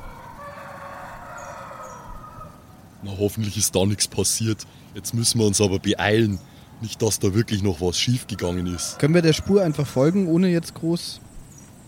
Na, 3.04 3.12
hoffentlich 3.18 3.58
ist 3.58 3.74
da 3.76 3.86
nichts 3.86 4.08
passiert. 4.08 4.68
Jetzt 4.94 5.14
müssen 5.14 5.40
wir 5.40 5.48
uns 5.48 5.62
aber 5.62 5.80
beeilen. 5.80 6.40
Nicht, 6.82 7.02
dass 7.02 7.20
da 7.20 7.34
wirklich 7.34 7.64
noch 7.64 7.80
was 7.80 7.98
schiefgegangen 7.98 8.68
ist. 8.68 9.00
Können 9.00 9.14
wir 9.14 9.22
der 9.22 9.34
Spur 9.34 9.64
einfach 9.64 9.88
folgen, 9.88 10.28
ohne 10.28 10.50
jetzt 10.50 10.76
groß. 10.76 11.22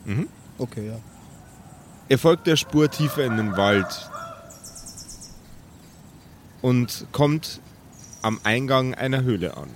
Mhm. 0.06 0.28
Okay, 0.60 0.88
ja. 0.88 1.00
Ihr 2.10 2.20
folgt 2.20 2.48
der 2.48 2.56
Spur 2.56 2.90
tiefer 2.90 3.24
in 3.26 3.38
den 3.38 3.56
Wald 3.58 3.88
und 6.62 7.08
kommt 7.12 7.62
am 8.22 8.40
Eingang 8.44 8.94
einer 8.96 9.22
Höhle 9.24 9.56
an. 9.56 9.70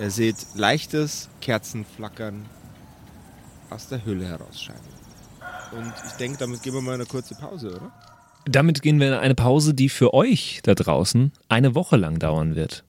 Ihr 0.00 0.10
seht 0.10 0.36
leichtes 0.54 1.28
Kerzenflackern 1.40 2.46
aus 3.70 3.88
der 3.88 4.04
Höhle 4.04 4.26
herausscheinen. 4.26 4.80
Und 5.72 5.92
ich 6.06 6.12
denke, 6.14 6.38
damit 6.38 6.62
gehen 6.62 6.74
wir 6.74 6.82
mal 6.82 6.94
eine 6.94 7.06
kurze 7.06 7.34
Pause, 7.34 7.76
oder? 7.76 7.92
Damit 8.44 8.82
gehen 8.82 8.98
wir 9.00 9.08
in 9.08 9.14
eine 9.14 9.34
Pause, 9.34 9.72
die 9.74 9.88
für 9.88 10.12
euch 10.12 10.60
da 10.64 10.74
draußen 10.74 11.32
eine 11.48 11.74
Woche 11.74 11.96
lang 11.96 12.18
dauern 12.18 12.54
wird. 12.56 12.84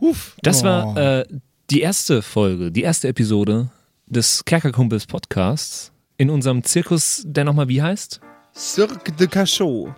Huf. 0.00 0.36
Das 0.42 0.62
Oh. 0.62 0.64
war 0.64 0.96
äh, 0.96 1.26
die 1.70 1.80
erste 1.80 2.22
Folge, 2.22 2.72
die 2.72 2.82
erste 2.82 3.08
Episode 3.08 3.70
des 4.14 4.44
Kerkerkumpels 4.44 5.06
Podcasts 5.06 5.92
in 6.16 6.30
unserem 6.30 6.62
Zirkus, 6.62 7.22
der 7.26 7.44
nochmal 7.44 7.68
wie 7.68 7.82
heißt? 7.82 8.20
Cirque 8.54 9.12
de 9.12 9.26
Cachot. 9.26 9.92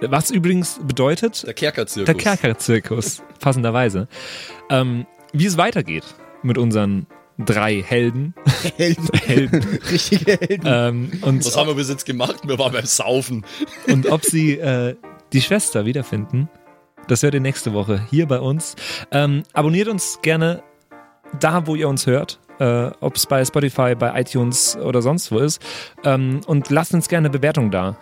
Was 0.00 0.30
übrigens 0.32 0.80
bedeutet, 0.82 1.44
Der 1.46 1.54
Kerkerzirkus. 1.54 2.06
der 2.06 2.14
Kerkerzirkus, 2.16 3.22
passenderweise. 3.38 4.08
Ähm, 4.68 5.06
wie 5.32 5.46
es 5.46 5.56
weitergeht 5.56 6.02
mit 6.42 6.58
unseren 6.58 7.06
drei 7.38 7.80
Helden. 7.82 8.34
Helden. 8.76 9.08
Helden. 9.14 9.64
Richtige 9.90 10.32
Helden. 10.40 10.62
ähm, 10.66 11.10
und, 11.22 11.44
Was 11.44 11.56
haben 11.56 11.68
wir 11.68 11.74
bis 11.76 11.88
jetzt 11.88 12.04
gemacht? 12.04 12.40
Wir 12.44 12.58
waren 12.58 12.72
beim 12.72 12.84
Saufen. 12.84 13.46
und 13.86 14.06
ob 14.10 14.24
sie 14.24 14.58
äh, 14.58 14.96
die 15.32 15.40
Schwester 15.40 15.86
wiederfinden, 15.86 16.48
das 17.06 17.22
hört 17.22 17.34
ihr 17.34 17.40
nächste 17.40 17.72
Woche 17.72 18.04
hier 18.10 18.26
bei 18.26 18.40
uns. 18.40 18.74
Ähm, 19.12 19.44
abonniert 19.52 19.86
uns 19.86 20.18
gerne 20.22 20.62
da, 21.38 21.66
wo 21.66 21.76
ihr 21.76 21.88
uns 21.88 22.06
hört. 22.06 22.40
Äh, 22.58 22.90
ob 23.00 23.16
es 23.16 23.26
bei 23.26 23.44
Spotify, 23.44 23.94
bei 23.94 24.20
iTunes 24.20 24.76
oder 24.76 25.02
sonst 25.02 25.32
wo 25.32 25.38
ist. 25.38 25.60
Ähm, 26.04 26.40
und 26.46 26.70
lasst 26.70 26.94
uns 26.94 27.08
gerne 27.08 27.28
eine 27.28 27.38
Bewertung 27.38 27.70
da. 27.70 27.96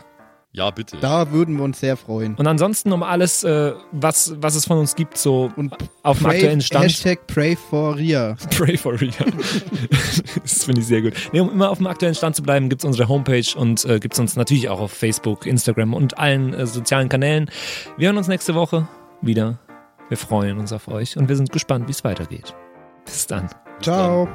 Ja, 0.52 0.70
bitte. 0.70 0.96
Da 1.00 1.30
würden 1.30 1.56
wir 1.58 1.62
uns 1.62 1.78
sehr 1.78 1.96
freuen. 1.96 2.34
Und 2.34 2.46
ansonsten 2.48 2.92
um 2.92 3.04
alles, 3.04 3.44
äh, 3.44 3.72
was, 3.92 4.34
was 4.38 4.56
es 4.56 4.66
von 4.66 4.78
uns 4.78 4.96
gibt, 4.96 5.16
so 5.16 5.52
Und 5.54 5.72
auf 6.02 6.18
dem 6.18 6.26
aktuellen 6.26 6.60
Stand. 6.60 6.86
Hashtag 6.86 7.24
Pray 7.28 7.54
for 7.54 7.96
Ria. 7.96 8.36
Pray 8.56 8.76
for 8.76 9.00
Ria. 9.00 9.12
das 10.42 10.64
finde 10.64 10.80
ich 10.80 10.88
sehr 10.88 11.02
gut. 11.02 11.12
Nee, 11.32 11.38
um 11.38 11.52
immer 11.52 11.70
auf 11.70 11.78
dem 11.78 11.86
aktuellen 11.86 12.16
Stand 12.16 12.34
zu 12.34 12.42
bleiben, 12.42 12.68
gibt 12.68 12.82
es 12.82 12.84
unsere 12.84 13.08
Homepage 13.08 13.46
und 13.56 13.84
äh, 13.84 14.00
gibt 14.00 14.14
es 14.14 14.20
uns 14.20 14.34
natürlich 14.34 14.68
auch 14.68 14.80
auf 14.80 14.90
Facebook, 14.90 15.46
Instagram 15.46 15.94
und 15.94 16.18
allen 16.18 16.52
äh, 16.52 16.66
sozialen 16.66 17.08
Kanälen. 17.08 17.48
Wir 17.96 18.08
hören 18.08 18.16
uns 18.16 18.26
nächste 18.26 18.56
Woche 18.56 18.88
wieder. 19.22 19.60
Wir 20.08 20.16
freuen 20.16 20.58
uns 20.58 20.72
auf 20.72 20.88
euch 20.88 21.16
und 21.16 21.28
wir 21.28 21.36
sind 21.36 21.52
gespannt, 21.52 21.86
wie 21.86 21.92
es 21.92 22.02
weitergeht. 22.02 22.56
Bis 23.04 23.28
dann. 23.28 23.48
Ciao. 23.80 24.28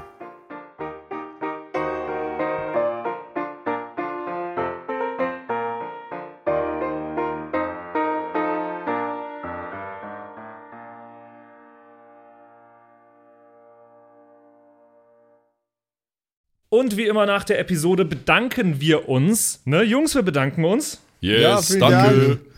Und 16.70 16.98
wie 16.98 17.06
immer 17.06 17.26
nach 17.26 17.44
der 17.44 17.60
Episode 17.60 18.04
bedanken 18.04 18.82
wir 18.82 19.08
uns. 19.08 19.62
Ne, 19.66 19.84
Jungs, 19.84 20.14
wir 20.16 20.24
bedanken 20.24 20.66
uns 20.66 21.02
Yes, 21.22 21.70
Ja, 21.70 21.80
danke. 21.80 22.40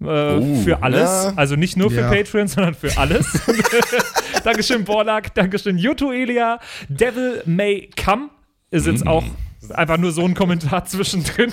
Äh, 0.00 0.56
für 0.62 0.82
alles. 0.82 1.00
ja. 1.24 1.32
Also 1.36 1.56
nicht 1.56 1.76
nur 1.76 1.90
für 1.90 2.00
Ja. 2.00 2.10
Patreon, 2.10 2.48
sondern 2.48 2.74
für 2.74 2.96
alles. 2.98 3.26
Dankeschön, 4.44 4.84
Borlak. 4.84 5.34
Dankeschön, 5.34 5.78
Yutu 5.78 6.12
Elia. 6.12 6.60
Devil 6.88 7.42
May 7.46 7.90
Come 8.04 8.28
ist 8.70 8.86
jetzt 8.86 9.06
auch 9.06 9.24
einfach 9.70 9.96
nur 9.98 10.12
so 10.12 10.22
ein 10.24 10.34
Kommentar 10.34 10.84
zwischendrin. 10.86 11.52